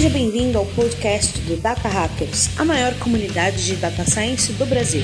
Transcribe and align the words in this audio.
Seja 0.00 0.14
bem-vindo 0.14 0.56
ao 0.56 0.64
podcast 0.64 1.38
do 1.40 1.58
Data 1.58 1.86
Hackers, 1.86 2.58
a 2.58 2.64
maior 2.64 2.94
comunidade 3.00 3.66
de 3.66 3.76
data 3.76 4.02
science 4.06 4.50
do 4.54 4.64
Brasil. 4.64 5.02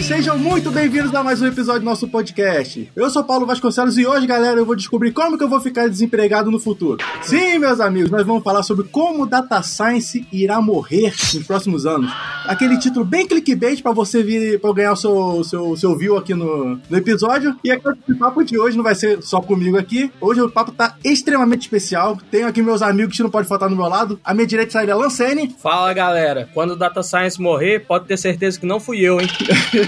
Sejam 0.00 0.38
muito 0.38 0.70
bem-vindos 0.70 1.14
a 1.14 1.22
mais 1.22 1.42
um 1.42 1.46
episódio 1.46 1.80
do 1.80 1.84
nosso 1.84 2.08
podcast. 2.08 2.90
Eu 2.94 3.10
sou 3.10 3.24
Paulo 3.24 3.44
Vasconcelos 3.44 3.98
e 3.98 4.06
hoje, 4.06 4.26
galera, 4.26 4.58
eu 4.58 4.64
vou 4.64 4.76
descobrir 4.76 5.12
como 5.12 5.36
que 5.36 5.44
eu 5.44 5.48
vou 5.48 5.60
ficar 5.60 5.88
desempregado 5.88 6.50
no 6.50 6.58
futuro. 6.58 6.98
Sim, 7.20 7.58
meus 7.58 7.80
amigos, 7.80 8.10
nós 8.10 8.24
vamos 8.24 8.42
falar 8.42 8.62
sobre 8.62 8.86
como 8.88 9.26
Data 9.26 9.60
Science 9.62 10.26
irá 10.32 10.62
morrer 10.62 11.12
nos 11.34 11.46
próximos 11.46 11.84
anos. 11.84 12.10
Aquele 12.46 12.78
título 12.78 13.04
bem 13.04 13.26
clickbait 13.26 13.82
para 13.82 13.92
você 13.92 14.22
vir 14.22 14.60
para 14.60 14.72
ganhar 14.72 14.92
o 14.92 14.96
seu, 14.96 15.44
seu, 15.44 15.76
seu 15.76 15.98
view 15.98 16.16
aqui 16.16 16.32
no, 16.32 16.80
no 16.88 16.96
episódio. 16.96 17.56
E 17.62 17.70
é 17.70 17.76
o 17.76 18.18
papo 18.18 18.42
de 18.44 18.58
hoje 18.58 18.76
não 18.76 18.84
vai 18.84 18.94
ser 18.94 19.22
só 19.22 19.40
comigo 19.40 19.76
aqui. 19.76 20.10
Hoje 20.20 20.40
o 20.40 20.48
papo 20.48 20.72
tá 20.72 20.96
extremamente 21.04 21.62
especial. 21.62 22.16
Tenho 22.30 22.46
aqui 22.46 22.62
meus 22.62 22.82
amigos 22.82 23.16
que 23.16 23.22
não 23.22 23.30
pode 23.30 23.48
faltar 23.48 23.68
no 23.68 23.76
meu 23.76 23.88
lado. 23.88 24.18
A 24.24 24.32
minha 24.32 24.46
direita 24.46 24.72
sai 24.72 24.88
a 24.88 24.96
Lancene. 24.96 25.54
Fala, 25.60 25.92
galera. 25.92 26.48
Quando 26.54 26.70
o 26.70 26.76
Data 26.76 27.02
Science 27.02 27.40
morrer, 27.40 27.80
pode 27.80 28.06
ter 28.06 28.16
certeza 28.16 28.58
que 28.58 28.64
não 28.64 28.80
fui 28.80 29.00
eu, 29.00 29.20
hein? 29.20 29.28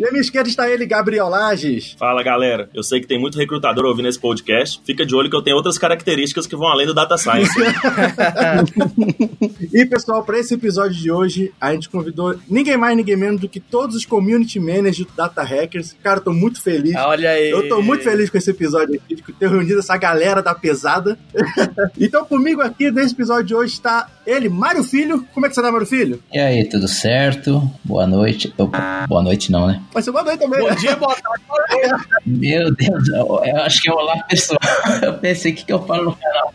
e 0.00 0.06
à 0.06 0.10
minha 0.10 0.22
esquerda 0.22 0.48
está 0.48 0.70
ele, 0.70 0.86
Gabriel 0.86 1.28
Lages. 1.28 1.94
Fala, 1.98 2.22
galera. 2.22 2.70
Eu 2.72 2.82
sei 2.82 3.02
que 3.02 3.06
tem 3.06 3.20
muito 3.20 3.36
recrutador 3.36 3.84
ouvindo 3.84 4.08
esse 4.08 4.18
podcast. 4.18 4.80
Fica 4.82 5.04
de 5.04 5.14
olho 5.14 5.28
que 5.28 5.36
eu 5.36 5.42
tenho 5.42 5.58
outras 5.58 5.76
características 5.76 6.46
que 6.46 6.56
vão 6.56 6.68
além 6.68 6.86
do 6.86 6.94
Data 6.94 7.18
Science. 7.18 7.52
e, 9.74 9.84
pessoal, 9.84 10.24
para 10.24 10.38
esse 10.38 10.54
episódio 10.54 10.96
de 10.96 11.12
hoje, 11.12 11.52
a 11.60 11.74
gente 11.74 11.90
convidou 11.90 12.34
ninguém 12.48 12.78
mais, 12.78 12.96
ninguém 12.96 13.14
menos 13.14 13.42
do 13.42 13.46
que 13.46 13.60
todos 13.60 13.94
os 13.94 14.06
community 14.06 14.58
managers 14.58 15.06
do 15.06 15.12
Data 15.14 15.42
Hackers. 15.42 15.94
Cara, 16.02 16.20
eu 16.20 16.24
tô 16.24 16.32
muito 16.32 16.62
feliz. 16.62 16.96
Olha 16.96 17.28
aí. 17.28 17.50
Eu 17.50 17.68
tô 17.68 17.82
muito 17.82 18.02
feliz 18.02 18.30
com 18.30 18.38
esse 18.38 18.52
episódio 18.52 18.94
aqui, 18.94 19.16
de 19.16 19.22
ter 19.22 19.50
reunido 19.50 19.80
essa 19.80 19.98
galera 19.98 20.42
da 20.42 20.54
pesada. 20.54 21.18
então, 22.00 22.24
comigo 22.24 22.62
aqui 22.62 22.90
nesse 22.90 23.12
episódio 23.12 23.44
de 23.44 23.54
hoje 23.54 23.74
está 23.74 24.08
ele, 24.26 24.48
Mário 24.48 24.82
Filho. 24.82 25.26
Como 25.34 25.44
é 25.44 25.50
que 25.50 25.54
você 25.54 25.60
tá, 25.60 25.70
Mário 25.70 25.86
Filho? 25.86 26.22
E 26.32 26.38
aí, 26.38 26.66
tudo 26.66 26.88
certo? 26.88 27.70
Boa 27.84 28.06
noite. 28.06 28.50
Opa, 28.56 29.04
boa 29.06 29.22
noite 29.22 29.52
não, 29.52 29.66
né? 29.66 29.82
Vai 29.92 30.02
ser 30.02 30.12
boa 30.12 30.22
noite 30.22 30.38
também. 30.38 30.60
Bom 30.60 30.74
dia, 30.74 30.96
boa 30.96 31.14
tarde, 31.14 31.44
boa 31.48 31.66
noite. 31.68 32.06
Meu 32.26 32.74
Deus, 32.74 33.08
eu 33.08 33.42
acho 33.62 33.82
que 33.82 33.90
é 33.90 33.92
olá, 33.92 34.22
pessoal. 34.28 34.58
Eu 35.02 35.14
pensei, 35.14 35.52
o 35.52 35.54
que, 35.54 35.64
que 35.64 35.72
eu 35.72 35.84
falo 35.84 36.04
no 36.04 36.16
canal? 36.16 36.54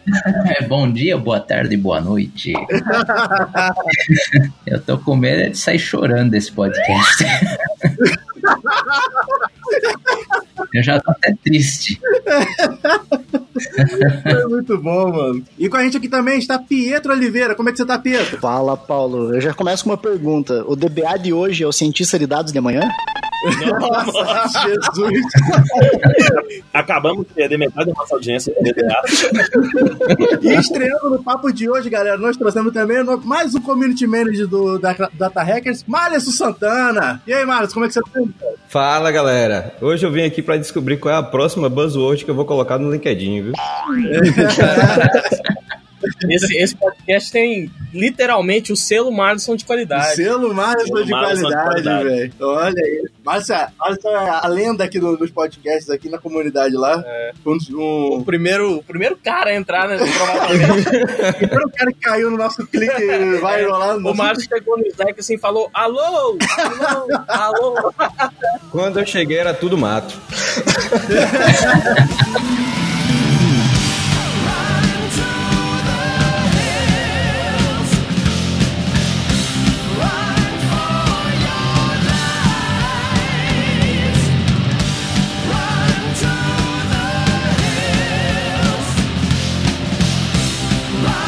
É 0.58 0.64
bom 0.64 0.90
dia, 0.90 1.18
boa 1.18 1.40
tarde, 1.40 1.76
boa 1.76 2.00
noite. 2.00 2.54
Eu 4.66 4.80
tô 4.82 4.98
com 4.98 5.16
medo 5.16 5.52
de 5.52 5.58
sair 5.58 5.80
chorando 5.80 6.32
desse 6.32 6.52
podcast. 6.52 7.26
Eu 10.74 10.84
já 10.84 11.00
tô 11.00 11.12
até 11.12 11.34
triste. 11.44 12.00
É 14.26 14.46
muito 14.46 14.78
bom, 14.78 15.12
mano. 15.12 15.44
E 15.58 15.70
com 15.70 15.78
a 15.78 15.84
gente 15.84 15.98
aqui 15.98 16.08
também 16.08 16.40
está 16.40 16.60
Pietro 16.60 17.14
Oliveira. 17.14 17.56
Como 17.56 17.70
é 17.70 17.72
que 17.72 17.78
você 17.78 17.86
tá, 17.86 17.98
Pietro? 17.98 18.40
Fala, 18.40 18.78
Paulo. 18.78 19.34
Eu 19.34 19.42
já 19.42 19.54
começo 19.54 19.84
com 19.84 19.90
uma 19.90 19.98
pergunta. 19.98 20.64
O 20.68 20.76
DBA 20.76 21.18
de 21.20 21.34
hoje 21.34 21.64
é 21.64 21.68
o 21.68 21.72
cientista 21.72 22.20
de 22.20 22.28
dados 22.28 22.52
de 22.52 22.58
amanhã? 22.58 22.82
Nossa, 23.80 24.64
Jesus! 24.64 25.24
Acabamos 26.74 27.26
de 27.28 27.34
perder 27.34 27.58
metade 27.58 27.88
da 27.88 27.94
nossa 27.96 28.16
audiência 28.16 28.54
e 30.42 30.54
estreando 30.54 31.10
no 31.10 31.24
papo 31.24 31.52
de 31.52 31.70
hoje, 31.70 31.90
galera, 31.90 32.18
nós 32.18 32.38
trouxemos 32.38 32.74
também 32.74 32.98
mais 33.24 33.54
um 33.56 33.62
community 33.62 34.08
manager 34.08 34.48
do 34.48 34.80
Data 34.80 35.44
Hackers, 35.44 35.84
Márcio 35.88 36.32
Santana. 36.32 37.22
E 37.28 37.34
aí, 37.34 37.46
Márcio, 37.46 37.74
como 37.74 37.86
é 37.86 37.88
que 37.88 37.94
você 37.94 38.02
tá? 38.02 38.22
Fala, 38.68 39.12
galera. 39.12 39.74
Hoje 39.82 40.06
eu 40.06 40.12
vim 40.12 40.24
aqui 40.24 40.42
para 40.42 40.58
descobrir 40.58 40.98
qual 40.98 41.14
é 41.14 41.18
a 41.18 41.24
próxima 41.24 41.70
buzzword 41.70 42.26
que 42.26 42.32
eu 42.32 42.36
vou 42.36 42.46
colocar 42.46 42.78
no 42.78 42.92
LinkedIn, 42.92 43.44
viu? 43.44 43.54
Esse, 46.30 46.58
esse 46.58 46.76
podcast 46.76 47.32
tem 47.32 47.72
literalmente 47.94 48.72
o 48.72 48.76
selo 48.76 49.12
Marlison 49.12 49.56
de 49.56 49.66
qualidade. 49.66 50.14
O 50.14 50.16
selo 50.16 50.54
Marlison 50.54 51.04
de, 51.04 51.12
qualidade, 51.12 51.82
velho. 51.82 52.34
Olha 52.40 52.84
aí. 52.84 53.06
Márcio, 53.24 53.56
Márcio 53.80 54.10
é 54.10 54.40
a 54.44 54.48
lenda 54.48 54.84
aqui 54.84 55.00
do, 55.00 55.18
dos 55.18 55.32
podcasts, 55.32 55.90
aqui 55.90 56.10
na 56.10 56.18
comunidade 56.18 56.76
lá. 56.76 57.04
É. 57.06 57.32
Um, 57.46 57.58
um... 57.72 58.18
O, 58.20 58.24
primeiro, 58.24 58.78
o 58.78 58.84
primeiro 58.84 59.18
cara 59.18 59.50
a 59.50 59.56
entrar, 59.56 59.88
né? 59.88 59.98
O 59.98 61.34
primeiro 61.34 61.70
cara 61.72 61.92
que 61.92 62.00
caiu 62.00 62.32
no 62.32 62.38
nosso 62.38 62.66
clique 62.68 63.06
vai 63.42 63.64
é. 63.64 63.68
rolar. 63.68 63.98
O 63.98 64.14
Márcio 64.14 64.48
chegou 64.48 64.78
no 64.78 64.86
Slack 64.86 65.20
assim 65.20 65.38
falou: 65.38 65.70
Alô! 65.74 66.38
Alô! 66.58 67.26
Alô! 67.28 67.94
Quando 68.72 69.00
eu 69.00 69.06
cheguei 69.06 69.38
era 69.38 69.54
tudo 69.54 69.78
mato. 69.78 70.14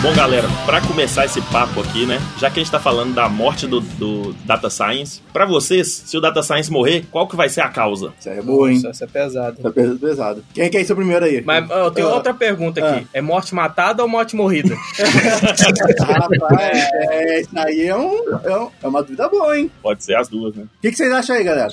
Bom, 0.07 0.15
galera, 0.15 0.47
para 0.65 0.79
começar 0.79 1.25
esse 1.25 1.41
papo 1.51 1.81
aqui, 1.81 2.05
né? 2.05 2.17
Já 2.39 2.49
que 2.49 2.61
a 2.61 2.63
gente 2.63 2.71
tá 2.71 2.79
falando 2.79 3.13
da 3.13 3.27
morte 3.27 3.67
do, 3.67 3.81
do 3.81 4.31
Data 4.45 4.69
Science, 4.69 5.21
para 5.33 5.45
vocês, 5.45 6.01
se 6.05 6.17
o 6.17 6.21
Data 6.21 6.41
Science 6.41 6.71
morrer, 6.71 7.05
qual 7.11 7.27
que 7.27 7.35
vai 7.35 7.49
ser 7.49 7.59
a 7.59 7.67
causa? 7.67 8.13
Isso 8.17 8.29
é 8.29 8.41
boa, 8.41 8.71
hein? 8.71 8.77
Isso 8.77 9.03
é 9.03 9.07
pesado. 9.07 9.57
Isso 9.57 9.67
é 9.67 9.95
pesado. 9.97 10.45
Quem 10.53 10.69
quer 10.69 10.79
ir 10.79 10.85
ser 10.85 10.93
o 10.93 10.95
primeiro 10.95 11.25
aí? 11.25 11.43
Mas 11.45 11.69
eu 11.69 11.91
tenho 11.91 12.07
uh, 12.07 12.13
outra 12.13 12.33
pergunta 12.33 12.79
aqui. 12.79 13.03
Uh. 13.03 13.07
É 13.13 13.21
morte 13.21 13.53
matada 13.53 14.01
ou 14.01 14.07
morte 14.07 14.33
morrida? 14.33 14.77
Rapaz, 15.99 16.87
é, 17.11 17.41
isso 17.41 17.59
aí 17.59 17.87
é, 17.87 17.95
um, 17.97 18.13
é, 18.45 18.57
um, 18.59 18.69
é 18.83 18.87
uma 18.87 19.03
dúvida 19.03 19.27
boa, 19.27 19.59
hein? 19.59 19.69
Pode 19.81 20.05
ser 20.05 20.15
as 20.15 20.29
duas, 20.29 20.55
né? 20.55 20.63
O 20.63 20.81
que, 20.81 20.89
que 20.89 20.95
vocês 20.95 21.11
acham 21.11 21.35
aí, 21.35 21.43
galera? 21.43 21.67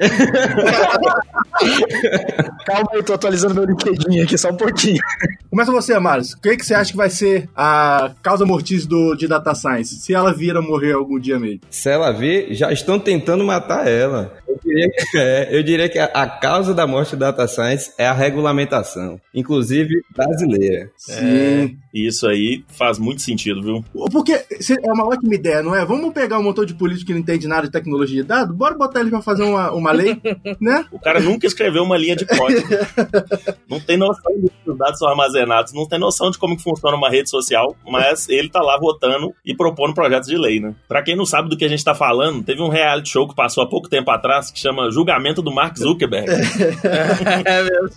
Calma 2.64 2.88
aí, 2.94 3.02
tô 3.02 3.12
atualizando 3.12 3.54
meu 3.54 3.64
LinkedIn 3.64 4.20
aqui 4.20 4.38
só 4.38 4.50
um 4.50 4.56
pouquinho. 4.56 4.98
Começa 5.50 5.70
você, 5.70 5.92
Amaros. 5.92 6.32
O 6.32 6.40
que, 6.40 6.56
que 6.56 6.64
você 6.64 6.74
acha 6.74 6.90
que 6.90 6.96
vai 6.96 7.10
ser 7.10 7.48
a 7.54 8.12
causa 8.22 8.46
mortis 8.46 8.86
do, 8.86 9.14
de 9.14 9.28
Data 9.28 9.54
Science? 9.54 9.96
Se 9.96 10.14
ela 10.14 10.32
vir 10.32 10.56
a 10.56 10.62
morrer 10.62 10.92
algum 10.92 11.18
dia 11.18 11.38
mesmo? 11.38 11.60
Se 11.70 11.90
ela 11.90 12.12
vir, 12.12 12.54
já 12.54 12.72
estão 12.72 12.98
tentando 12.98 13.44
matar 13.44 13.86
ela. 13.86 14.32
Eu 14.48 14.58
diria 14.64 14.90
que, 14.90 15.04
é, 15.18 15.48
eu 15.50 15.62
diria 15.62 15.88
que 15.88 15.98
a, 15.98 16.06
a, 16.06 16.28
causa 16.28 16.72
da 16.72 16.86
morte 16.86 17.16
da 17.16 17.30
Data 17.30 17.46
Science 17.46 17.92
é 17.98 18.06
a 18.06 18.12
regulamentação, 18.12 19.20
inclusive 19.34 20.02
brasileira. 20.14 20.90
Sim. 20.96 21.12
É, 21.14 21.70
isso 21.92 22.26
aí 22.26 22.64
faz 22.68 22.98
muito 22.98 23.22
sentido, 23.22 23.62
viu? 23.62 23.84
Porque 24.10 24.32
é 24.32 24.92
uma 24.92 25.06
ótima 25.06 25.34
ideia, 25.34 25.62
não 25.62 25.74
é? 25.74 25.84
Vamos 25.84 26.12
pegar 26.12 26.38
um 26.38 26.42
montão 26.42 26.64
de 26.64 26.74
político 26.74 27.08
que 27.08 27.12
não 27.12 27.20
entende 27.20 27.46
nada 27.46 27.62
de 27.62 27.72
tecnologia 27.72 28.22
de 28.22 28.28
dados, 28.28 28.56
bora 28.56 28.76
botar 28.76 29.00
ele 29.00 29.10
pra 29.10 29.22
fazer 29.22 29.42
uma, 29.42 29.70
uma 29.72 29.89
lei, 29.92 30.20
né? 30.60 30.84
O 30.90 30.98
cara 30.98 31.20
nunca 31.20 31.46
escreveu 31.46 31.82
uma 31.82 31.96
linha 31.96 32.16
de 32.16 32.26
código. 32.26 32.68
não 33.68 33.80
tem 33.80 33.96
noção 33.96 34.32
de 34.40 34.48
que 34.48 34.70
os 34.70 34.78
dados 34.78 34.98
são 34.98 35.08
armazenados, 35.08 35.72
não 35.72 35.86
tem 35.86 35.98
noção 35.98 36.30
de 36.30 36.38
como 36.38 36.56
que 36.56 36.62
funciona 36.62 36.96
uma 36.96 37.10
rede 37.10 37.30
social, 37.30 37.76
mas 37.86 38.28
ele 38.28 38.48
tá 38.48 38.60
lá 38.60 38.78
votando 38.78 39.34
e 39.44 39.54
propondo 39.54 39.94
projetos 39.94 40.28
de 40.28 40.36
lei, 40.36 40.60
né? 40.60 40.74
Pra 40.88 41.02
quem 41.02 41.16
não 41.16 41.26
sabe 41.26 41.48
do 41.48 41.56
que 41.56 41.64
a 41.64 41.68
gente 41.68 41.84
tá 41.84 41.94
falando, 41.94 42.42
teve 42.42 42.62
um 42.62 42.68
reality 42.68 43.10
show 43.10 43.28
que 43.28 43.34
passou 43.34 43.62
há 43.62 43.66
pouco 43.68 43.88
tempo 43.88 44.10
atrás 44.10 44.50
que 44.50 44.58
chama 44.58 44.90
Julgamento 44.90 45.42
do 45.42 45.52
Mark 45.52 45.76
Zuckerberg. 45.76 46.30
é 46.30 47.62
mesmo. 47.62 47.90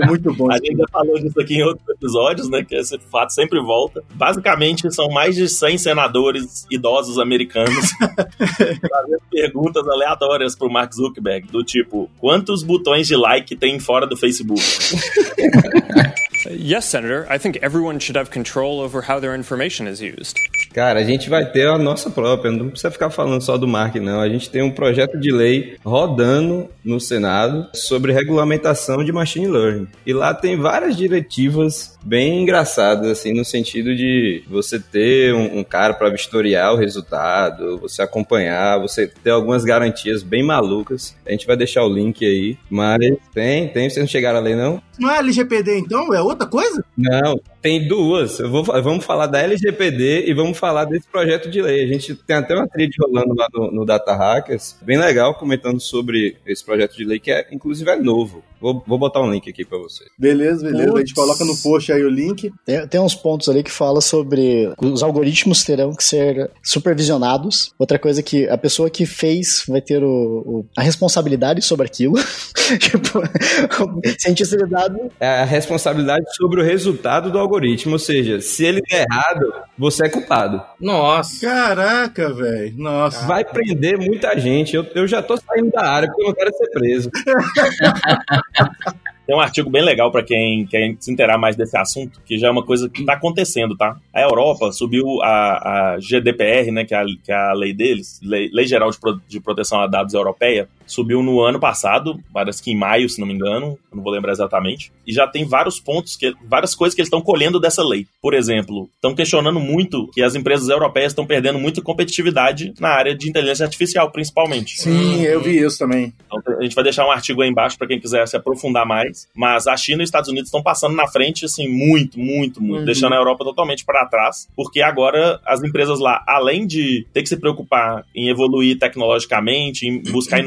É 0.00 0.06
muito 0.06 0.32
bom. 0.34 0.50
A 0.50 0.56
gente 0.56 0.76
já 0.76 0.84
falou 0.90 1.18
disso 1.18 1.40
aqui 1.40 1.56
em 1.56 1.62
outros 1.62 1.88
episódios, 1.88 2.48
né? 2.48 2.64
Que 2.64 2.76
esse 2.76 2.98
fato 3.10 3.32
sempre 3.32 3.60
volta. 3.60 4.02
Basicamente, 4.14 4.92
são 4.92 5.08
mais 5.08 5.34
de 5.34 5.48
100 5.48 5.78
senadores 5.78 6.66
idosos 6.70 7.18
americanos 7.18 7.90
fazendo 8.00 9.22
perguntas 9.30 9.86
aleatórias 9.88 10.56
pro 10.56 10.70
Mark 10.70 10.85
Zuckerberg, 10.94 11.48
do 11.48 11.64
tipo, 11.64 12.10
quantos 12.18 12.62
botões 12.62 13.06
de 13.06 13.16
like 13.16 13.56
tem 13.56 13.78
fora 13.78 14.06
do 14.06 14.16
Facebook? 14.16 14.62
Yes, 16.50 16.84
Senator. 16.86 17.26
I 17.30 17.38
think 17.38 17.58
everyone 17.62 17.98
should 17.98 18.16
have 18.16 18.30
control 18.30 18.80
over 18.80 19.02
how 19.02 19.20
their 19.20 19.34
information 19.34 19.86
is 19.86 20.00
used. 20.00 20.36
Cara, 20.76 21.00
a 21.00 21.04
gente 21.04 21.30
vai 21.30 21.50
ter 21.50 21.66
a 21.68 21.78
nossa 21.78 22.10
própria, 22.10 22.52
não 22.52 22.68
precisa 22.68 22.90
ficar 22.90 23.08
falando 23.08 23.40
só 23.40 23.56
do 23.56 23.66
Mark, 23.66 23.94
não. 23.96 24.20
A 24.20 24.28
gente 24.28 24.50
tem 24.50 24.60
um 24.60 24.70
projeto 24.70 25.18
de 25.18 25.32
lei 25.32 25.76
rodando 25.82 26.68
no 26.84 27.00
Senado 27.00 27.66
sobre 27.72 28.12
regulamentação 28.12 29.02
de 29.02 29.10
machine 29.10 29.48
learning. 29.48 29.88
E 30.04 30.12
lá 30.12 30.34
tem 30.34 30.54
várias 30.58 30.94
diretivas 30.94 31.96
bem 32.04 32.42
engraçadas, 32.42 33.10
assim, 33.10 33.32
no 33.32 33.42
sentido 33.44 33.96
de 33.96 34.44
você 34.48 34.78
ter 34.78 35.34
um, 35.34 35.60
um 35.60 35.64
cara 35.64 35.94
para 35.94 36.10
vistoriar 36.10 36.74
o 36.74 36.76
resultado, 36.76 37.78
você 37.78 38.02
acompanhar, 38.02 38.78
você 38.78 39.06
ter 39.06 39.30
algumas 39.30 39.64
garantias 39.64 40.22
bem 40.22 40.42
malucas. 40.42 41.16
A 41.26 41.30
gente 41.30 41.46
vai 41.46 41.56
deixar 41.56 41.84
o 41.84 41.92
link 41.92 42.24
aí, 42.24 42.58
mas 42.68 42.98
tem, 43.34 43.68
tem, 43.68 43.88
vocês 43.88 44.04
não 44.04 44.06
chegaram 44.06 44.38
a 44.38 44.42
ler, 44.42 44.56
não? 44.56 44.82
Não 44.98 45.10
é 45.10 45.18
LGPD, 45.18 45.78
então? 45.78 46.14
É 46.14 46.20
outra 46.36 46.46
coisa? 46.48 46.84
Não, 46.96 47.40
tem 47.66 47.84
duas. 47.88 48.38
Eu 48.38 48.48
vou, 48.48 48.62
vamos 48.62 49.04
falar 49.04 49.26
da 49.26 49.40
LGPD 49.40 50.30
e 50.30 50.32
vamos 50.32 50.56
falar 50.56 50.84
desse 50.84 51.08
projeto 51.08 51.50
de 51.50 51.60
lei. 51.60 51.82
A 51.82 51.86
gente 51.88 52.14
tem 52.14 52.36
até 52.36 52.54
uma 52.54 52.68
trilha 52.68 52.92
rolando 53.00 53.34
lá 53.34 53.48
no, 53.52 53.72
no 53.72 53.84
Data 53.84 54.14
Hackers, 54.14 54.76
bem 54.82 54.96
legal, 54.96 55.34
comentando 55.34 55.80
sobre 55.80 56.36
esse 56.46 56.64
projeto 56.64 56.96
de 56.96 57.04
lei, 57.04 57.18
que 57.18 57.32
é, 57.32 57.44
inclusive 57.50 57.90
é 57.90 57.96
novo. 57.96 58.44
Vou, 58.60 58.82
vou 58.86 58.98
botar 58.98 59.20
um 59.20 59.30
link 59.30 59.50
aqui 59.50 59.64
para 59.64 59.78
vocês. 59.78 60.08
Beleza, 60.16 60.64
beleza. 60.64 60.86
Putz. 60.86 60.96
A 60.96 61.00
gente 61.00 61.14
coloca 61.14 61.44
no 61.44 61.56
post 61.56 61.92
aí 61.92 62.02
o 62.02 62.08
link. 62.08 62.52
Tem, 62.64 62.86
tem 62.86 63.00
uns 63.00 63.14
pontos 63.14 63.48
ali 63.48 63.62
que 63.62 63.70
fala 63.70 64.00
sobre 64.00 64.72
os 64.80 65.02
algoritmos 65.02 65.64
terão 65.64 65.92
que 65.92 66.04
ser 66.04 66.50
supervisionados. 66.62 67.72
Outra 67.78 67.98
coisa 67.98 68.22
que 68.22 68.48
a 68.48 68.56
pessoa 68.56 68.88
que 68.88 69.04
fez 69.04 69.64
vai 69.68 69.80
ter 69.80 70.02
o, 70.02 70.08
o 70.08 70.66
a 70.76 70.82
responsabilidade 70.82 71.60
sobre 71.62 71.86
aquilo. 71.86 72.14
tipo, 72.78 73.20
cientista 74.18 74.56
de 74.56 74.70
dados. 74.70 75.00
É 75.20 75.26
a 75.26 75.44
responsabilidade 75.44 76.24
sobre 76.36 76.60
o 76.60 76.64
resultado 76.64 77.30
do 77.30 77.38
algoritmo. 77.38 77.55
Ou 77.90 77.98
seja, 77.98 78.40
se 78.40 78.64
ele 78.64 78.80
der 78.82 79.06
errado, 79.10 79.52
você 79.78 80.06
é 80.06 80.08
culpado. 80.08 80.62
Nossa. 80.80 81.46
Caraca, 81.46 82.32
velho. 82.32 82.74
Nossa. 82.76 83.26
Vai 83.26 83.44
prender 83.44 83.98
muita 83.98 84.38
gente. 84.38 84.76
Eu, 84.76 84.84
eu 84.94 85.06
já 85.06 85.22
tô 85.22 85.36
saindo 85.36 85.70
da 85.70 85.84
área 85.84 86.08
porque 86.08 86.22
eu 86.22 86.26
não 86.26 86.34
quero 86.34 86.52
ser 86.54 86.70
preso. 86.70 87.10
Tem 89.26 89.34
um 89.34 89.40
artigo 89.40 89.68
bem 89.68 89.82
legal 89.82 90.12
para 90.12 90.22
quem 90.22 90.64
quer 90.66 90.94
se 91.00 91.12
interar 91.12 91.36
mais 91.36 91.56
desse 91.56 91.76
assunto, 91.76 92.20
que 92.24 92.38
já 92.38 92.46
é 92.46 92.50
uma 92.50 92.64
coisa 92.64 92.88
que 92.88 93.00
está 93.00 93.14
acontecendo, 93.14 93.76
tá? 93.76 93.96
A 94.14 94.22
Europa 94.22 94.70
subiu 94.70 95.20
a, 95.20 95.94
a 95.94 95.98
GDPR, 95.98 96.70
né, 96.70 96.84
que 96.84 96.94
é 96.94 96.98
a, 96.98 97.04
que 97.04 97.32
é 97.32 97.34
a 97.34 97.52
lei 97.52 97.74
deles, 97.74 98.20
lei, 98.22 98.48
lei 98.52 98.66
Geral 98.66 98.88
de, 98.88 99.00
Pro, 99.00 99.20
de 99.26 99.40
Proteção 99.40 99.80
a 99.80 99.88
Dados 99.88 100.14
Europeia, 100.14 100.68
subiu 100.86 101.22
no 101.22 101.40
ano 101.40 101.58
passado, 101.58 102.18
parece 102.32 102.62
que 102.62 102.70
em 102.70 102.76
maio, 102.76 103.08
se 103.08 103.20
não 103.20 103.26
me 103.26 103.34
engano, 103.34 103.78
não 103.92 104.02
vou 104.02 104.12
lembrar 104.12 104.32
exatamente, 104.32 104.92
e 105.06 105.12
já 105.12 105.26
tem 105.26 105.44
vários 105.44 105.78
pontos, 105.80 106.16
que, 106.16 106.34
várias 106.48 106.74
coisas 106.74 106.94
que 106.94 107.00
eles 107.00 107.08
estão 107.08 107.20
colhendo 107.20 107.60
dessa 107.60 107.82
lei. 107.82 108.06
Por 108.20 108.34
exemplo, 108.34 108.88
estão 108.94 109.14
questionando 109.14 109.60
muito 109.60 110.08
que 110.12 110.22
as 110.22 110.34
empresas 110.34 110.68
europeias 110.68 111.12
estão 111.12 111.26
perdendo 111.26 111.58
muita 111.58 111.82
competitividade 111.82 112.74
na 112.80 112.88
área 112.88 113.14
de 113.14 113.28
inteligência 113.28 113.64
artificial, 113.64 114.10
principalmente. 114.10 114.80
Sim, 114.80 115.22
eu 115.22 115.40
vi 115.40 115.58
isso 115.58 115.78
também. 115.78 116.12
Então, 116.26 116.56
a 116.58 116.62
gente 116.62 116.74
vai 116.74 116.84
deixar 116.84 117.06
um 117.06 117.10
artigo 117.10 117.42
aí 117.42 117.48
embaixo 117.48 117.78
para 117.78 117.86
quem 117.86 118.00
quiser 118.00 118.26
se 118.26 118.36
aprofundar 118.36 118.86
mais 118.86 119.26
mas 119.34 119.66
a 119.66 119.76
China 119.76 120.02
e 120.02 120.04
os 120.04 120.08
Estados 120.08 120.28
Unidos 120.28 120.48
estão 120.48 120.62
passando 120.62 120.94
na 120.94 121.06
frente, 121.06 121.44
assim, 121.44 121.68
muito, 121.68 122.18
muito, 122.18 122.62
muito, 122.62 122.80
uhum. 122.80 122.84
deixando 122.84 123.12
a 123.12 123.16
Europa 123.16 123.44
totalmente 123.44 123.84
para 123.84 124.06
trás, 124.06 124.48
porque 124.56 124.80
agora 124.80 125.40
as 125.44 125.62
empresas 125.62 126.00
lá, 126.00 126.22
além 126.26 126.66
de 126.66 127.06
ter 127.12 127.22
que 127.22 127.28
se 127.28 127.36
preocupar 127.36 128.04
em 128.14 128.28
evoluir 128.28 128.78
tecnologicamente, 128.78 129.86
em 129.86 130.02
buscar 130.10 130.40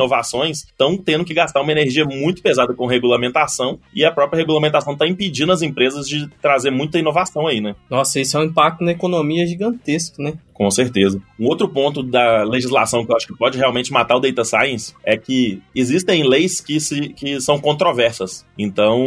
estão 0.51 0.97
tendo 0.97 1.25
que 1.25 1.33
gastar 1.33 1.61
uma 1.61 1.71
energia 1.71 2.05
muito 2.05 2.41
pesada 2.41 2.73
com 2.73 2.85
regulamentação, 2.85 3.79
e 3.93 4.05
a 4.05 4.11
própria 4.11 4.39
regulamentação 4.39 4.93
está 4.93 5.07
impedindo 5.07 5.51
as 5.51 5.61
empresas 5.61 6.07
de 6.07 6.27
trazer 6.41 6.71
muita 6.71 6.99
inovação 6.99 7.47
aí, 7.47 7.59
né? 7.61 7.75
Nossa, 7.89 8.19
isso 8.19 8.37
é 8.37 8.41
um 8.41 8.43
impacto 8.43 8.83
na 8.83 8.91
economia 8.91 9.45
gigantesco, 9.45 10.21
né? 10.21 10.33
Com 10.59 10.69
certeza. 10.69 11.21
Um 11.39 11.47
outro 11.47 11.69
ponto 11.69 12.03
da 12.03 12.43
legislação 12.43 13.05
que 13.05 13.11
eu 13.13 13.15
acho 13.15 13.25
que 13.25 13.37
pode 13.37 13.57
realmente 13.57 13.93
matar 13.93 14.17
o 14.17 14.19
data 14.19 14.43
science 14.43 14.93
é 15.05 15.15
que 15.15 15.61
existem 15.73 16.21
leis 16.27 16.59
que, 16.59 16.81
se, 16.81 17.13
que 17.13 17.39
são 17.39 17.57
controversas. 17.57 18.45
Então, 18.57 18.99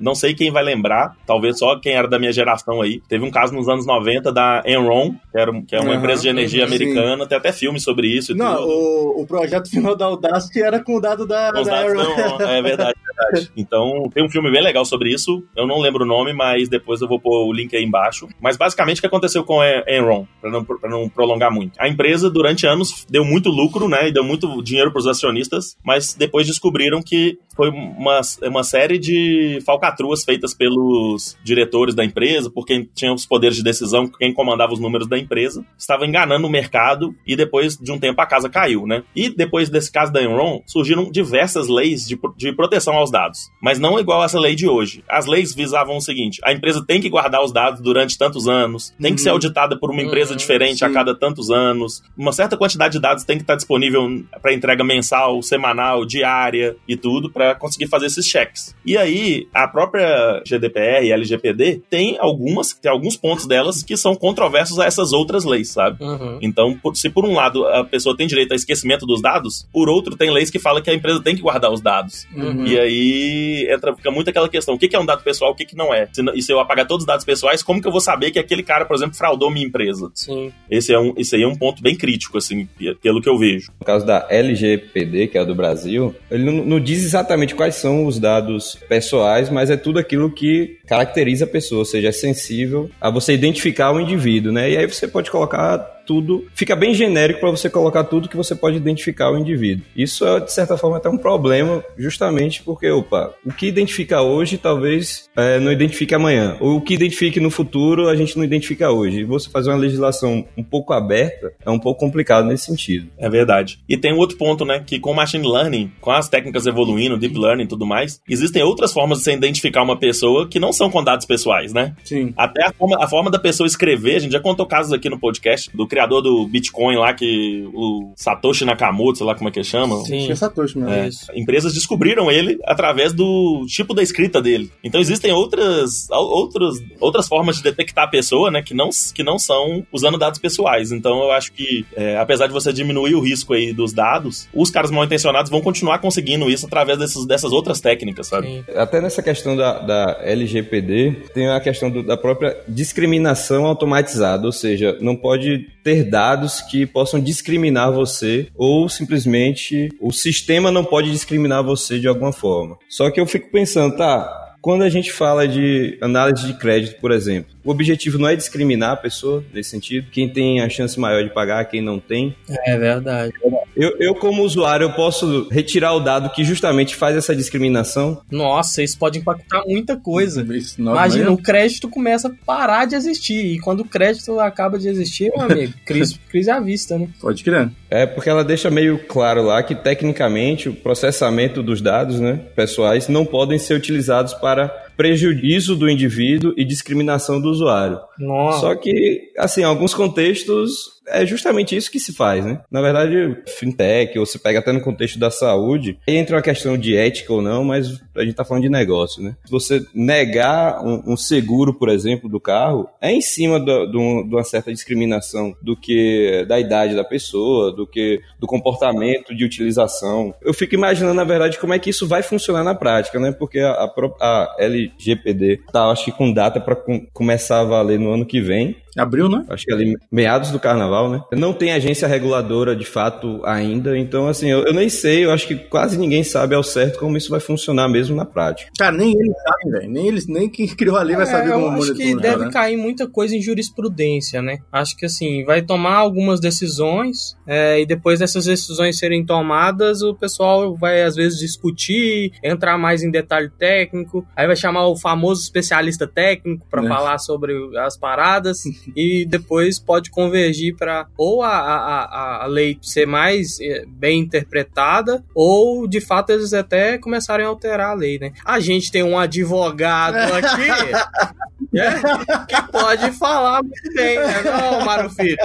não 0.00 0.14
sei 0.14 0.32
quem 0.32 0.50
vai 0.50 0.64
lembrar, 0.64 1.14
talvez 1.26 1.58
só 1.58 1.78
quem 1.78 1.92
era 1.92 2.08
da 2.08 2.18
minha 2.18 2.32
geração 2.32 2.80
aí. 2.80 3.02
Teve 3.10 3.26
um 3.26 3.30
caso 3.30 3.52
nos 3.52 3.68
anos 3.68 3.86
90 3.86 4.32
da 4.32 4.62
Enron, 4.64 5.12
que, 5.30 5.38
era, 5.38 5.52
que 5.64 5.76
é 5.76 5.80
uma 5.80 5.90
uhum, 5.90 5.98
empresa 5.98 6.22
de 6.22 6.28
energia 6.30 6.64
americana, 6.64 7.24
sim. 7.24 7.28
tem 7.28 7.36
até 7.36 7.52
filme 7.52 7.78
sobre 7.78 8.08
isso. 8.08 8.34
não. 8.34 8.66
O, 8.66 9.20
o 9.20 9.26
projeto 9.26 9.68
final 9.68 9.94
da 9.94 10.06
Audacity 10.06 10.62
era 10.62 10.82
com 10.82 10.96
o 10.96 11.00
dado 11.00 11.26
da, 11.26 11.50
da 11.50 11.84
Enron. 11.84 12.40
é 12.40 12.62
verdade, 12.62 12.98
verdade. 13.04 13.52
Então, 13.56 14.08
tem 14.14 14.24
um 14.24 14.30
filme 14.30 14.50
bem 14.50 14.62
legal 14.62 14.84
sobre 14.84 15.12
isso. 15.12 15.44
Eu 15.54 15.66
não 15.66 15.78
lembro 15.78 16.04
o 16.04 16.06
nome, 16.06 16.32
mas 16.32 16.70
depois 16.70 17.02
eu 17.02 17.08
vou 17.08 17.20
pôr 17.20 17.46
o 17.46 17.52
link 17.52 17.76
aí 17.76 17.84
embaixo. 17.84 18.28
Mas 18.40 18.56
basicamente 18.56 18.98
o 18.98 19.00
que 19.00 19.06
aconteceu 19.06 19.44
com 19.44 19.60
a 19.60 19.84
Enron, 19.86 20.26
não 20.42 20.64
para 20.86 20.90
não 20.90 21.08
prolongar 21.08 21.52
muito. 21.52 21.72
A 21.78 21.88
empresa, 21.88 22.30
durante 22.30 22.66
anos, 22.66 23.04
deu 23.10 23.24
muito 23.24 23.50
lucro, 23.50 23.88
né? 23.88 24.08
E 24.08 24.12
deu 24.12 24.24
muito 24.24 24.62
dinheiro 24.62 24.92
para 24.92 25.00
os 25.00 25.06
acionistas, 25.06 25.76
mas 25.84 26.14
depois 26.14 26.46
descobriram 26.46 27.02
que 27.02 27.38
foi 27.56 27.70
uma, 27.70 28.20
uma 28.44 28.62
série 28.62 28.98
de 28.98 29.58
falcatruas 29.64 30.22
feitas 30.22 30.54
pelos 30.54 31.36
diretores 31.42 31.94
da 31.94 32.04
empresa, 32.04 32.50
por 32.50 32.66
quem 32.66 32.88
tinha 32.94 33.12
os 33.12 33.26
poderes 33.26 33.56
de 33.56 33.62
decisão, 33.62 34.06
quem 34.06 34.32
comandava 34.32 34.74
os 34.74 34.78
números 34.78 35.08
da 35.08 35.18
empresa, 35.18 35.64
estava 35.76 36.06
enganando 36.06 36.46
o 36.46 36.50
mercado 36.50 37.14
e 37.26 37.34
depois 37.34 37.76
de 37.76 37.90
um 37.90 37.98
tempo 37.98 38.20
a 38.20 38.26
casa 38.26 38.50
caiu, 38.50 38.86
né? 38.86 39.02
E 39.14 39.30
depois 39.30 39.70
desse 39.70 39.90
caso 39.90 40.12
da 40.12 40.22
Enron, 40.22 40.62
surgiram 40.66 41.10
diversas 41.10 41.66
leis 41.68 42.06
de, 42.06 42.18
de 42.36 42.52
proteção 42.52 42.94
aos 42.94 43.10
dados, 43.10 43.50
mas 43.60 43.78
não 43.78 43.98
igual 43.98 44.22
essa 44.22 44.38
lei 44.38 44.54
de 44.54 44.68
hoje. 44.68 45.02
As 45.08 45.24
leis 45.24 45.54
visavam 45.54 45.96
o 45.96 46.00
seguinte: 46.00 46.40
a 46.44 46.52
empresa 46.52 46.84
tem 46.86 47.00
que 47.00 47.08
guardar 47.08 47.42
os 47.42 47.52
dados 47.52 47.80
durante 47.80 48.18
tantos 48.18 48.46
anos, 48.46 48.94
tem 49.00 49.14
que 49.14 49.20
ser 49.20 49.30
uhum. 49.30 49.36
auditada 49.36 49.78
por 49.78 49.90
uma 49.90 50.02
empresa 50.02 50.32
uhum, 50.32 50.36
diferente 50.36 50.75
sim. 50.78 50.84
a 50.84 50.90
cada 50.90 51.14
tantos 51.14 51.50
anos, 51.50 52.02
uma 52.16 52.32
certa 52.32 52.56
quantidade 52.56 52.92
de 52.92 53.00
dados 53.00 53.24
tem 53.24 53.36
que 53.36 53.42
estar 53.42 53.56
disponível 53.56 54.24
para 54.40 54.52
entrega 54.52 54.84
mensal, 54.84 55.42
semanal, 55.42 56.04
diária 56.04 56.76
e 56.86 56.96
tudo, 56.96 57.30
para 57.30 57.54
conseguir 57.54 57.86
fazer 57.86 58.06
esses 58.06 58.26
cheques. 58.26 58.74
E 58.84 58.96
aí, 58.96 59.48
a 59.52 59.66
própria 59.68 60.42
GDPR 60.46 61.06
e 61.06 61.12
LGPD 61.12 61.82
tem 61.90 62.16
algumas, 62.18 62.72
tem 62.72 62.90
alguns 62.90 63.16
pontos 63.16 63.46
delas 63.46 63.82
que 63.82 63.96
são 63.96 64.14
controversos 64.14 64.78
a 64.78 64.86
essas 64.86 65.12
outras 65.12 65.44
leis, 65.44 65.70
sabe? 65.70 66.02
Uhum. 66.02 66.38
Então, 66.40 66.78
se 66.94 67.10
por 67.10 67.24
um 67.24 67.34
lado 67.34 67.66
a 67.66 67.84
pessoa 67.84 68.16
tem 68.16 68.26
direito 68.26 68.52
a 68.52 68.56
esquecimento 68.56 69.06
dos 69.06 69.20
dados, 69.20 69.66
por 69.72 69.88
outro 69.88 70.16
tem 70.16 70.30
leis 70.30 70.50
que 70.50 70.58
falam 70.58 70.82
que 70.82 70.90
a 70.90 70.94
empresa 70.94 71.22
tem 71.22 71.34
que 71.34 71.42
guardar 71.42 71.72
os 71.72 71.80
dados. 71.80 72.26
Uhum. 72.34 72.66
E 72.66 72.78
aí 72.78 73.68
entra 73.70 73.94
fica 73.94 74.10
muito 74.10 74.28
aquela 74.30 74.48
questão: 74.48 74.74
o 74.74 74.78
que 74.78 74.94
é 74.94 74.98
um 74.98 75.06
dado 75.06 75.22
pessoal, 75.22 75.52
o 75.52 75.54
que 75.54 75.76
não 75.76 75.92
é? 75.92 76.08
E 76.34 76.42
se 76.42 76.52
eu 76.52 76.60
apagar 76.60 76.86
todos 76.86 77.02
os 77.02 77.06
dados 77.06 77.24
pessoais, 77.24 77.62
como 77.62 77.80
que 77.80 77.88
eu 77.88 77.92
vou 77.92 78.00
saber 78.00 78.30
que 78.30 78.38
aquele 78.38 78.62
cara, 78.62 78.84
por 78.84 78.94
exemplo, 78.94 79.16
fraudou 79.16 79.50
minha 79.50 79.66
empresa? 79.66 80.10
Sim. 80.14 80.52
Esse 80.70 80.92
é 80.92 80.98
um, 80.98 81.14
isso 81.16 81.34
aí 81.34 81.42
é 81.42 81.48
um 81.48 81.56
ponto 81.56 81.82
bem 81.82 81.94
crítico, 81.94 82.38
assim, 82.38 82.68
pelo 83.02 83.20
que 83.20 83.28
eu 83.28 83.38
vejo. 83.38 83.70
No 83.78 83.86
caso 83.86 84.04
da 84.04 84.26
LGPD, 84.28 85.28
que 85.28 85.38
é 85.38 85.40
a 85.40 85.44
do 85.44 85.54
Brasil, 85.54 86.14
ele 86.30 86.44
não, 86.44 86.64
não 86.64 86.80
diz 86.80 87.04
exatamente 87.04 87.54
quais 87.54 87.76
são 87.76 88.06
os 88.06 88.18
dados 88.18 88.76
pessoais, 88.88 89.50
mas 89.50 89.70
é 89.70 89.76
tudo 89.76 89.98
aquilo 89.98 90.30
que 90.30 90.78
caracteriza 90.86 91.44
a 91.44 91.48
pessoa, 91.48 91.80
ou 91.80 91.84
seja, 91.84 92.08
é 92.08 92.12
sensível 92.12 92.90
a 93.00 93.10
você 93.10 93.32
identificar 93.32 93.92
o 93.92 94.00
indivíduo, 94.00 94.52
né? 94.52 94.70
E 94.70 94.76
aí 94.76 94.86
você 94.86 95.06
pode 95.08 95.30
colocar 95.30 95.95
tudo, 96.06 96.46
fica 96.54 96.76
bem 96.76 96.94
genérico 96.94 97.40
para 97.40 97.50
você 97.50 97.68
colocar 97.68 98.04
tudo 98.04 98.28
que 98.28 98.36
você 98.36 98.54
pode 98.54 98.76
identificar 98.76 99.30
o 99.30 99.38
indivíduo. 99.38 99.84
Isso 99.96 100.26
é, 100.26 100.40
de 100.40 100.52
certa 100.52 100.76
forma, 100.76 100.96
até 100.96 101.08
um 101.08 101.18
problema, 101.18 101.84
justamente 101.98 102.62
porque, 102.62 102.90
opa, 102.90 103.34
o 103.44 103.52
que 103.52 103.66
identifica 103.66 104.22
hoje 104.22 104.56
talvez 104.56 105.28
é, 105.36 105.58
não 105.58 105.72
identifique 105.72 106.14
amanhã, 106.14 106.56
ou 106.60 106.76
o 106.76 106.80
que 106.80 106.94
identifique 106.94 107.40
no 107.40 107.50
futuro 107.50 108.08
a 108.08 108.16
gente 108.16 108.36
não 108.36 108.44
identifica 108.44 108.90
hoje. 108.90 109.20
E 109.20 109.24
você 109.24 109.50
fazer 109.50 109.70
uma 109.70 109.76
legislação 109.76 110.46
um 110.56 110.62
pouco 110.62 110.92
aberta 110.92 111.52
é 111.64 111.70
um 111.70 111.78
pouco 111.78 112.00
complicado 112.00 112.46
nesse 112.46 112.66
sentido. 112.66 113.08
É 113.18 113.28
verdade. 113.28 113.80
E 113.88 113.96
tem 113.96 114.12
um 114.12 114.18
outro 114.18 114.36
ponto, 114.36 114.64
né, 114.64 114.82
que 114.86 114.98
com 114.98 115.12
machine 115.12 115.46
learning, 115.46 115.90
com 116.00 116.10
as 116.10 116.28
técnicas 116.28 116.66
evoluindo, 116.66 117.18
deep 117.18 117.36
learning 117.36 117.64
e 117.64 117.68
tudo 117.68 117.86
mais, 117.86 118.20
existem 118.28 118.62
outras 118.62 118.92
formas 118.92 119.18
de 119.18 119.24
você 119.24 119.32
identificar 119.32 119.82
uma 119.82 119.98
pessoa 119.98 120.48
que 120.48 120.60
não 120.60 120.72
são 120.72 120.90
com 120.90 121.02
dados 121.02 121.26
pessoais, 121.26 121.72
né? 121.72 121.94
Sim. 122.04 122.32
Até 122.36 122.66
a 122.66 122.72
forma, 122.72 122.96
a 123.00 123.08
forma 123.08 123.30
da 123.30 123.38
pessoa 123.38 123.66
escrever, 123.66 124.16
a 124.16 124.18
gente 124.20 124.32
já 124.32 124.40
contou 124.40 124.66
casos 124.66 124.92
aqui 124.92 125.08
no 125.08 125.18
podcast 125.18 125.70
do 125.74 125.86
criador 125.96 126.20
do 126.20 126.46
Bitcoin 126.46 126.96
lá, 126.96 127.14
que 127.14 127.66
o 127.72 128.12
Satoshi 128.14 128.66
Nakamoto, 128.66 129.16
sei 129.16 129.26
lá 129.26 129.34
como 129.34 129.48
é 129.48 129.52
que 129.52 129.64
chama. 129.64 129.96
Sim, 130.04 130.30
é 130.30 130.34
Satoshi 130.34 130.78
mesmo. 130.78 130.92
É, 131.32 131.40
empresas 131.40 131.72
descobriram 131.72 132.30
ele 132.30 132.58
através 132.64 133.14
do 133.14 133.64
tipo 133.66 133.94
da 133.94 134.02
escrita 134.02 134.42
dele. 134.42 134.70
Então 134.84 135.00
existem 135.00 135.32
outras, 135.32 136.06
outras, 136.10 136.74
outras 137.00 137.26
formas 137.26 137.56
de 137.56 137.62
detectar 137.62 138.04
a 138.04 138.08
pessoa, 138.08 138.50
né, 138.50 138.62
que 138.62 138.74
não, 138.74 138.90
que 139.14 139.22
não 139.22 139.38
são 139.38 139.86
usando 139.90 140.18
dados 140.18 140.38
pessoais. 140.38 140.92
Então 140.92 141.22
eu 141.22 141.32
acho 141.32 141.50
que, 141.52 141.86
é, 141.96 142.18
apesar 142.18 142.46
de 142.46 142.52
você 142.52 142.74
diminuir 142.74 143.14
o 143.14 143.20
risco 143.20 143.54
aí 143.54 143.72
dos 143.72 143.94
dados, 143.94 144.46
os 144.52 144.70
caras 144.70 144.90
mal 144.90 145.04
intencionados 145.04 145.50
vão 145.50 145.62
continuar 145.62 145.98
conseguindo 146.00 146.50
isso 146.50 146.66
através 146.66 146.98
desses, 146.98 147.24
dessas 147.24 147.52
outras 147.52 147.80
técnicas, 147.80 148.26
sabe? 148.26 148.48
Sim. 148.48 148.64
Até 148.74 149.00
nessa 149.00 149.22
questão 149.22 149.56
da, 149.56 149.78
da 149.78 150.20
LGPD, 150.22 151.22
tem 151.32 151.48
a 151.48 151.58
questão 151.58 151.90
do, 151.90 152.02
da 152.02 152.18
própria 152.18 152.54
discriminação 152.68 153.64
automatizada, 153.64 154.44
ou 154.44 154.52
seja, 154.52 154.98
não 155.00 155.16
pode 155.16 155.74
ter 155.86 156.02
dados 156.02 156.60
que 156.60 156.84
possam 156.84 157.20
discriminar 157.20 157.92
você 157.92 158.48
ou 158.56 158.88
simplesmente 158.88 159.88
o 160.00 160.10
sistema 160.10 160.72
não 160.72 160.84
pode 160.84 161.12
discriminar 161.12 161.62
você 161.62 162.00
de 162.00 162.08
alguma 162.08 162.32
forma. 162.32 162.76
Só 162.88 163.08
que 163.08 163.20
eu 163.20 163.26
fico 163.26 163.52
pensando, 163.52 163.96
tá, 163.96 164.56
quando 164.60 164.82
a 164.82 164.88
gente 164.88 165.12
fala 165.12 165.46
de 165.46 165.96
análise 166.00 166.44
de 166.44 166.54
crédito, 166.54 167.00
por 167.00 167.12
exemplo, 167.12 167.54
o 167.66 167.70
objetivo 167.70 168.18
não 168.18 168.28
é 168.28 168.36
discriminar 168.36 168.92
a 168.92 168.96
pessoa 168.96 169.44
nesse 169.52 169.70
sentido, 169.70 170.06
quem 170.10 170.28
tem 170.28 170.60
a 170.60 170.68
chance 170.68 170.98
maior 170.98 171.22
de 171.22 171.30
pagar, 171.30 171.64
quem 171.64 171.82
não 171.82 171.98
tem. 171.98 172.34
É 172.64 172.78
verdade. 172.78 173.32
Eu, 173.76 173.94
eu, 173.98 174.14
como 174.14 174.42
usuário, 174.42 174.84
eu 174.84 174.92
posso 174.92 175.48
retirar 175.50 175.92
o 175.92 176.00
dado 176.00 176.30
que 176.30 176.44
justamente 176.44 176.94
faz 176.94 177.16
essa 177.16 177.34
discriminação. 177.34 178.22
Nossa, 178.30 178.82
isso 178.82 178.98
pode 178.98 179.18
impactar 179.18 179.64
muita 179.66 179.96
coisa. 179.96 180.46
Isso, 180.56 180.80
não, 180.80 180.92
Imagina, 180.92 181.24
não 181.26 181.32
é- 181.32 181.34
o 181.34 181.38
crédito 181.38 181.88
começa 181.88 182.28
a 182.28 182.32
parar 182.46 182.86
de 182.86 182.94
existir. 182.94 183.54
E 183.54 183.58
quando 183.58 183.80
o 183.80 183.84
crédito 183.84 184.38
acaba 184.40 184.78
de 184.78 184.88
existir, 184.88 185.30
meu 185.36 185.42
amigo, 185.44 185.74
crise, 185.84 186.18
crise 186.30 186.50
à 186.50 186.60
vista, 186.60 186.96
né? 186.98 187.08
Pode 187.20 187.42
crer. 187.42 187.68
É 187.90 188.06
porque 188.06 188.30
ela 188.30 188.44
deixa 188.44 188.70
meio 188.70 188.98
claro 189.06 189.42
lá 189.42 189.62
que 189.62 189.74
tecnicamente 189.74 190.68
o 190.68 190.74
processamento 190.74 191.62
dos 191.62 191.80
dados, 191.80 192.20
né, 192.20 192.40
pessoais 192.54 193.08
não 193.08 193.24
podem 193.26 193.58
ser 193.58 193.74
utilizados 193.74 194.32
para 194.34 194.85
prejuízo 194.96 195.76
do 195.76 195.88
indivíduo 195.88 196.54
e 196.56 196.64
discriminação 196.64 197.40
do 197.40 197.48
usuário. 197.48 197.98
Nossa. 198.18 198.60
Só 198.60 198.74
que, 198.74 199.30
assim, 199.36 199.60
em 199.60 199.64
alguns 199.64 199.94
contextos 199.94 200.96
é 201.08 201.24
justamente 201.24 201.76
isso 201.76 201.90
que 201.90 202.00
se 202.00 202.12
faz, 202.12 202.44
né? 202.44 202.60
Na 202.70 202.80
verdade, 202.80 203.36
fintech, 203.46 204.18
ou 204.18 204.26
se 204.26 204.38
pega 204.38 204.58
até 204.58 204.72
no 204.72 204.80
contexto 204.80 205.18
da 205.18 205.30
saúde, 205.30 205.98
aí 206.08 206.16
entra 206.16 206.36
uma 206.36 206.42
questão 206.42 206.76
de 206.76 206.96
ética 206.96 207.32
ou 207.32 207.40
não, 207.40 207.64
mas 207.64 208.00
a 208.16 208.24
gente 208.24 208.34
tá 208.34 208.44
falando 208.44 208.62
de 208.64 208.68
negócio, 208.68 209.22
né? 209.22 209.36
Você 209.50 209.84
negar 209.94 210.84
um, 210.84 211.02
um 211.12 211.16
seguro, 211.16 211.74
por 211.74 211.88
exemplo, 211.88 212.28
do 212.28 212.40
carro, 212.40 212.88
é 213.00 213.12
em 213.12 213.20
cima 213.20 213.58
do- 213.58 213.86
do- 213.86 214.22
de 214.28 214.34
uma 214.34 214.44
certa 214.44 214.72
discriminação 214.72 215.54
do 215.62 215.76
que 215.76 216.44
da 216.48 216.58
idade 216.58 216.94
da 216.94 217.04
pessoa, 217.04 217.72
do 217.72 217.86
que 217.86 218.20
do 218.38 218.46
comportamento 218.46 219.34
de 219.34 219.44
utilização. 219.44 220.34
Eu 220.42 220.54
fico 220.54 220.74
imaginando, 220.74 221.14
na 221.14 221.24
verdade, 221.24 221.58
como 221.58 221.74
é 221.74 221.78
que 221.78 221.90
isso 221.90 222.06
vai 222.06 222.22
funcionar 222.22 222.64
na 222.64 222.74
prática, 222.74 223.18
né? 223.18 223.32
Porque 223.32 223.58
a, 223.60 223.70
a, 223.72 223.90
a 224.20 224.56
LGPD 224.58 225.60
tá, 225.72 225.86
acho 225.90 226.04
que 226.06 226.12
com 226.12 226.32
data 226.32 226.60
para 226.60 226.76
começar 227.12 227.60
a 227.60 227.64
valer 227.64 227.98
no 227.98 228.12
ano 228.12 228.24
que 228.26 228.40
vem. 228.40 228.76
Abriu, 228.96 229.28
né? 229.28 229.44
Acho 229.50 229.66
que 229.66 229.72
ali 229.74 229.94
meados 230.10 230.50
do 230.50 230.58
carnaval, 230.58 231.10
né? 231.10 231.20
Não 231.32 231.52
tem 231.52 231.70
agência 231.72 232.08
reguladora 232.08 232.74
de 232.74 232.86
fato 232.86 233.42
ainda, 233.44 233.96
então 233.98 234.26
assim, 234.26 234.48
eu, 234.50 234.64
eu 234.64 234.72
nem 234.72 234.88
sei, 234.88 235.26
eu 235.26 235.30
acho 235.32 235.46
que 235.46 235.54
quase 235.54 235.98
ninguém 235.98 236.24
sabe 236.24 236.54
ao 236.54 236.62
certo 236.62 236.98
como 236.98 237.14
isso 237.16 237.28
vai 237.28 237.38
funcionar 237.40 237.88
mesmo 237.90 238.05
na 238.14 238.24
prática. 238.24 238.70
Cara, 238.78 238.96
nem 238.96 239.12
eles 239.12 239.34
sabem, 239.42 239.72
velho. 239.72 239.90
Nem 239.92 240.08
eles, 240.08 240.26
nem 240.26 240.48
quem 240.48 240.66
criou 240.76 240.96
a 240.96 241.02
lei 241.02 241.16
vai 241.16 241.26
saber 241.26 241.50
É, 241.50 241.52
eu 241.52 241.60
como 241.60 241.82
acho 241.82 241.94
que 241.94 242.14
deve 242.16 242.44
né? 242.46 242.50
cair 242.52 242.76
muita 242.76 243.08
coisa 243.08 243.34
em 243.36 243.40
jurisprudência, 243.42 244.40
né? 244.42 244.58
Acho 244.72 244.96
que 244.96 245.06
assim, 245.06 245.44
vai 245.44 245.62
tomar 245.62 245.96
algumas 245.96 246.40
decisões 246.40 247.36
é, 247.46 247.80
e 247.80 247.86
depois 247.86 248.18
dessas 248.20 248.44
decisões 248.46 248.98
serem 248.98 249.24
tomadas, 249.24 250.02
o 250.02 250.14
pessoal 250.14 250.74
vai 250.76 251.02
às 251.02 251.16
vezes 251.16 251.38
discutir, 251.38 252.32
entrar 252.42 252.76
mais 252.78 253.02
em 253.02 253.10
detalhe 253.10 253.50
técnico, 253.50 254.26
aí 254.36 254.46
vai 254.46 254.56
chamar 254.56 254.86
o 254.88 254.96
famoso 254.96 255.42
especialista 255.42 256.06
técnico 256.06 256.66
para 256.70 256.84
É. 256.84 256.88
falar 256.88 257.18
sobre 257.18 257.54
as 257.78 257.96
paradas 257.96 258.62
e 258.96 259.24
depois 259.26 259.78
pode 259.78 260.10
convergir 260.10 260.76
para 260.76 261.06
ou 261.16 261.42
a, 261.42 261.48
a, 261.48 262.44
a- 262.44 262.46
lei 262.46 262.78
ser 262.82 263.06
mais 263.06 263.58
eh, 263.60 263.84
bem 263.88 264.20
interpretada 264.20 265.24
ou 265.34 265.86
de 265.86 266.00
fato 266.00 266.30
eles 266.30 266.52
até 266.52 266.98
começarem 266.98 267.44
a 267.44 267.48
alterar 267.48 267.95
a 267.96 267.98
lei, 267.98 268.18
né? 268.18 268.32
A 268.44 268.60
gente 268.60 268.92
tem 268.92 269.02
um 269.02 269.18
advogado 269.18 270.16
aqui 270.34 270.68
né, 271.72 272.00
que 272.48 272.62
pode 272.70 273.10
falar 273.12 273.62
muito 273.62 273.94
bem, 273.94 274.18
né? 274.18 274.42
Não, 274.42 274.84
Mário 274.84 275.10
Filho. 275.10 275.36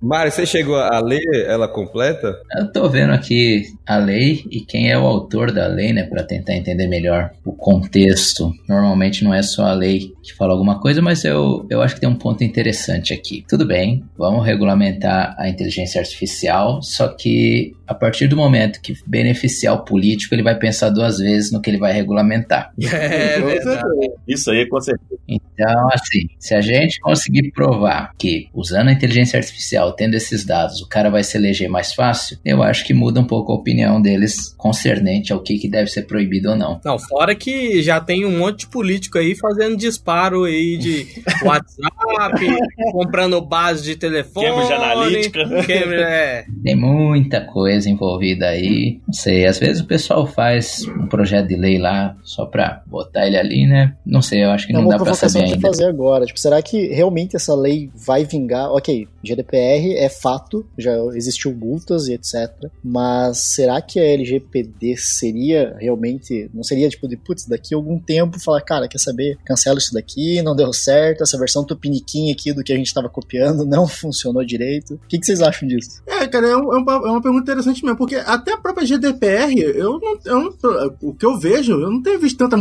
Mário, 0.00 0.30
você 0.30 0.46
chegou 0.46 0.76
a 0.76 1.00
ler 1.00 1.22
ela 1.46 1.68
completa? 1.68 2.40
Eu 2.56 2.72
tô 2.72 2.88
vendo 2.88 3.12
aqui 3.12 3.64
a 3.86 3.96
lei 3.96 4.44
e 4.50 4.60
quem 4.60 4.90
é 4.90 4.98
o 4.98 5.06
autor 5.06 5.52
da 5.52 5.66
lei, 5.66 5.92
né, 5.92 6.04
Pra 6.04 6.22
tentar 6.22 6.54
entender 6.54 6.86
melhor 6.86 7.30
o 7.44 7.52
contexto. 7.52 8.52
Normalmente 8.68 9.24
não 9.24 9.32
é 9.32 9.42
só 9.42 9.66
a 9.66 9.72
lei 9.72 10.12
que 10.22 10.34
fala 10.34 10.52
alguma 10.52 10.80
coisa, 10.80 11.00
mas 11.00 11.24
eu, 11.24 11.66
eu 11.70 11.80
acho 11.80 11.94
que 11.94 12.00
tem 12.00 12.08
um 12.08 12.14
ponto 12.14 12.44
interessante 12.44 13.12
aqui. 13.12 13.44
Tudo 13.48 13.64
bem, 13.64 14.04
vamos 14.16 14.44
regulamentar 14.44 15.34
a 15.38 15.48
inteligência 15.48 16.00
artificial, 16.00 16.82
só 16.82 17.08
que 17.08 17.72
a 17.86 17.94
partir 17.94 18.26
do 18.26 18.36
momento 18.36 18.80
que 18.80 18.94
beneficiar 19.06 19.74
o 19.74 19.84
político, 19.84 20.34
ele 20.34 20.42
vai 20.42 20.58
pensar 20.58 20.88
duas 20.90 21.18
vezes 21.18 21.52
no 21.52 21.60
que 21.60 21.70
ele 21.70 21.78
vai 21.78 21.92
regulamentar. 21.92 22.72
É. 22.92 23.38
Isso 24.28 24.50
aí, 24.50 24.68
com 24.68 24.80
certeza. 24.80 25.20
Então, 25.28 25.88
assim, 25.92 26.26
se 26.38 26.54
a 26.54 26.60
gente 26.60 27.00
conseguir 27.00 27.50
provar 27.52 28.12
que 28.18 28.48
usando 28.54 28.88
a 28.88 28.92
inteligência 28.92 29.38
artificial, 29.38 29.71
tendo 29.96 30.14
esses 30.14 30.44
dados, 30.44 30.80
o 30.82 30.88
cara 30.88 31.08
vai 31.10 31.22
se 31.24 31.36
eleger 31.36 31.68
mais 31.68 31.92
fácil, 31.94 32.38
eu 32.44 32.62
acho 32.62 32.84
que 32.84 32.92
muda 32.92 33.20
um 33.20 33.24
pouco 33.26 33.52
a 33.52 33.54
opinião 33.54 34.00
deles 34.02 34.54
concernente 34.58 35.32
ao 35.32 35.40
que, 35.40 35.58
que 35.58 35.68
deve 35.68 35.88
ser 35.90 36.02
proibido 36.02 36.50
ou 36.50 36.56
não. 36.56 36.80
Não, 36.84 36.98
fora 36.98 37.34
que 37.34 37.80
já 37.82 38.00
tem 38.00 38.24
um 38.26 38.38
monte 38.38 38.60
de 38.60 38.66
político 38.68 39.18
aí 39.18 39.34
fazendo 39.34 39.76
disparo 39.76 40.44
aí 40.44 40.76
de 40.76 41.06
WhatsApp, 41.44 42.46
comprando 42.92 43.40
base 43.40 43.82
de 43.84 43.96
telefone. 43.96 44.46
Cambridge 44.46 44.72
Analytica. 44.72 45.44
Cambridge, 45.48 46.02
é. 46.02 46.44
Tem 46.62 46.76
muita 46.76 47.40
coisa 47.40 47.88
envolvida 47.88 48.46
aí. 48.48 49.00
Não 49.06 49.14
sei, 49.14 49.46
às 49.46 49.58
vezes 49.58 49.82
o 49.82 49.86
pessoal 49.86 50.26
faz 50.26 50.84
um 50.86 51.06
projeto 51.06 51.48
de 51.48 51.56
lei 51.56 51.78
lá 51.78 52.16
só 52.22 52.46
pra 52.46 52.82
botar 52.86 53.26
ele 53.26 53.36
ali, 53.36 53.66
né? 53.66 53.94
Não 54.04 54.22
sei, 54.22 54.44
eu 54.44 54.50
acho 54.50 54.66
que 54.66 54.72
É 54.72 54.76
não 54.76 54.86
dá 54.88 54.98
pra 54.98 55.14
saber 55.14 55.44
que 55.44 55.50
eu 55.50 55.54
ainda. 55.54 55.68
fazer 55.68 55.86
agora. 55.86 56.24
Tipo, 56.26 56.38
será 56.38 56.60
que 56.62 56.88
realmente 56.88 57.36
essa 57.36 57.54
lei 57.54 57.90
vai 57.94 58.24
vingar? 58.24 58.70
Ok, 58.72 59.06
GDPR 59.22 59.61
é 59.96 60.08
fato, 60.08 60.66
já 60.78 60.92
existiu 61.14 61.54
multas 61.54 62.08
e 62.08 62.14
etc. 62.14 62.34
Mas 62.82 63.38
será 63.38 63.80
que 63.80 63.98
a 63.98 64.04
LGPD 64.04 64.96
seria 64.96 65.76
realmente. 65.78 66.50
Não 66.52 66.62
seria 66.62 66.88
tipo 66.88 67.08
de 67.08 67.16
putz, 67.16 67.46
daqui 67.46 67.74
a 67.74 67.76
algum 67.76 67.98
tempo 67.98 68.40
falar, 68.40 68.60
cara, 68.62 68.88
quer 68.88 68.98
saber? 68.98 69.38
Cancela 69.44 69.78
isso 69.78 69.92
daqui, 69.92 70.42
não 70.42 70.54
deu 70.56 70.72
certo, 70.72 71.22
essa 71.22 71.38
versão 71.38 71.64
tupiniquim 71.64 72.30
aqui 72.32 72.52
do 72.52 72.62
que 72.62 72.72
a 72.72 72.76
gente 72.76 72.92
tava 72.92 73.08
copiando 73.08 73.64
não 73.64 73.86
funcionou 73.88 74.44
direito. 74.44 74.94
O 74.94 75.00
que, 75.08 75.18
que 75.18 75.26
vocês 75.26 75.40
acham 75.42 75.66
disso? 75.68 76.02
É, 76.06 76.26
cara, 76.26 76.48
é, 76.48 76.56
um- 76.56 76.72
é 76.74 76.78
uma, 76.78 76.92
é 76.92 77.10
uma 77.10 77.22
pergunta 77.22 77.42
interessante 77.42 77.82
mesmo, 77.84 77.96
porque 77.98 78.16
até 78.16 78.52
a 78.52 78.58
própria 78.58 78.86
GDPR, 78.86 79.54
eu 79.60 79.98
não, 80.00 80.18
eu 80.24 80.38
não- 80.42 80.96
o 81.02 81.14
que 81.14 81.24
eu 81.26 81.38
vejo, 81.38 81.72
eu 81.72 81.90
não 81.90 82.02
tenho 82.02 82.18
visto 82.18 82.36
tanta 82.38 82.56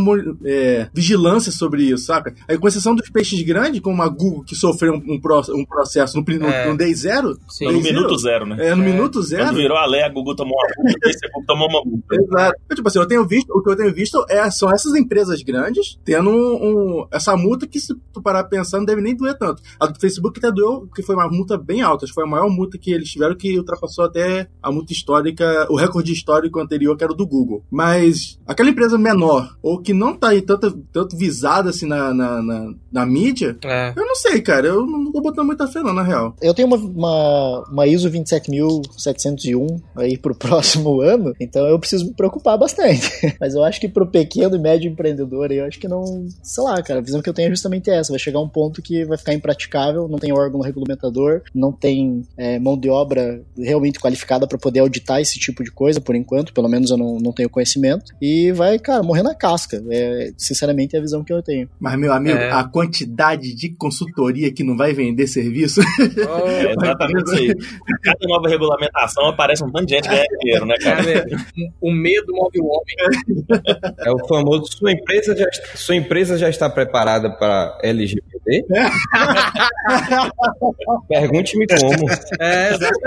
é, 0.45 0.87
vigilância 0.93 1.51
sobre 1.51 1.83
isso, 1.83 2.05
saca? 2.05 2.33
Aí, 2.47 2.57
com 2.57 2.67
exceção 2.67 2.95
dos 2.95 3.09
peixes 3.09 3.41
grandes, 3.43 3.81
como 3.81 4.01
a 4.01 4.07
Google, 4.07 4.43
que 4.43 4.55
sofreu 4.55 4.93
um, 4.93 4.97
um 5.15 5.21
um 5.61 5.65
processo 5.65 6.17
no, 6.17 6.23
no, 6.39 6.47
É. 6.47 6.69
no 6.69 6.77
day 6.91 6.95
zero, 6.95 7.33
Sim. 7.49 7.65
Foi 7.65 7.73
no 7.73 7.81
minuto 7.81 8.17
zero? 8.17 8.45
zero, 8.45 8.45
né? 8.45 8.67
é, 8.69 8.75
no 8.75 8.83
É. 8.83 8.85
minuto 8.85 9.13
Quando 9.13 9.23
zero, 9.25 9.55
virou 9.55 9.77
a 9.77 9.85
lei, 9.85 10.01
a 10.03 10.09
Google 10.09 10.35
tomou 10.35 10.53
uma 10.55 10.67
multa, 10.83 10.97
o 10.97 11.03
Facebook 11.03 11.45
tomou 11.47 11.67
uma 11.69 11.81
multa. 11.83 12.15
Exato. 12.15 12.59
Então, 12.65 12.75
tipo 12.75 12.87
assim, 12.87 12.99
eu 12.99 13.07
tenho 13.07 13.27
visto, 13.27 13.49
o 13.51 13.61
que 13.63 13.69
eu 13.71 13.75
tenho 13.75 13.93
visto 13.93 14.25
é, 14.29 14.49
são 14.51 14.69
essas 14.71 14.93
empresas 14.95 15.41
grandes 15.41 15.97
tendo 16.03 16.29
um, 16.29 16.55
um- 17.01 17.07
essa 17.11 17.35
multa 17.35 17.67
que, 17.67 17.79
se 17.79 17.93
tu 18.13 18.21
parar 18.21 18.43
pensando, 18.45 18.79
não 18.81 18.85
deve 18.85 19.01
nem 19.01 19.15
doer 19.15 19.37
tanto. 19.37 19.61
A 19.79 19.85
do 19.87 19.99
Facebook 19.99 20.39
até 20.39 20.51
doeu, 20.51 20.87
que 20.95 21.01
foi 21.03 21.15
uma 21.15 21.27
multa 21.29 21.57
bem 21.57 21.81
alta. 21.81 22.05
Acho 22.05 22.13
que 22.13 22.15
foi 22.15 22.23
a 22.23 22.29
maior 22.29 22.49
multa 22.49 22.77
que 22.77 22.91
eles 22.91 23.09
tiveram, 23.09 23.35
que 23.35 23.57
ultrapassou 23.57 24.05
até 24.05 24.47
a 24.61 24.71
multa 24.71 24.91
histórica, 24.93 25.67
o 25.69 25.75
recorde 25.75 26.11
histórico 26.11 26.59
anterior, 26.59 26.95
que 26.97 27.03
era 27.03 27.13
o 27.13 27.15
do 27.15 27.27
Google. 27.27 27.63
Mas 27.69 28.39
aquela 28.47 28.69
empresa 28.69 28.97
menor, 28.97 29.55
ou 29.61 29.79
que 29.81 29.93
não 29.93 30.15
tá 30.15 30.29
aí 30.29 30.41
tanto, 30.41 30.71
tanto 30.91 31.17
visada 31.17 31.69
assim 31.69 31.85
na, 31.85 32.13
na, 32.13 32.41
na, 32.41 32.73
na 32.91 33.05
mídia, 33.05 33.57
É. 33.63 33.93
eu 33.95 34.05
não 34.05 34.15
sei, 34.15 34.41
cara. 34.41 34.67
Eu 34.67 34.85
não 34.85 35.11
tô 35.11 35.21
botando 35.21 35.45
muita 35.47 35.67
fé, 35.67 35.81
não, 35.81 35.93
na 35.93 36.03
real. 36.03 36.35
Eu 36.41 36.53
tenho 36.53 36.67
uma, 36.67 36.77
uma, 36.85 37.63
uma 37.69 37.87
ISO 37.87 38.09
27701 38.09 39.81
aí 39.95 40.17
pro 40.17 40.35
próximo 40.35 41.01
ano, 41.01 41.33
então 41.39 41.65
eu 41.67 41.79
preciso 41.79 42.05
me 42.05 42.13
preocupar 42.13 42.57
bastante. 42.57 43.09
Mas 43.39 43.53
eu 43.55 43.63
acho 43.63 43.79
que 43.79 43.87
pro 43.87 44.07
pequeno 44.07 44.55
e 44.55 44.59
médio 44.59 44.89
empreendedor, 44.89 45.51
aí, 45.51 45.57
eu 45.57 45.65
acho 45.65 45.79
que 45.79 45.87
não. 45.87 46.27
Sei 46.43 46.63
lá, 46.63 46.81
cara, 46.81 46.99
a 46.99 47.03
visão 47.03 47.21
que 47.21 47.29
eu 47.29 47.33
tenho 47.33 47.47
é 47.47 47.51
justamente 47.51 47.89
essa. 47.89 48.11
Vai 48.11 48.19
chegar 48.19 48.39
um 48.39 48.49
ponto 48.49 48.81
que 48.81 49.05
vai 49.05 49.17
ficar 49.17 49.33
impraticável, 49.33 50.07
não 50.07 50.17
tem 50.17 50.31
órgão 50.33 50.61
regulamentador, 50.61 51.41
não 51.53 51.71
tem 51.71 52.23
é, 52.37 52.59
mão 52.59 52.77
de 52.77 52.89
obra 52.89 53.41
realmente 53.57 53.99
qualificada 53.99 54.47
para 54.47 54.57
poder 54.57 54.79
auditar 54.79 55.19
esse 55.21 55.39
tipo 55.39 55.63
de 55.63 55.71
coisa, 55.71 56.01
por 56.01 56.15
enquanto, 56.15 56.53
pelo 56.53 56.67
menos 56.67 56.91
eu 56.91 56.97
não, 56.97 57.17
não 57.17 57.31
tenho 57.31 57.49
conhecimento. 57.49 58.13
E 58.21 58.51
vai, 58.51 58.77
cara, 58.79 59.03
morrer 59.03 59.23
na 59.23 59.35
casca. 59.35 59.81
É, 59.89 60.31
sinceramente, 60.37 60.95
é 60.95 60.99
a 60.99 61.01
visão 61.01 61.23
que 61.23 61.33
eu 61.33 61.41
tenho. 61.41 61.69
Mas, 61.79 61.97
meu 61.99 62.13
amigo, 62.13 62.37
É. 62.37 62.51
a 62.51 62.63
quantidade 62.63 63.53
de 63.55 63.69
consultoria 63.69 64.51
que 64.51 64.63
não 64.63 64.75
vai 64.77 64.93
vender 64.93 65.27
serviço. 65.27 65.81
É 66.71 66.85
exatamente 66.85 67.23
isso 67.23 67.35
aí. 67.35 67.55
Cada 68.03 68.27
nova 68.27 68.49
regulamentação 68.49 69.27
aparece 69.27 69.63
um 69.63 69.67
monte 69.67 69.85
de 69.85 69.95
gente 69.95 70.09
ganhando 70.09 70.37
dinheiro, 70.41 70.65
né, 70.65 70.75
cara? 70.81 71.03
Cara, 71.03 71.25
o 71.81 71.91
medo 71.91 72.33
move 72.33 72.59
o 72.59 72.65
homem. 72.65 72.95
É 73.99 74.11
o 74.11 74.27
famoso 74.27 74.65
sua 74.71 74.91
empresa 74.91 75.35
já, 75.35 75.45
sua 75.75 75.95
empresa 75.95 76.37
já 76.37 76.49
está 76.49 76.69
preparada 76.69 77.29
para 77.29 77.77
LGBT? 77.83 78.65
Pergunte-me 81.07 81.65
como. 81.67 82.09
É, 82.39 82.73
exato. 82.73 82.99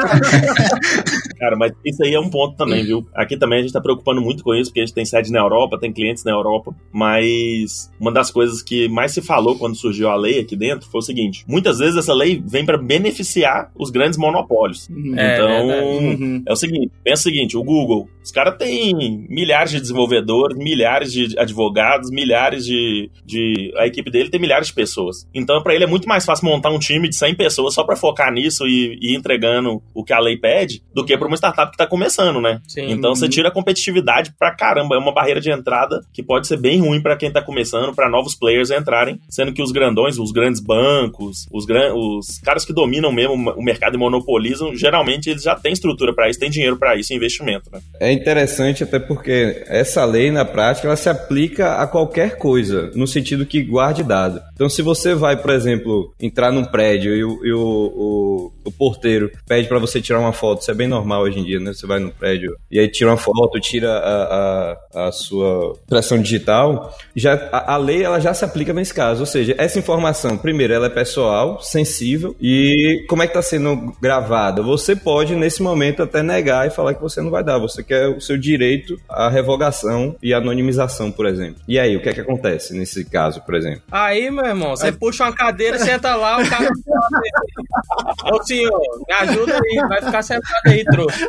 Cara, 1.44 1.56
mas 1.56 1.72
isso 1.84 2.02
aí 2.02 2.14
é 2.14 2.18
um 2.18 2.30
ponto 2.30 2.56
também, 2.56 2.82
viu? 2.82 3.06
Aqui 3.14 3.36
também 3.36 3.58
a 3.58 3.62
gente 3.62 3.72
tá 3.72 3.80
preocupando 3.82 4.22
muito 4.22 4.42
com 4.42 4.54
isso, 4.54 4.70
porque 4.70 4.80
a 4.80 4.86
gente 4.86 4.94
tem 4.94 5.04
sede 5.04 5.30
na 5.30 5.40
Europa, 5.40 5.78
tem 5.78 5.92
clientes 5.92 6.24
na 6.24 6.32
Europa, 6.32 6.74
mas 6.90 7.92
uma 8.00 8.10
das 8.10 8.30
coisas 8.30 8.62
que 8.62 8.88
mais 8.88 9.12
se 9.12 9.20
falou 9.20 9.58
quando 9.58 9.76
surgiu 9.76 10.08
a 10.08 10.16
lei 10.16 10.40
aqui 10.40 10.56
dentro 10.56 10.88
foi 10.88 11.00
o 11.00 11.02
seguinte: 11.02 11.44
muitas 11.46 11.80
vezes 11.80 11.96
essa 11.96 12.14
lei 12.14 12.42
vem 12.42 12.64
para 12.64 12.78
beneficiar 12.78 13.70
os 13.74 13.90
grandes 13.90 14.18
monopólios. 14.18 14.88
Uhum. 14.88 15.18
É, 15.18 15.34
então. 15.34 15.68
Uhum. 15.68 16.42
é 16.46 16.52
o 16.52 16.56
seguinte, 16.56 16.90
pensa 17.04 17.20
o 17.20 17.24
seguinte, 17.24 17.56
o 17.58 17.62
Google, 17.62 18.08
os 18.24 18.30
caras 18.30 18.56
têm 18.56 19.26
milhares 19.28 19.70
de 19.70 19.80
desenvolvedores, 19.80 20.56
milhares 20.56 21.12
de 21.12 21.38
advogados, 21.38 22.10
milhares 22.10 22.64
de, 22.64 23.10
de 23.22 23.70
a 23.76 23.86
equipe 23.86 24.10
dele 24.10 24.30
tem 24.30 24.40
milhares 24.40 24.68
de 24.68 24.72
pessoas. 24.72 25.28
Então, 25.34 25.62
pra 25.62 25.74
ele 25.74 25.84
é 25.84 25.86
muito 25.86 26.08
mais 26.08 26.24
fácil 26.24 26.46
montar 26.46 26.70
um 26.70 26.78
time 26.78 27.06
de 27.06 27.16
100 27.16 27.34
pessoas 27.34 27.74
só 27.74 27.84
pra 27.84 27.96
focar 27.96 28.32
nisso 28.32 28.66
e, 28.66 28.98
e 28.98 29.12
ir 29.12 29.16
entregando 29.16 29.82
o 29.92 30.02
que 30.02 30.14
a 30.14 30.18
lei 30.18 30.38
pede, 30.38 30.82
do 30.94 31.04
que 31.04 31.18
pra 31.18 31.28
uma 31.28 31.33
startup 31.36 31.70
que 31.70 31.78
tá 31.78 31.86
começando, 31.86 32.40
né? 32.40 32.60
Sim. 32.66 32.90
Então 32.90 33.14
você 33.14 33.28
tira 33.28 33.48
a 33.48 33.52
competitividade 33.52 34.32
pra 34.38 34.54
caramba, 34.54 34.96
é 34.96 34.98
uma 34.98 35.12
barreira 35.12 35.40
de 35.40 35.50
entrada 35.50 36.00
que 36.12 36.22
pode 36.22 36.46
ser 36.46 36.56
bem 36.56 36.80
ruim 36.80 37.00
pra 37.00 37.16
quem 37.16 37.30
tá 37.30 37.42
começando, 37.42 37.94
pra 37.94 38.08
novos 38.08 38.34
players 38.34 38.70
entrarem, 38.70 39.20
sendo 39.28 39.52
que 39.52 39.62
os 39.62 39.72
grandões, 39.72 40.18
os 40.18 40.32
grandes 40.32 40.60
bancos, 40.60 41.46
os, 41.52 41.64
gran... 41.64 41.94
os 41.94 42.38
caras 42.38 42.64
que 42.64 42.72
dominam 42.72 43.12
mesmo 43.12 43.34
o 43.34 43.62
mercado 43.62 43.94
e 43.94 43.98
monopolizam, 43.98 44.74
geralmente 44.74 45.30
eles 45.30 45.42
já 45.42 45.54
têm 45.54 45.72
estrutura 45.72 46.12
pra 46.14 46.28
isso, 46.28 46.40
têm 46.40 46.50
dinheiro 46.50 46.76
pra 46.76 46.96
isso, 46.96 47.12
investimento, 47.12 47.70
né? 47.72 47.80
É 48.00 48.12
interessante 48.12 48.82
até 48.82 48.98
porque 48.98 49.64
essa 49.66 50.04
lei, 50.04 50.30
na 50.30 50.44
prática, 50.44 50.86
ela 50.86 50.96
se 50.96 51.08
aplica 51.08 51.74
a 51.76 51.86
qualquer 51.86 52.36
coisa, 52.36 52.90
no 52.94 53.06
sentido 53.06 53.46
que 53.46 53.62
guarde 53.62 54.02
dado. 54.02 54.40
Então, 54.54 54.68
se 54.68 54.82
você 54.82 55.14
vai, 55.14 55.36
por 55.36 55.50
exemplo, 55.50 56.14
entrar 56.20 56.52
num 56.52 56.64
prédio 56.64 57.14
e 57.14 57.24
o, 57.24 57.44
e 57.44 57.52
o, 57.52 57.60
o, 57.60 58.52
o 58.64 58.72
porteiro 58.72 59.30
pede 59.46 59.68
para 59.68 59.78
você 59.78 60.00
tirar 60.00 60.18
uma 60.18 60.32
foto, 60.32 60.62
isso 60.62 60.70
é 60.70 60.74
bem 60.74 60.88
normal 60.88 61.22
hoje 61.22 61.38
em 61.38 61.44
dia, 61.44 61.60
né? 61.60 61.72
Você 61.72 61.86
vai 61.86 61.98
no 61.98 62.10
prédio 62.10 62.56
e 62.70 62.78
aí 62.78 62.88
tira 62.88 63.10
uma 63.10 63.16
foto, 63.16 63.60
tira 63.60 63.90
a, 63.92 64.76
a, 64.94 65.08
a 65.08 65.12
sua 65.12 65.76
impressão 65.86 66.20
digital, 66.20 66.96
já, 67.14 67.34
a, 67.52 67.74
a 67.74 67.76
lei 67.76 68.02
ela 68.02 68.20
já 68.20 68.32
se 68.34 68.44
aplica 68.44 68.72
nesse 68.72 68.92
caso. 68.92 69.20
Ou 69.20 69.26
seja, 69.26 69.54
essa 69.58 69.78
informação, 69.78 70.36
primeiro, 70.36 70.72
ela 70.72 70.86
é 70.86 70.90
pessoal, 70.90 71.60
sensível, 71.60 72.34
e 72.40 73.04
como 73.08 73.22
é 73.22 73.26
que 73.26 73.30
está 73.30 73.42
sendo 73.42 73.94
gravada? 74.00 74.62
Você 74.62 74.96
pode, 74.96 75.34
nesse 75.34 75.62
momento, 75.62 76.02
até 76.02 76.22
negar 76.22 76.66
e 76.66 76.70
falar 76.70 76.94
que 76.94 77.02
você 77.02 77.20
não 77.20 77.30
vai 77.30 77.44
dar. 77.44 77.58
Você 77.58 77.82
quer 77.82 78.08
o 78.08 78.20
seu 78.20 78.36
direito 78.36 78.98
à 79.08 79.28
revogação 79.28 80.16
e 80.22 80.32
anonimização, 80.32 81.10
por 81.10 81.26
exemplo. 81.26 81.62
E 81.68 81.78
aí, 81.78 81.96
o 81.96 82.02
que 82.02 82.08
é 82.08 82.12
que 82.12 82.20
acontece 82.20 82.74
nesse 82.74 83.04
caso, 83.04 83.40
por 83.42 83.54
exemplo? 83.54 83.82
Aí, 83.90 84.30
meu 84.30 84.44
irmão, 84.44 84.70
você 84.70 84.90
puxa 84.92 85.24
uma 85.24 85.32
cadeira, 85.32 85.78
senta 85.78 86.14
lá, 86.14 86.40
o 86.40 86.48
cara. 86.48 86.68
Senhor, 88.56 88.80
me 89.08 89.14
ajuda 89.14 89.54
aí, 89.54 89.88
vai 89.88 90.02
ficar 90.02 90.22
sentado 90.22 90.60
aí, 90.66 90.84
trouxa. 90.84 91.28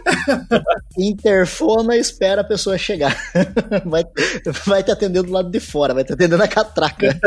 Interfona 0.98 1.96
e 1.96 2.00
espera 2.00 2.42
a 2.42 2.44
pessoa 2.44 2.78
chegar. 2.78 3.16
Vai, 3.86 4.04
vai 4.66 4.84
te 4.84 4.92
atender 4.92 5.22
do 5.22 5.32
lado 5.32 5.50
de 5.50 5.60
fora, 5.60 5.94
vai 5.94 6.04
te 6.04 6.14
atender 6.14 6.38
na 6.38 6.48
catraca. 6.48 7.18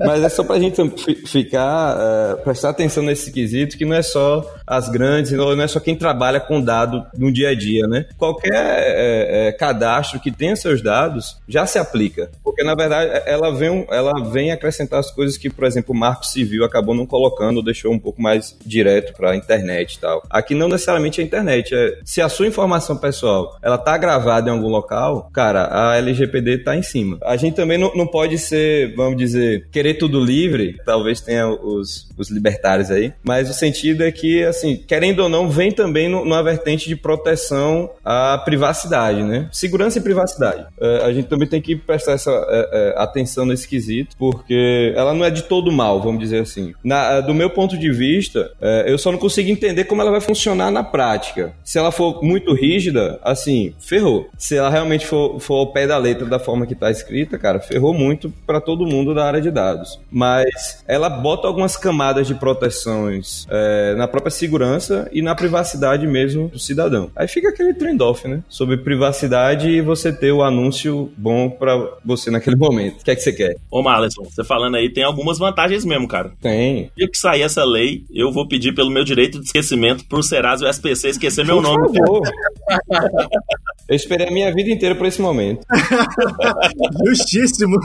Mas 0.00 0.22
é 0.22 0.28
só 0.28 0.42
pra 0.42 0.58
gente 0.58 0.76
fi- 0.98 1.14
ficar, 1.26 1.96
eh, 1.98 2.36
prestar 2.42 2.70
atenção 2.70 3.02
nesse 3.02 3.30
quesito, 3.30 3.76
que 3.76 3.84
não 3.84 3.94
é 3.94 4.02
só 4.02 4.44
as 4.66 4.88
grandes, 4.88 5.32
não 5.32 5.60
é 5.60 5.66
só 5.68 5.78
quem 5.80 5.94
trabalha 5.96 6.40
com 6.40 6.60
dado 6.60 7.04
no 7.16 7.32
dia 7.32 7.50
a 7.50 7.54
dia, 7.54 7.86
né? 7.86 8.06
Qualquer 8.16 8.52
eh, 8.54 9.48
eh, 9.48 9.52
cadastro 9.52 10.20
que 10.20 10.30
tenha 10.30 10.56
seus 10.56 10.82
dados 10.82 11.36
já 11.48 11.66
se 11.66 11.78
aplica. 11.78 12.30
Porque, 12.42 12.62
na 12.64 12.74
verdade, 12.74 13.22
ela 13.26 13.50
vem, 13.54 13.86
ela 13.90 14.12
vem 14.30 14.50
acrescentar 14.50 15.00
as 15.00 15.10
coisas 15.10 15.36
que, 15.36 15.48
por 15.50 15.64
exemplo, 15.64 15.94
o 15.94 15.98
Marco 15.98 16.26
Civil 16.26 16.64
acabou 16.64 16.94
não 16.94 17.06
colocando, 17.06 17.58
ou 17.58 17.62
deixou 17.64 17.92
um 17.92 17.98
pouco 17.98 18.20
mais 18.20 18.56
direto 18.64 19.12
pra 19.14 19.36
internet 19.48 19.94
e 19.94 19.98
tal. 20.00 20.22
Aqui 20.30 20.54
não 20.54 20.68
necessariamente 20.68 21.20
é 21.20 21.24
internet. 21.24 21.74
É, 21.74 21.98
se 22.04 22.20
a 22.20 22.28
sua 22.28 22.46
informação 22.46 22.96
pessoal 22.96 23.56
ela 23.62 23.78
tá 23.78 23.96
gravada 23.96 24.48
em 24.50 24.52
algum 24.52 24.68
local, 24.68 25.30
cara, 25.32 25.68
a 25.70 25.96
LGPD 25.96 26.58
tá 26.58 26.76
em 26.76 26.82
cima. 26.82 27.18
A 27.24 27.36
gente 27.36 27.54
também 27.54 27.78
não, 27.78 27.92
não 27.94 28.06
pode 28.06 28.36
ser, 28.38 28.94
vamos 28.94 29.16
dizer, 29.16 29.68
querer 29.70 29.94
tudo 29.94 30.22
livre, 30.22 30.76
talvez 30.84 31.20
tenha 31.20 31.48
os, 31.48 32.08
os 32.16 32.30
libertários 32.30 32.90
aí, 32.90 33.12
mas 33.22 33.48
o 33.48 33.54
sentido 33.54 34.02
é 34.04 34.12
que, 34.12 34.44
assim, 34.44 34.76
querendo 34.76 35.20
ou 35.20 35.28
não, 35.28 35.48
vem 35.48 35.70
também 35.72 36.08
no- 36.08 36.24
numa 36.24 36.42
vertente 36.42 36.88
de 36.88 36.96
proteção 36.96 37.90
à 38.04 38.38
privacidade, 38.44 39.22
né? 39.22 39.48
Segurança 39.52 39.98
e 39.98 40.02
privacidade. 40.02 40.66
É, 40.80 41.04
a 41.04 41.12
gente 41.12 41.28
também 41.28 41.48
tem 41.48 41.60
que 41.60 41.76
prestar 41.76 42.12
essa 42.12 42.30
é, 42.30 42.68
é, 42.72 43.02
atenção 43.02 43.46
nesse 43.46 43.66
quesito, 43.68 44.16
porque 44.18 44.92
ela 44.96 45.14
não 45.14 45.24
é 45.24 45.30
de 45.30 45.42
todo 45.42 45.70
mal, 45.70 46.00
vamos 46.02 46.20
dizer 46.20 46.40
assim. 46.42 46.72
Na- 46.82 47.20
do 47.20 47.34
meu 47.34 47.50
ponto 47.50 47.78
de 47.78 47.90
vista, 47.90 48.50
é, 48.60 48.84
eu 48.88 48.98
só 48.98 49.10
não 49.12 49.18
consigo 49.18 49.37
entender 49.42 49.84
como 49.84 50.00
ela 50.00 50.10
vai 50.10 50.20
funcionar 50.20 50.70
na 50.70 50.82
prática. 50.82 51.52
Se 51.64 51.78
ela 51.78 51.90
for 51.90 52.22
muito 52.22 52.52
rígida, 52.54 53.18
assim, 53.22 53.74
ferrou. 53.78 54.28
Se 54.36 54.56
ela 54.56 54.70
realmente 54.70 55.06
for, 55.06 55.38
for 55.40 55.56
ao 55.56 55.72
pé 55.72 55.86
da 55.86 55.98
letra 55.98 56.26
da 56.26 56.38
forma 56.38 56.66
que 56.66 56.72
está 56.72 56.90
escrita, 56.90 57.38
cara, 57.38 57.60
ferrou 57.60 57.92
muito 57.92 58.32
para 58.46 58.60
todo 58.60 58.86
mundo 58.86 59.14
da 59.14 59.26
área 59.26 59.40
de 59.40 59.50
dados. 59.50 59.98
Mas 60.10 60.82
ela 60.86 61.08
bota 61.08 61.46
algumas 61.46 61.76
camadas 61.76 62.26
de 62.26 62.34
proteções 62.34 63.46
é, 63.50 63.94
na 63.94 64.08
própria 64.08 64.30
segurança 64.30 65.08
e 65.12 65.20
na 65.20 65.34
privacidade 65.34 66.06
mesmo 66.06 66.48
do 66.48 66.58
cidadão. 66.58 67.10
Aí 67.14 67.28
fica 67.28 67.48
aquele 67.48 67.74
trade-off, 67.74 68.26
né? 68.26 68.42
Sobre 68.48 68.76
privacidade 68.78 69.68
e 69.68 69.80
você 69.80 70.12
ter 70.12 70.32
o 70.32 70.42
anúncio 70.42 71.10
bom 71.16 71.50
para 71.50 71.76
você 72.04 72.30
naquele 72.30 72.56
momento. 72.56 73.00
O 73.00 73.04
que 73.04 73.10
é 73.10 73.16
que 73.16 73.22
você 73.22 73.32
quer? 73.32 73.56
Ô, 73.70 73.82
Marlison, 73.82 74.24
você 74.24 74.44
falando 74.44 74.76
aí 74.76 74.88
tem 74.88 75.04
algumas 75.04 75.38
vantagens 75.38 75.84
mesmo, 75.84 76.08
cara. 76.08 76.32
Tem. 76.40 76.90
Dia 76.96 77.08
que 77.08 77.18
sair 77.18 77.42
essa 77.42 77.64
lei, 77.64 78.04
eu 78.12 78.32
vou 78.32 78.46
pedir 78.46 78.74
pelo 78.74 78.90
meu 78.90 79.04
direito 79.04 79.27
de 79.28 79.44
esquecimento 79.44 80.04
pro 80.06 80.22
Serasa 80.22 80.64
e 80.64 80.68
o 80.68 80.70
SPC 80.70 81.08
esquecer 81.08 81.44
meu 81.44 81.60
nome. 81.60 81.88
Eu 83.88 83.96
esperei 83.96 84.28
a 84.28 84.30
minha 84.30 84.52
vida 84.52 84.70
inteira 84.70 84.94
por 84.94 85.06
esse 85.06 85.20
momento. 85.20 85.66
Justíssimo. 87.06 87.78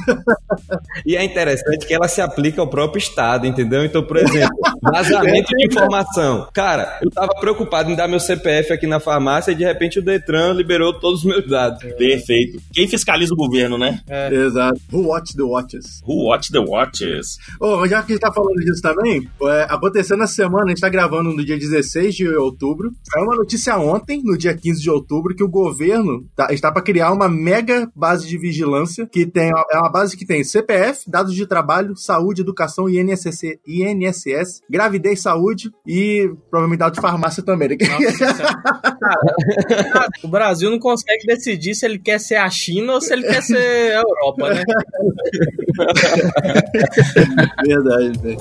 E 1.05 1.15
é 1.15 1.23
interessante 1.23 1.87
que 1.87 1.93
ela 1.93 2.09
se 2.09 2.19
aplica 2.19 2.59
ao 2.59 2.67
próprio 2.67 2.99
Estado, 2.99 3.47
entendeu? 3.47 3.85
Então, 3.85 4.03
por 4.03 4.17
exemplo, 4.17 4.57
vazamento 4.81 5.47
de 5.55 5.65
informação. 5.65 6.49
Cara, 6.53 6.99
eu 7.01 7.09
tava 7.09 7.33
preocupado 7.39 7.89
em 7.89 7.95
dar 7.95 8.09
meu 8.09 8.19
CPF 8.19 8.73
aqui 8.73 8.85
na 8.85 8.99
farmácia 8.99 9.51
e 9.51 9.55
de 9.55 9.63
repente 9.63 9.99
o 9.99 10.01
Detran 10.01 10.51
liberou 10.51 10.93
todos 10.99 11.19
os 11.19 11.25
meus 11.25 11.47
dados. 11.47 11.81
Perfeito. 11.97 12.61
Quem 12.73 12.87
fiscaliza 12.87 13.33
o 13.33 13.37
governo, 13.37 13.77
né? 13.77 14.01
Exato. 14.29 14.79
Who 14.91 15.07
watch 15.07 15.35
the 15.35 15.43
watches? 15.43 16.01
Who 16.05 16.25
watch 16.25 16.51
the 16.51 16.59
watches? 16.59 17.37
Ô, 17.61 17.77
mas 17.77 17.89
já 17.89 18.03
que 18.03 18.11
a 18.11 18.15
gente 18.15 18.21
tá 18.21 18.33
falando 18.33 18.59
disso 18.59 18.81
também, 18.81 19.29
é, 19.43 19.67
aconteceu 19.69 20.17
na 20.17 20.27
semana, 20.27 20.65
a 20.65 20.69
gente 20.69 20.81
tá 20.81 20.89
gravando 20.89 21.31
no 21.31 21.45
dia 21.45 21.57
16 21.57 22.13
de 22.13 22.27
outubro. 22.27 22.91
Saiu 23.03 23.25
uma 23.25 23.37
notícia 23.37 23.77
ontem, 23.77 24.21
no 24.21 24.37
dia 24.37 24.53
15 24.53 24.81
de 24.81 24.89
outubro, 24.89 25.33
que 25.33 25.43
o 25.43 25.49
governo 25.49 25.92
tá, 26.35 26.47
está 26.51 26.71
para 26.71 26.81
criar 26.81 27.11
uma 27.11 27.29
mega 27.29 27.89
base 27.95 28.27
de 28.27 28.37
vigilância 28.37 29.07
que 29.11 29.25
tem 29.25 29.49
é 29.49 29.77
uma 29.77 29.91
base 29.91 30.17
que 30.17 30.25
tem 30.25 30.43
CPF, 30.43 31.09
dados 31.09 31.33
de 31.33 31.45
trabalho, 31.45 31.95
saúde, 31.95 32.41
educação, 32.41 32.89
INSS, 32.89 33.41
INSS, 33.67 34.61
gravidez, 34.69 35.21
saúde 35.21 35.71
e 35.85 36.29
provavelmente 36.49 36.79
dados 36.79 36.97
de 36.97 37.01
farmácia 37.01 37.43
também. 37.43 37.69
né? 37.69 37.77
Nossa, 37.79 38.43
Cara, 39.93 40.09
o 40.23 40.27
Brasil 40.27 40.69
não 40.69 40.79
consegue 40.79 41.25
decidir 41.25 41.75
se 41.75 41.85
ele 41.85 41.99
quer 41.99 42.19
ser 42.19 42.35
a 42.35 42.49
China 42.49 42.93
ou 42.93 43.01
se 43.01 43.13
ele 43.13 43.23
quer 43.23 43.41
ser 43.41 43.93
a 43.93 44.01
Europa, 44.01 44.53
né? 44.53 44.63
Verdade, 47.65 48.19
velho. 48.19 48.37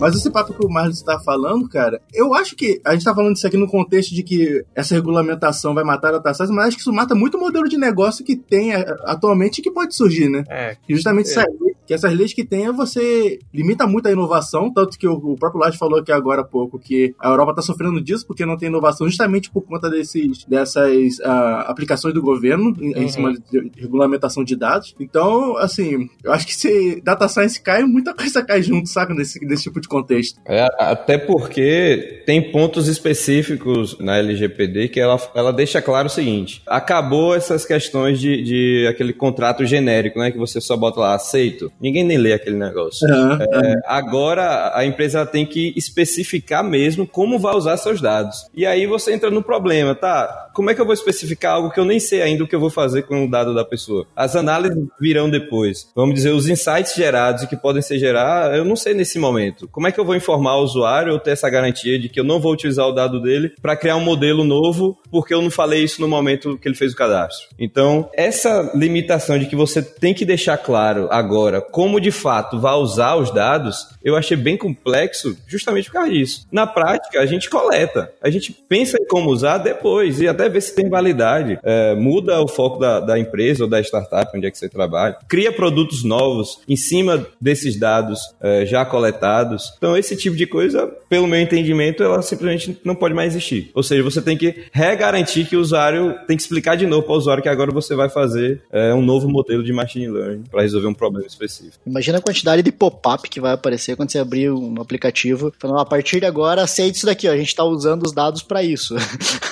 Mas 0.00 0.14
esse 0.14 0.30
papo 0.30 0.54
que 0.54 0.64
o 0.64 0.68
Marlos 0.70 0.98
está 0.98 1.18
falando, 1.18 1.68
cara, 1.68 2.00
eu 2.14 2.32
acho 2.34 2.54
que 2.54 2.80
a 2.84 2.92
gente 2.92 3.04
tá 3.04 3.14
falando 3.14 3.34
isso 3.36 3.46
aqui 3.46 3.56
no 3.56 3.66
contexto 3.66 4.14
de 4.14 4.22
que 4.22 4.64
essa 4.74 4.94
regulamentação 4.94 5.74
vai 5.74 5.82
matar 5.82 6.14
a 6.14 6.20
taxagem, 6.20 6.54
mas 6.54 6.68
acho 6.68 6.76
que 6.76 6.82
isso 6.82 6.92
mata 6.92 7.14
muito 7.14 7.36
o 7.36 7.40
modelo 7.40 7.68
de 7.68 7.76
negócio 7.76 8.24
que 8.24 8.36
tem 8.36 8.74
a- 8.74 8.96
atualmente 9.06 9.58
e 9.58 9.62
que 9.62 9.70
pode 9.70 9.94
surgir, 9.96 10.28
né? 10.28 10.44
É. 10.48 10.76
E 10.88 10.94
justamente 10.94 11.30
essa 11.30 11.40
lei- 11.60 11.74
que 11.88 11.94
essas 11.94 12.12
leis 12.14 12.32
que 12.32 12.44
tem, 12.44 12.70
você 12.70 13.40
limita 13.52 13.86
muito 13.86 14.06
a 14.06 14.12
inovação, 14.12 14.72
tanto 14.72 14.96
que 14.96 15.08
o, 15.08 15.36
próprio 15.36 15.60
Lars 15.60 15.76
falou 15.76 15.98
aqui 15.98 16.12
agora 16.12 16.42
há 16.42 16.44
pouco 16.44 16.78
que 16.78 17.14
a 17.18 17.30
Europa 17.30 17.52
está 17.52 17.62
sofrendo 17.62 18.00
disso 18.00 18.26
porque 18.26 18.46
não 18.46 18.56
tem 18.56 18.68
inovação 18.68 19.08
justamente 19.08 19.50
por 19.50 19.62
conta 19.62 19.90
desses, 19.90 20.44
dessas 20.44 21.20
ah, 21.24 21.64
aplicações 21.66 22.14
do 22.14 22.22
governo 22.22 22.76
em, 22.80 22.92
em 22.92 23.08
Uhum. 23.08 23.08
cima 23.08 23.32
de 23.32 23.72
regulamentação 23.76 24.44
de 24.44 24.54
dados. 24.56 24.94
Então, 25.00 25.56
assim, 25.56 26.08
eu 26.22 26.32
acho 26.32 26.46
que 26.46 26.54
se 26.54 27.00
data 27.02 27.28
science 27.28 27.60
cai, 27.60 27.82
muita 27.84 28.14
coisa 28.14 28.44
cai 28.44 28.62
junto, 28.62 28.88
saca? 28.88 29.14
Nesse, 29.14 29.44
nesse 29.44 29.64
tipo 29.64 29.80
de 29.80 29.88
contexto. 29.88 30.40
É, 30.46 30.66
até 30.78 31.16
porque 31.18 32.22
tem 32.26 32.52
pontos 32.52 32.88
específicos 32.88 33.98
na 33.98 34.18
LGPD 34.18 34.88
que 34.88 35.00
ela, 35.00 35.18
ela 35.34 35.52
deixa 35.52 35.80
claro 35.80 36.06
o 36.06 36.10
seguinte: 36.10 36.62
acabou 36.66 37.34
essas 37.34 37.64
questões 37.64 38.20
de, 38.20 38.42
de 38.42 38.86
aquele 38.88 39.12
contrato 39.12 39.64
genérico, 39.64 40.18
né? 40.18 40.30
Que 40.30 40.38
você 40.38 40.60
só 40.60 40.76
bota 40.76 41.00
lá, 41.00 41.14
aceito. 41.14 41.72
Ninguém 41.80 42.04
nem 42.04 42.18
lê 42.18 42.32
aquele 42.32 42.56
negócio. 42.56 43.06
É, 43.08 43.74
agora 43.86 44.72
a 44.74 44.84
empresa 44.84 45.24
tem 45.24 45.46
que 45.46 45.72
especificar 45.76 46.64
mesmo 46.64 47.06
como 47.06 47.38
vai 47.38 47.54
usar 47.54 47.76
seus 47.76 48.00
dados. 48.00 48.48
E 48.54 48.66
aí 48.66 48.86
você 48.86 49.12
entra 49.12 49.30
no 49.30 49.42
problema, 49.42 49.94
tá? 49.94 50.47
Como 50.58 50.70
é 50.70 50.74
que 50.74 50.80
eu 50.80 50.84
vou 50.84 50.92
especificar 50.92 51.54
algo 51.54 51.70
que 51.70 51.78
eu 51.78 51.84
nem 51.84 52.00
sei 52.00 52.20
ainda 52.20 52.42
o 52.42 52.48
que 52.48 52.56
eu 52.56 52.58
vou 52.58 52.68
fazer 52.68 53.02
com 53.02 53.24
o 53.24 53.30
dado 53.30 53.54
da 53.54 53.64
pessoa? 53.64 54.08
As 54.16 54.34
análises 54.34 54.88
virão 55.00 55.30
depois. 55.30 55.88
Vamos 55.94 56.16
dizer, 56.16 56.30
os 56.30 56.48
insights 56.48 56.96
gerados 56.96 57.44
e 57.44 57.46
que 57.46 57.56
podem 57.56 57.80
ser 57.80 57.96
gerados, 58.00 58.58
eu 58.58 58.64
não 58.64 58.74
sei 58.74 58.92
nesse 58.92 59.20
momento. 59.20 59.68
Como 59.68 59.86
é 59.86 59.92
que 59.92 60.00
eu 60.00 60.04
vou 60.04 60.16
informar 60.16 60.56
o 60.56 60.64
usuário 60.64 61.12
ou 61.12 61.20
ter 61.20 61.30
essa 61.30 61.48
garantia 61.48 61.96
de 61.96 62.08
que 62.08 62.18
eu 62.18 62.24
não 62.24 62.40
vou 62.40 62.52
utilizar 62.52 62.88
o 62.88 62.92
dado 62.92 63.22
dele 63.22 63.52
para 63.62 63.76
criar 63.76 63.94
um 63.94 64.00
modelo 64.00 64.42
novo 64.42 64.98
porque 65.12 65.32
eu 65.32 65.40
não 65.40 65.48
falei 65.48 65.84
isso 65.84 66.00
no 66.00 66.08
momento 66.08 66.58
que 66.58 66.66
ele 66.66 66.74
fez 66.74 66.92
o 66.92 66.96
cadastro? 66.96 67.46
Então, 67.56 68.10
essa 68.12 68.72
limitação 68.74 69.38
de 69.38 69.46
que 69.46 69.54
você 69.54 69.80
tem 69.80 70.12
que 70.12 70.24
deixar 70.24 70.58
claro 70.58 71.06
agora 71.08 71.60
como 71.60 72.00
de 72.00 72.10
fato 72.10 72.58
vai 72.58 72.74
usar 72.74 73.14
os 73.14 73.30
dados, 73.30 73.86
eu 74.02 74.16
achei 74.16 74.36
bem 74.36 74.56
complexo 74.56 75.38
justamente 75.46 75.86
por 75.86 75.92
causa 75.92 76.10
disso. 76.10 76.48
Na 76.50 76.66
prática, 76.66 77.20
a 77.20 77.26
gente 77.26 77.48
coleta, 77.48 78.12
a 78.20 78.28
gente 78.28 78.52
pensa 78.68 78.98
em 79.00 79.06
como 79.06 79.30
usar 79.30 79.58
depois 79.58 80.20
e 80.20 80.26
até 80.26 80.47
ver 80.48 80.60
se 80.60 80.74
tem 80.74 80.88
validade. 80.88 81.58
É, 81.62 81.94
muda 81.94 82.40
o 82.40 82.48
foco 82.48 82.78
da, 82.78 83.00
da 83.00 83.18
empresa 83.18 83.64
ou 83.64 83.70
da 83.70 83.80
startup 83.80 84.30
onde 84.36 84.46
é 84.46 84.50
que 84.50 84.58
você 84.58 84.68
trabalha, 84.68 85.16
cria 85.28 85.52
produtos 85.52 86.04
novos 86.04 86.60
em 86.68 86.76
cima 86.76 87.26
desses 87.40 87.78
dados 87.78 88.20
é, 88.40 88.66
já 88.66 88.84
coletados. 88.84 89.72
Então, 89.76 89.96
esse 89.96 90.16
tipo 90.16 90.36
de 90.36 90.46
coisa, 90.46 90.86
pelo 91.08 91.26
meu 91.26 91.40
entendimento, 91.40 92.02
ela 92.02 92.22
simplesmente 92.22 92.78
não 92.84 92.94
pode 92.94 93.14
mais 93.14 93.34
existir. 93.34 93.70
Ou 93.74 93.82
seja, 93.82 94.02
você 94.02 94.20
tem 94.20 94.36
que 94.36 94.64
regarantir 94.72 95.48
que 95.48 95.56
o 95.56 95.60
usuário 95.60 96.14
tem 96.26 96.36
que 96.36 96.42
explicar 96.42 96.76
de 96.76 96.86
novo 96.86 97.02
para 97.02 97.14
o 97.14 97.18
usuário 97.18 97.42
que 97.42 97.48
agora 97.48 97.70
você 97.70 97.94
vai 97.94 98.08
fazer 98.08 98.62
é, 98.72 98.92
um 98.94 99.02
novo 99.02 99.28
modelo 99.28 99.62
de 99.62 99.72
machine 99.72 100.08
learning 100.08 100.44
para 100.50 100.62
resolver 100.62 100.86
um 100.86 100.94
problema 100.94 101.26
específico. 101.26 101.78
Imagina 101.86 102.18
a 102.18 102.20
quantidade 102.20 102.62
de 102.62 102.72
pop-up 102.72 103.28
que 103.28 103.40
vai 103.40 103.52
aparecer 103.52 103.96
quando 103.96 104.10
você 104.10 104.18
abrir 104.18 104.50
um 104.50 104.80
aplicativo 104.80 105.52
falando, 105.58 105.80
a 105.80 105.84
partir 105.84 106.20
de 106.20 106.26
agora 106.26 106.62
aceite 106.62 106.96
isso 106.96 107.06
daqui, 107.06 107.28
ó, 107.28 107.32
a 107.32 107.36
gente 107.36 107.48
está 107.48 107.64
usando 107.64 108.04
os 108.04 108.12
dados 108.12 108.42
para 108.42 108.62
isso. 108.62 108.94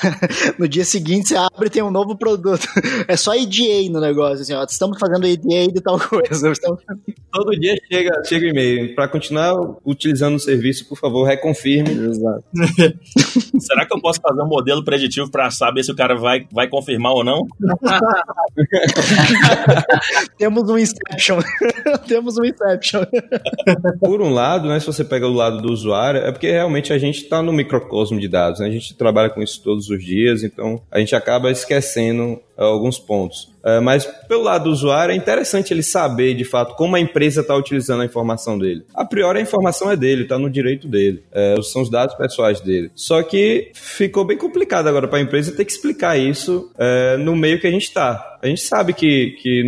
no 0.59 0.69
dia 0.69 0.85
seguinte 0.87 1.29
você 1.29 1.37
abre 1.37 1.67
e 1.67 1.71
tem 1.71 1.83
um 1.83 1.91
novo 1.91 2.17
produto. 2.17 2.67
É 3.09 3.17
só 3.17 3.35
EDA 3.35 3.91
no 3.91 4.01
negócio, 4.01 4.43
assim, 4.43 4.55
ó, 4.55 4.65
estamos 4.65 4.99
fazendo 4.99 5.27
EDA 5.27 5.73
de 5.73 5.81
tal 5.81 5.99
coisa. 5.99 6.51
Estamos... 6.51 6.81
Todo 7.33 7.51
dia 7.53 7.75
chega, 7.91 8.23
chega 8.25 8.47
e-mail. 8.47 8.95
Para 8.95 9.09
continuar 9.09 9.55
utilizando 9.85 10.37
o 10.37 10.41
serviço, 10.41 10.89
por 10.89 10.99
favor, 10.99 11.25
reconfirme. 11.25 11.91
Exato. 11.91 12.45
Será 13.61 13.87
que 13.87 13.95
eu 13.95 14.01
posso 14.01 14.21
fazer 14.21 14.41
um 14.41 14.49
modelo 14.49 14.85
preditivo 14.85 15.31
para 15.31 15.51
saber 15.51 15.85
se 15.85 15.93
o 15.93 15.97
cara 15.97 16.17
vai, 16.17 16.47
vai 16.51 16.69
confirmar 16.69 17.13
ou 17.13 17.23
não? 17.23 17.47
Temos 20.39 20.69
um 20.69 20.79
Inception. 20.79 21.39
Temos 22.09 22.39
um 22.39 22.45
Inception. 22.45 23.05
Por 24.01 24.21
um 24.21 24.33
lado, 24.33 24.69
né, 24.69 24.81
se 24.81 24.87
você 24.87 25.05
pega 25.05 25.27
o 25.27 25.33
lado 25.33 25.61
do 25.61 25.73
usuário, 25.73 26.21
é 26.21 26.33
porque 26.33 26.51
realmente 26.51 26.93
a 26.93 26.99
gente 26.99 27.23
está 27.23 27.43
no 27.43 27.53
microcosmo 27.53 28.19
de 28.19 28.29
dados. 28.29 28.61
Né? 28.61 28.69
A 28.69 28.71
gente 28.71 28.97
trabalha 28.97 29.31
com 29.31 29.43
isso 29.43 29.63
todos 29.63 29.89
os 29.89 30.03
dias, 30.03 30.43
então 30.43 30.66
a 30.91 30.99
gente 30.99 31.15
acaba 31.15 31.51
esquecendo 31.51 32.41
alguns 32.65 32.99
pontos. 32.99 33.55
Uh, 33.67 33.83
mas 33.83 34.07
pelo 34.29 34.43
lado 34.43 34.65
do 34.65 34.71
usuário, 34.71 35.13
é 35.13 35.17
interessante 35.17 35.75
ele 35.75 35.83
saber 35.83 36.35
de 36.35 36.45
fato 36.45 36.77
como 36.77 36.95
a 36.95 37.01
empresa 37.01 37.41
está 37.41 37.57
utilizando 37.57 38.03
a 38.03 38.05
informação 38.05 38.57
dele. 38.57 38.85
A 38.95 39.05
priori, 39.05 39.41
a 39.41 39.43
informação 39.43 39.91
é 39.91 39.97
dele, 39.97 40.23
está 40.23 40.39
no 40.39 40.49
direito 40.49 40.87
dele, 40.87 41.25
uh, 41.33 41.63
são 41.63 41.83
os 41.83 41.91
dados 41.91 42.15
pessoais 42.15 42.61
dele. 42.61 42.91
Só 42.95 43.23
que 43.23 43.73
ficou 43.75 44.25
bem 44.25 44.39
complicado 44.39 44.87
agora 44.87 45.09
para 45.09 45.19
a 45.19 45.23
empresa 45.23 45.51
ter 45.51 45.65
que 45.65 45.73
explicar 45.73 46.17
isso 46.17 46.71
no 47.19 47.35
meio 47.35 47.61
que 47.61 47.67
a 47.67 47.71
gente 47.71 47.85
está. 47.85 48.39
A 48.41 48.47
gente 48.47 48.61
sabe 48.61 48.93
que, 48.93 49.31
que 49.43 49.65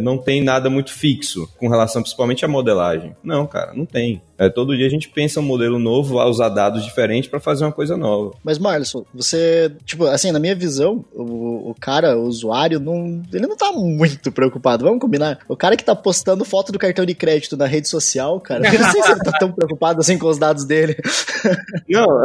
não 0.00 0.18
tem 0.18 0.42
nada 0.42 0.70
muito 0.70 0.92
fixo 0.92 1.48
com 1.58 1.68
relação 1.68 2.02
principalmente 2.02 2.44
à 2.44 2.48
modelagem. 2.48 3.16
Não, 3.24 3.46
cara, 3.46 3.72
não 3.74 3.84
tem. 3.84 4.22
É, 4.38 4.48
todo 4.48 4.76
dia 4.76 4.86
a 4.86 4.90
gente 4.90 5.08
pensa 5.08 5.40
um 5.40 5.42
modelo 5.42 5.80
novo, 5.80 6.14
vai 6.14 6.26
usar 6.28 6.48
dados 6.48 6.84
diferentes 6.84 7.28
para 7.28 7.40
fazer 7.40 7.64
uma 7.64 7.72
coisa 7.72 7.96
nova. 7.96 8.34
Mas, 8.44 8.56
Marlon, 8.56 9.02
você, 9.12 9.72
tipo, 9.84 10.04
assim, 10.04 10.30
na 10.30 10.38
minha 10.38 10.54
visão, 10.54 11.04
o, 11.12 11.70
o 11.70 11.74
cara, 11.80 11.97
o 12.04 12.22
usuário, 12.22 12.80
não, 12.80 13.22
ele 13.32 13.46
não 13.46 13.56
tá 13.56 13.72
muito 13.72 14.30
preocupado. 14.32 14.84
Vamos 14.84 15.00
combinar? 15.00 15.38
O 15.48 15.56
cara 15.56 15.76
que 15.76 15.84
tá 15.84 15.94
postando 15.94 16.44
foto 16.44 16.72
do 16.72 16.78
cartão 16.78 17.04
de 17.04 17.14
crédito 17.14 17.56
na 17.56 17.66
rede 17.66 17.88
social, 17.88 18.40
cara, 18.40 18.66
eu 18.66 18.78
não 18.78 18.90
sei 18.90 19.02
se 19.02 19.10
ele 19.12 19.20
tá 19.20 19.32
tão 19.32 19.52
preocupado 19.52 20.00
assim 20.00 20.18
com 20.18 20.28
os 20.28 20.38
dados 20.38 20.64
dele. 20.64 20.96
Não, 21.88 22.22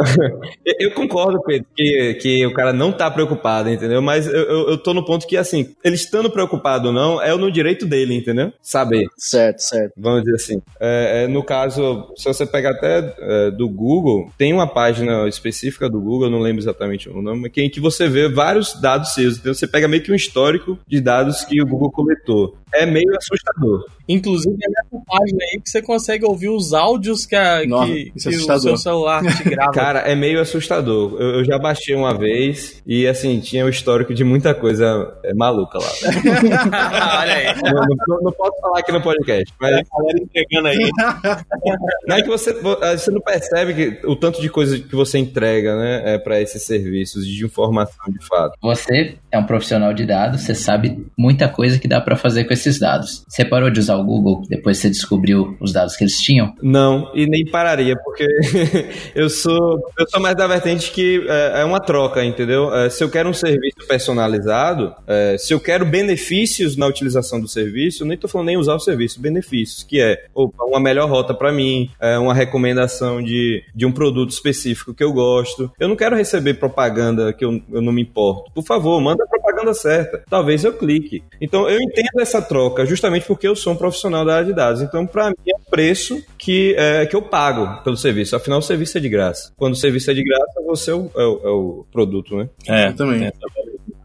eu 0.78 0.92
concordo, 0.92 1.42
Pedro, 1.42 1.66
que, 1.74 2.14
que 2.20 2.46
o 2.46 2.52
cara 2.52 2.72
não 2.72 2.92
tá 2.92 3.10
preocupado, 3.10 3.70
entendeu? 3.70 4.02
Mas 4.02 4.26
eu, 4.26 4.32
eu, 4.32 4.68
eu 4.70 4.78
tô 4.78 4.92
no 4.92 5.04
ponto 5.04 5.26
que, 5.26 5.36
assim, 5.36 5.74
ele 5.82 5.94
estando 5.94 6.30
preocupado 6.30 6.88
ou 6.88 6.94
não, 6.94 7.22
é 7.22 7.34
no 7.36 7.50
direito 7.50 7.86
dele, 7.86 8.14
entendeu? 8.14 8.52
Saber. 8.60 9.06
Certo, 9.16 9.60
certo. 9.60 9.92
Vamos 9.96 10.22
dizer 10.24 10.36
assim. 10.36 10.62
É, 10.80 11.24
é, 11.24 11.28
no 11.28 11.42
caso, 11.42 12.12
se 12.16 12.24
você 12.24 12.44
pegar 12.44 12.72
até 12.72 13.14
é, 13.18 13.50
do 13.50 13.68
Google, 13.68 14.30
tem 14.36 14.52
uma 14.52 14.66
página 14.66 15.26
específica 15.28 15.88
do 15.88 16.00
Google, 16.00 16.26
eu 16.26 16.30
não 16.30 16.40
lembro 16.40 16.62
exatamente 16.62 17.08
o 17.08 17.22
nome, 17.22 17.50
em 17.56 17.70
que 17.70 17.80
você 17.80 18.08
vê 18.08 18.28
vários 18.28 18.78
dados 18.80 19.14
seus. 19.14 19.38
Então 19.38 19.54
você 19.54 19.63
pega 19.66 19.88
meio 19.88 20.02
que 20.02 20.12
um 20.12 20.14
histórico 20.14 20.78
de 20.86 21.00
dados 21.00 21.44
que 21.44 21.60
o 21.62 21.66
Google 21.66 21.90
coletou. 21.90 22.56
É 22.74 22.86
meio 22.86 23.16
assustador. 23.16 23.84
Inclusive 24.08 24.54
é 24.54 24.68
nessa 24.68 25.04
página 25.06 25.38
aí 25.42 25.60
que 25.62 25.70
você 25.70 25.80
consegue 25.80 26.24
ouvir 26.26 26.48
os 26.50 26.74
áudios 26.74 27.24
que, 27.24 27.34
a, 27.34 27.64
Nossa, 27.66 27.92
que, 27.92 28.12
isso 28.14 28.28
é 28.28 28.32
que 28.32 28.38
o 28.38 28.58
seu 28.60 28.76
celular 28.76 29.22
te 29.36 29.44
grava. 29.48 29.72
Cara, 29.74 30.00
é 30.00 30.14
meio 30.14 30.40
assustador. 30.40 31.16
Eu, 31.18 31.36
eu 31.36 31.44
já 31.44 31.58
baixei 31.58 31.94
uma 31.94 32.16
vez 32.16 32.82
e, 32.86 33.06
assim, 33.06 33.40
tinha 33.40 33.64
o 33.64 33.68
histórico 33.68 34.12
de 34.12 34.22
muita 34.22 34.54
coisa 34.54 35.16
é, 35.24 35.32
maluca 35.34 35.78
lá. 35.78 35.88
Olha 37.20 37.34
aí. 37.34 37.62
não, 37.62 37.86
não- 38.08 38.22
não 38.24 38.32
posso 38.32 38.60
falar 38.60 38.80
aqui 38.80 38.92
no 38.92 39.02
podcast, 39.02 39.52
mas 39.60 39.72
A 39.72 39.98
galera 39.98 40.18
entregando 40.22 40.68
aí. 40.68 40.90
não 42.06 42.16
é 42.16 42.22
que 42.22 42.28
você, 42.28 42.52
você 42.52 43.10
não 43.10 43.20
percebe 43.20 43.74
que, 43.74 44.06
o 44.06 44.16
tanto 44.16 44.40
de 44.40 44.48
coisa 44.50 44.78
que 44.78 44.94
você 44.94 45.18
entrega, 45.18 45.76
né, 45.76 46.14
é, 46.14 46.18
para 46.18 46.40
esses 46.40 46.62
serviços 46.62 47.26
de 47.26 47.44
informação 47.44 48.04
de 48.08 48.24
fato. 48.26 48.56
Você 48.62 49.16
é 49.30 49.38
um 49.38 49.44
profissional 49.44 49.92
de 49.92 50.04
dados, 50.06 50.42
você 50.42 50.54
sabe 50.54 51.06
muita 51.16 51.48
coisa 51.48 51.78
que 51.78 51.88
dá 51.88 52.00
pra 52.00 52.16
fazer 52.16 52.44
com 52.44 52.52
esses 52.64 52.78
dados. 52.78 53.24
Você 53.28 53.44
parou 53.44 53.70
de 53.70 53.80
usar 53.80 53.96
o 53.96 54.04
Google 54.04 54.42
depois 54.48 54.78
você 54.78 54.88
descobriu 54.88 55.56
os 55.60 55.72
dados 55.72 55.96
que 55.96 56.04
eles 56.04 56.20
tinham? 56.20 56.54
Não, 56.62 57.10
e 57.14 57.26
nem 57.26 57.44
pararia, 57.44 57.96
porque 58.02 58.26
eu 59.14 59.28
sou 59.28 59.82
eu 59.98 60.08
sou 60.08 60.20
mais 60.20 60.36
da 60.36 60.46
vertente 60.46 60.90
que 60.90 61.24
é, 61.28 61.60
é 61.60 61.64
uma 61.64 61.80
troca, 61.80 62.24
entendeu? 62.24 62.74
É, 62.74 62.88
se 62.88 63.02
eu 63.02 63.10
quero 63.10 63.28
um 63.28 63.34
serviço 63.34 63.86
personalizado, 63.86 64.94
é, 65.06 65.36
se 65.38 65.52
eu 65.52 65.60
quero 65.60 65.84
benefícios 65.84 66.76
na 66.76 66.86
utilização 66.86 67.40
do 67.40 67.48
serviço, 67.48 68.04
nem 68.04 68.16
tô 68.16 68.28
falando 68.28 68.46
nem 68.46 68.56
usar 68.56 68.74
o 68.74 68.80
serviço, 68.80 69.20
benefícios, 69.20 69.82
que 69.82 70.00
é 70.00 70.24
opa, 70.34 70.64
uma 70.64 70.80
melhor 70.80 71.08
rota 71.08 71.34
para 71.34 71.52
mim, 71.52 71.90
é, 72.00 72.18
uma 72.18 72.34
recomendação 72.34 73.22
de, 73.22 73.62
de 73.74 73.86
um 73.86 73.92
produto 73.92 74.30
específico 74.30 74.94
que 74.94 75.04
eu 75.04 75.12
gosto. 75.12 75.70
Eu 75.78 75.88
não 75.88 75.96
quero 75.96 76.16
receber 76.16 76.54
propaganda 76.54 77.32
que 77.32 77.44
eu, 77.44 77.60
eu 77.72 77.82
não 77.82 77.92
me 77.92 78.02
importo. 78.02 78.50
Por 78.52 78.64
favor, 78.64 79.00
manda 79.00 79.24
a 79.24 79.28
propaganda 79.28 79.74
certa. 79.74 80.22
Talvez 80.28 80.64
eu 80.64 80.72
clique. 80.72 81.22
Então 81.40 81.68
eu 81.68 81.80
entendo 81.80 82.20
essa 82.20 82.40
troca 82.40 82.53
justamente 82.86 83.26
porque 83.26 83.46
eu 83.46 83.56
sou 83.56 83.72
um 83.72 83.76
profissional 83.76 84.24
da 84.24 84.36
área 84.36 84.46
de 84.46 84.54
dados. 84.54 84.82
Então, 84.82 85.06
para 85.06 85.28
mim, 85.30 85.36
é 85.48 85.56
o 85.56 85.70
preço 85.70 86.22
que, 86.38 86.74
é, 86.78 87.06
que 87.06 87.16
eu 87.16 87.22
pago 87.22 87.82
pelo 87.82 87.96
serviço. 87.96 88.36
Afinal, 88.36 88.58
o 88.58 88.62
serviço 88.62 88.98
é 88.98 89.00
de 89.00 89.08
graça. 89.08 89.52
Quando 89.56 89.72
o 89.74 89.76
serviço 89.76 90.10
é 90.10 90.14
de 90.14 90.22
graça, 90.22 90.62
você 90.66 90.90
é 90.90 90.94
o, 90.94 91.10
é 91.16 91.24
o, 91.24 91.40
é 91.44 91.50
o 91.50 91.86
produto, 91.92 92.36
né? 92.36 92.48
É, 92.68 92.88
Eu 92.88 92.96
também. 92.96 93.24
é. 93.26 93.32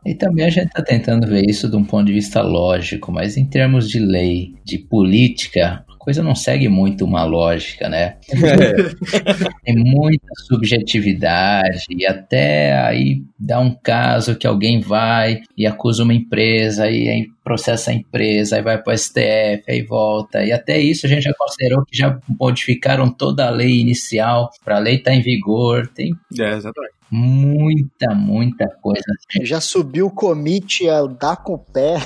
E 0.06 0.16
também 0.16 0.46
a 0.46 0.50
gente 0.50 0.68
está 0.68 0.82
tentando 0.82 1.28
ver 1.28 1.44
isso 1.48 1.70
de 1.70 1.76
um 1.76 1.84
ponto 1.84 2.06
de 2.06 2.14
vista 2.14 2.42
lógico, 2.42 3.12
mas 3.12 3.38
em 3.38 3.46
termos 3.46 3.88
de 3.88 4.00
lei, 4.00 4.54
de 4.66 4.78
política, 4.80 5.86
coisa 6.00 6.24
não 6.24 6.34
segue 6.34 6.68
muito 6.68 7.06
uma 7.06 7.24
lógica, 7.24 7.90
né? 7.90 8.16
Tem 9.64 9.76
muita 9.76 10.28
subjetividade 10.48 11.86
e 11.90 12.08
até 12.08 12.80
aí 12.80 13.22
dá 13.38 13.60
um 13.60 13.72
caso 13.72 14.36
que 14.36 14.48
alguém 14.48 14.80
vai 14.80 15.42
e 15.56 15.68
acusa 15.68 16.04
uma 16.04 16.14
empresa 16.14 16.90
e 16.90 17.10
aí 17.10 17.28
processa 17.44 17.92
a 17.92 17.94
empresa, 17.94 18.56
aí 18.56 18.62
vai 18.62 18.82
para 18.82 18.94
o 18.94 18.98
STF, 18.98 19.64
aí 19.68 19.84
volta. 19.84 20.44
E 20.44 20.52
até 20.52 20.80
isso 20.80 21.06
a 21.06 21.10
gente 21.10 21.24
já 21.24 21.34
considerou 21.38 21.86
que 21.86 21.98
já 21.98 22.18
modificaram 22.40 23.10
toda 23.10 23.46
a 23.46 23.52
lei 23.52 23.80
inicial 23.80 24.50
para 24.64 24.78
a 24.78 24.80
lei 24.80 24.96
estar 24.96 25.14
em 25.14 25.22
vigor. 25.22 25.88
Tem 25.88 26.14
É, 26.40 26.56
exatamente. 26.56 26.99
Muita, 27.12 28.14
muita 28.14 28.68
coisa. 28.82 29.02
Já 29.42 29.62
subiu 29.62 30.08
o 30.08 30.12
commit 30.12 30.88
a 30.90 31.06
dar 31.06 31.38
com 31.38 31.54
o 31.54 31.58
pé. 31.58 31.96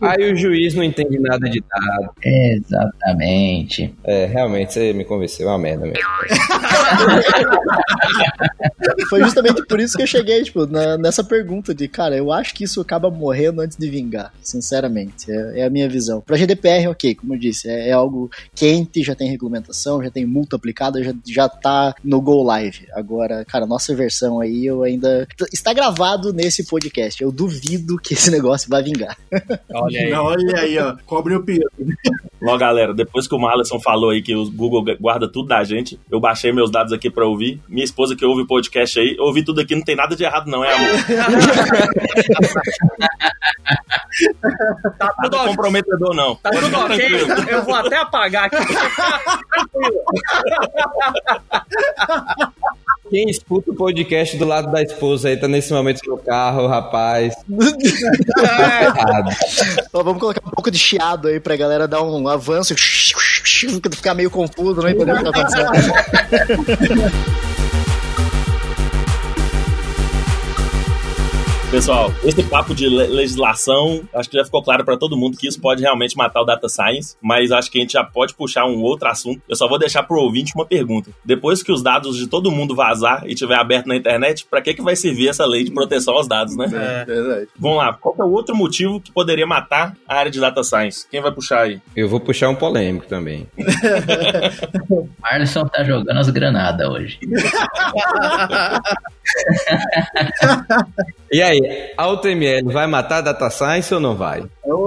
Aí 0.00 0.32
o 0.32 0.36
juiz 0.36 0.74
não 0.74 0.82
entende 0.82 1.18
nada 1.18 1.48
de 1.48 1.60
dado. 1.60 2.10
Exatamente. 2.22 3.94
É, 4.04 4.26
realmente, 4.26 4.72
você 4.72 4.92
me 4.92 5.04
convenceu, 5.04 5.48
é 5.48 5.52
uma 5.52 5.58
merda 5.58 5.86
mesmo. 5.86 5.98
Foi 9.08 9.22
justamente 9.22 9.64
por 9.66 9.80
isso 9.80 9.96
que 9.96 10.02
eu 10.02 10.06
cheguei, 10.06 10.42
tipo, 10.42 10.66
na- 10.66 10.96
nessa 10.98 11.22
pergunta 11.24 11.74
de, 11.74 11.88
cara, 11.88 12.16
eu 12.16 12.32
acho 12.32 12.54
que 12.54 12.64
isso 12.64 12.80
acaba 12.80 13.10
morrendo 13.10 13.60
antes 13.60 13.76
de 13.76 13.88
vingar, 13.88 14.32
sinceramente. 14.42 15.30
É, 15.30 15.60
é 15.60 15.64
a 15.64 15.70
minha 15.70 15.88
visão. 15.88 16.20
Pra 16.20 16.36
GDPR, 16.36 16.88
ok, 16.88 17.14
como 17.14 17.34
eu 17.34 17.38
disse, 17.38 17.68
é, 17.68 17.88
é 17.90 17.92
algo 17.92 18.30
quente, 18.54 19.02
já 19.02 19.14
tem 19.14 19.30
regulamentação, 19.30 20.02
já 20.02 20.10
tem 20.10 20.24
multa 20.26 20.56
aplicada, 20.56 21.02
já, 21.02 21.12
já 21.26 21.48
tá 21.48 21.94
no 22.02 22.20
Go 22.24 22.42
Live. 22.42 22.88
Agora, 22.92 23.44
cara, 23.44 23.66
nossa 23.66 23.94
versão 23.94 24.40
aí, 24.40 24.66
eu 24.66 24.82
ainda. 24.82 25.28
Está 25.52 25.72
gravado 25.72 26.32
nesse 26.32 26.64
podcast. 26.66 27.22
Eu 27.22 27.30
duvido 27.30 27.96
que 27.98 28.14
esse 28.14 28.30
negócio 28.32 28.68
vai 28.68 28.82
vingar. 28.82 29.16
Olha 29.72 30.00
aí. 30.00 30.12
Olha 30.12 30.60
aí, 30.60 30.78
ó. 30.78 30.96
Cobre 31.06 31.34
o 31.36 31.42
pio. 31.44 31.68
Ó, 32.42 32.56
galera, 32.58 32.92
depois 32.92 33.26
que 33.26 33.34
o 33.34 33.38
Marlison 33.38 33.78
falou 33.80 34.10
aí 34.10 34.20
que 34.22 34.34
o 34.34 34.50
Google 34.50 34.84
guarda 35.00 35.30
tudo 35.30 35.48
da 35.48 35.64
gente, 35.64 35.98
eu 36.10 36.20
baixei 36.20 36.52
meus 36.52 36.70
dados 36.70 36.92
aqui 36.92 37.08
pra 37.10 37.26
ouvir. 37.26 37.60
Minha 37.68 37.84
esposa 37.84 38.14
que 38.16 38.24
ouve 38.24 38.42
o 38.42 38.46
podcast 38.46 38.98
aí, 38.98 39.16
eu 39.18 39.24
ouvi 39.24 39.42
tudo 39.44 39.60
aqui, 39.60 39.74
não 39.74 39.82
tem 39.82 39.96
nada 39.96 40.14
de 40.16 40.24
errado, 40.24 40.50
não, 40.50 40.64
é 40.64 40.74
amor? 40.74 40.88
Tá 44.98 45.08
tudo 45.22 45.22
Nada 45.22 45.36
ok. 45.38 45.48
comprometedor, 45.48 46.14
não. 46.14 46.36
Tá 46.36 46.50
Pode 46.50 46.64
tudo 46.66 46.76
ok? 46.78 46.96
tranquilo. 46.96 47.50
Eu 47.50 47.64
vou 47.64 47.74
até 47.74 47.96
apagar 47.96 48.44
aqui. 48.44 48.56
Quem 53.10 53.28
escuta 53.28 53.70
o 53.70 53.74
podcast 53.74 54.36
do 54.36 54.44
lado 54.44 54.72
da 54.72 54.82
esposa 54.82 55.28
aí, 55.28 55.36
tá 55.36 55.46
nesse 55.46 55.72
momento 55.72 56.00
no 56.06 56.16
carro, 56.18 56.66
rapaz. 56.66 57.34
Então, 59.88 60.02
vamos 60.02 60.20
colocar 60.20 60.40
um 60.44 60.50
pouco 60.50 60.64
pouco 60.64 60.70
de 60.70 60.78
chiado 60.78 61.28
aí 61.28 61.38
pra 61.38 61.56
galera 61.56 61.86
dar 61.86 62.02
um 62.02 62.26
avanço, 62.26 62.74
ficar 62.74 64.14
meio 64.14 64.30
confuso, 64.30 64.80
não 64.80 64.88
entender 64.88 65.12
o 65.12 65.18
que 65.18 65.24
tá 65.24 65.30
acontecendo. 65.30 65.70
Pessoal, 71.74 72.14
esse 72.22 72.40
papo 72.44 72.72
de 72.72 72.88
le 72.88 73.08
legislação, 73.08 74.08
acho 74.14 74.30
que 74.30 74.38
já 74.38 74.44
ficou 74.44 74.62
claro 74.62 74.84
para 74.84 74.96
todo 74.96 75.16
mundo 75.16 75.36
que 75.36 75.48
isso 75.48 75.60
pode 75.60 75.82
realmente 75.82 76.16
matar 76.16 76.40
o 76.40 76.44
data 76.44 76.68
science, 76.68 77.16
mas 77.20 77.50
acho 77.50 77.68
que 77.68 77.78
a 77.78 77.80
gente 77.80 77.94
já 77.94 78.04
pode 78.04 78.32
puxar 78.32 78.64
um 78.64 78.80
outro 78.80 79.08
assunto. 79.08 79.42
Eu 79.48 79.56
só 79.56 79.66
vou 79.66 79.76
deixar 79.76 80.04
pro 80.04 80.20
ouvinte 80.20 80.52
uma 80.54 80.64
pergunta. 80.64 81.10
Depois 81.24 81.64
que 81.64 81.72
os 81.72 81.82
dados 81.82 82.16
de 82.16 82.28
todo 82.28 82.48
mundo 82.48 82.76
vazar 82.76 83.24
e 83.26 83.34
tiver 83.34 83.56
aberto 83.56 83.86
na 83.86 83.96
internet, 83.96 84.46
para 84.48 84.62
que 84.62 84.72
que 84.72 84.82
vai 84.82 84.94
servir 84.94 85.26
essa 85.26 85.44
lei 85.44 85.64
de 85.64 85.72
proteção 85.72 86.14
aos 86.14 86.28
dados, 86.28 86.56
né? 86.56 86.66
É, 86.66 87.04
verdade. 87.04 87.48
Vamos 87.58 87.78
lá, 87.78 87.92
qual 87.92 88.14
é 88.20 88.22
o 88.22 88.30
outro 88.30 88.54
motivo 88.54 89.00
que 89.00 89.10
poderia 89.10 89.44
matar 89.44 89.96
a 90.06 90.14
área 90.16 90.30
de 90.30 90.38
data 90.38 90.62
science? 90.62 91.08
Quem 91.10 91.20
vai 91.20 91.32
puxar 91.32 91.62
aí? 91.62 91.80
Eu 91.96 92.08
vou 92.08 92.20
puxar 92.20 92.50
um 92.50 92.54
polêmico 92.54 93.06
também. 93.08 93.48
Arlisson 95.20 95.66
tá 95.66 95.82
jogando 95.82 96.20
as 96.20 96.30
granadas 96.30 96.88
hoje. 96.88 97.18
E 101.32 101.42
aí, 101.42 101.92
a 101.96 102.08
UTML 102.08 102.72
vai 102.72 102.86
matar 102.86 103.18
a 103.18 103.22
data 103.22 103.50
science 103.50 103.92
ou 103.92 104.00
não 104.00 104.14
vai? 104.14 104.44
Ô, 104.62 104.86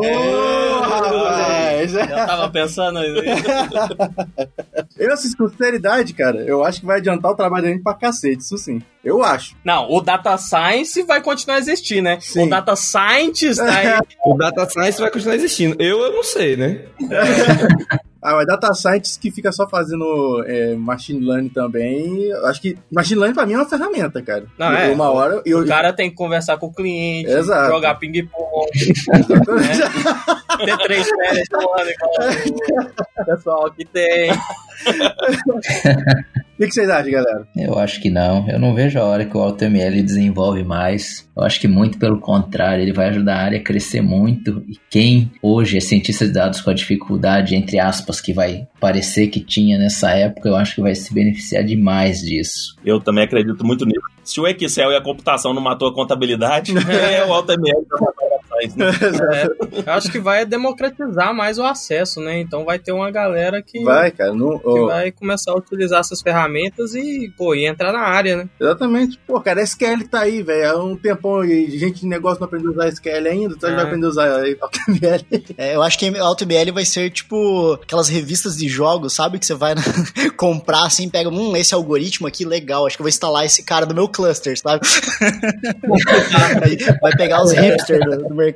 rapaz! 0.79 1.93
Eu 1.93 2.07
tava 2.07 2.49
pensando 2.49 2.99
nisso. 3.01 3.21
Eu, 4.97 5.13
assim, 5.13 5.35
com 5.35 5.47
sinceridade, 5.47 6.13
cara, 6.13 6.39
eu 6.39 6.63
acho 6.63 6.79
que 6.79 6.85
vai 6.85 6.97
adiantar 6.97 7.31
o 7.31 7.35
trabalho 7.35 7.63
da 7.63 7.69
gente 7.69 7.83
pra 7.83 7.93
cacete, 7.93 8.41
isso 8.41 8.57
sim. 8.57 8.81
Eu 9.03 9.23
acho. 9.23 9.55
Não, 9.63 9.91
o 9.91 10.01
Data 10.01 10.35
Science 10.37 11.03
vai 11.03 11.21
continuar 11.21 11.57
a 11.57 11.59
existir, 11.59 12.01
né? 12.01 12.17
Sim. 12.19 12.47
O 12.47 12.49
Data 12.49 12.75
Scientist 12.75 13.61
aí. 13.61 13.99
O 14.25 14.33
data 14.35 14.67
science 14.69 14.99
vai 14.99 15.09
continuar 15.11 15.35
existindo. 15.35 15.81
Eu, 15.81 15.99
eu 15.99 16.13
não 16.13 16.23
sei, 16.23 16.57
né? 16.57 16.81
Ah, 18.27 18.33
mas 18.33 18.45
data 18.45 18.73
scientist 18.73 19.21
que 19.21 19.31
fica 19.31 19.53
só 19.53 19.65
fazendo 19.69 20.43
é, 20.45 20.75
machine 20.75 21.25
learning 21.25 21.47
também, 21.47 22.29
acho 22.43 22.61
que 22.61 22.77
machine 22.91 23.21
learning 23.21 23.33
pra 23.33 23.45
mim 23.45 23.53
é 23.53 23.57
uma 23.57 23.69
ferramenta, 23.69 24.21
cara. 24.21 24.43
Não, 24.57 24.73
E 24.73 24.75
é. 24.75 24.89
Uma 24.89 25.09
hora... 25.09 25.41
Eu, 25.45 25.59
O 25.59 25.65
cara 25.65 25.93
tem 25.93 26.09
que 26.09 26.15
conversar 26.17 26.57
com 26.57 26.65
o 26.67 26.73
cliente, 26.73 27.31
Exato. 27.31 27.71
jogar 27.71 27.95
ping-pong, 27.95 28.69
ter 30.65 30.77
três 30.79 31.07
férias 31.15 31.47
no 31.53 31.59
ano 31.59 31.89
igual 31.89 32.11
o 33.17 33.25
pessoal 33.25 33.71
que 33.71 33.85
tem. 33.85 34.29
O 36.57 36.65
que, 36.65 36.71
vocês 36.71 36.89
acham, 36.89 37.11
galera? 37.11 37.47
Eu 37.55 37.77
acho 37.77 38.01
que 38.01 38.09
não. 38.09 38.49
Eu 38.49 38.57
não 38.57 38.73
vejo 38.73 38.97
a 38.97 39.03
hora 39.03 39.23
que 39.23 39.37
o 39.37 39.39
AutoML 39.39 40.01
desenvolve 40.03 40.63
mais. 40.63 41.29
Eu 41.37 41.43
acho 41.43 41.59
que 41.59 41.67
muito 41.67 41.99
pelo 41.99 42.19
contrário, 42.19 42.81
ele 42.81 42.91
vai 42.91 43.09
ajudar 43.09 43.35
a 43.35 43.43
área 43.43 43.59
a 43.59 43.63
crescer 43.63 44.01
muito. 44.01 44.63
E 44.67 44.75
quem 44.89 45.31
hoje 45.39 45.77
é 45.77 45.79
cientista 45.79 46.25
de 46.25 46.33
dados 46.33 46.59
com 46.59 46.71
a 46.71 46.73
dificuldade, 46.73 47.55
entre 47.55 47.79
aspas, 47.79 48.19
que 48.19 48.33
vai 48.33 48.67
parecer 48.79 49.27
que 49.27 49.39
tinha 49.39 49.77
nessa 49.77 50.09
época, 50.11 50.49
eu 50.49 50.55
acho 50.55 50.73
que 50.73 50.81
vai 50.81 50.95
se 50.95 51.13
beneficiar 51.13 51.63
demais 51.63 52.21
disso. 52.21 52.75
Eu 52.83 52.99
também 52.99 53.23
acredito 53.23 53.63
muito 53.63 53.85
nisso. 53.85 54.01
Se 54.23 54.41
o 54.41 54.47
Excel 54.47 54.91
e 54.91 54.95
a 54.95 55.01
computação 55.01 55.53
não 55.53 55.61
matou 55.61 55.87
a 55.87 55.93
contabilidade, 55.93 56.73
é 56.89 57.23
o 57.23 57.33
AutoML 57.33 57.83
que 57.83 57.89
vai 57.89 58.01
matar 58.01 58.36
science, 58.59 58.77
né? 58.77 58.87
É, 59.37 59.89
eu 59.89 59.93
acho 59.93 60.11
que 60.11 60.19
vai 60.19 60.45
democratizar 60.45 61.33
mais 61.33 61.57
o 61.57 61.63
acesso, 61.63 62.19
né? 62.21 62.39
Então 62.39 62.63
vai 62.65 62.79
ter 62.79 62.91
uma 62.91 63.09
galera 63.11 63.61
que 63.61 63.83
Vai, 63.83 64.11
cara. 64.11 64.33
Não, 64.33 64.57
que 64.59 64.67
ó, 64.67 64.87
vai 64.87 65.11
começar 65.11 65.51
a 65.51 65.55
utilizar 65.55 65.99
essas 65.99 66.21
ferramentas 66.21 66.93
e, 66.95 67.31
pô, 67.37 67.53
e 67.55 67.65
entrar 67.65 67.91
na 67.91 67.99
área, 68.01 68.37
né? 68.37 68.49
Exatamente. 68.59 69.19
Pô, 69.27 69.39
cara, 69.41 69.61
SQL 69.61 70.07
tá 70.09 70.21
aí, 70.21 70.41
velho. 70.41 70.69
Há 70.69 70.83
um 70.83 70.95
tempão 70.95 71.43
e 71.43 71.69
gente 71.77 72.01
de 72.01 72.07
negócio 72.07 72.39
não 72.39 72.45
aprendeu 72.47 72.69
a 72.71 72.73
usar 72.73 72.87
SQL 72.89 73.27
ainda, 73.27 73.53
então 73.55 73.69
a 73.69 73.71
gente 73.71 73.73
É. 73.73 73.75
vai 73.75 73.83
aprender 73.85 74.05
a 74.05 74.09
usar 74.09 74.25
HTML. 74.25 75.25
É, 75.57 75.75
eu 75.75 75.81
acho 75.81 75.97
que 75.99 76.05
a 76.07 76.23
AutoML 76.23 76.73
vai 76.73 76.85
ser 76.85 77.09
tipo 77.09 77.73
aquelas 77.81 78.07
revistas 78.09 78.57
de 78.57 78.67
jogos, 78.67 79.13
sabe? 79.13 79.39
Que 79.39 79.45
você 79.45 79.53
vai 79.53 79.75
na- 79.75 79.81
comprar 80.37 80.85
assim, 80.85 81.09
pega, 81.09 81.29
hum, 81.29 81.55
esse 81.55 81.73
algoritmo 81.73 82.27
aqui, 82.27 82.45
legal, 82.45 82.85
acho 82.85 82.95
que 82.97 83.01
eu 83.01 83.05
vou 83.05 83.09
instalar 83.09 83.45
esse 83.45 83.63
cara 83.63 83.85
no 83.85 83.93
meu 83.93 84.07
cluster, 84.07 84.57
sabe? 84.59 84.85
Vai 87.01 87.11
pegar 87.15 87.43
os 87.43 87.51
hipsters 87.51 87.99
do, 88.05 88.29
do 88.29 88.35
mercado. 88.35 88.46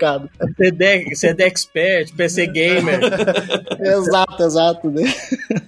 CD, 0.57 1.15
CD 1.15 1.43
Expert, 1.43 2.13
PC 2.15 2.47
Gamer. 2.47 2.99
Exato, 3.79 4.43
exato, 4.43 4.91
né? 4.91 5.03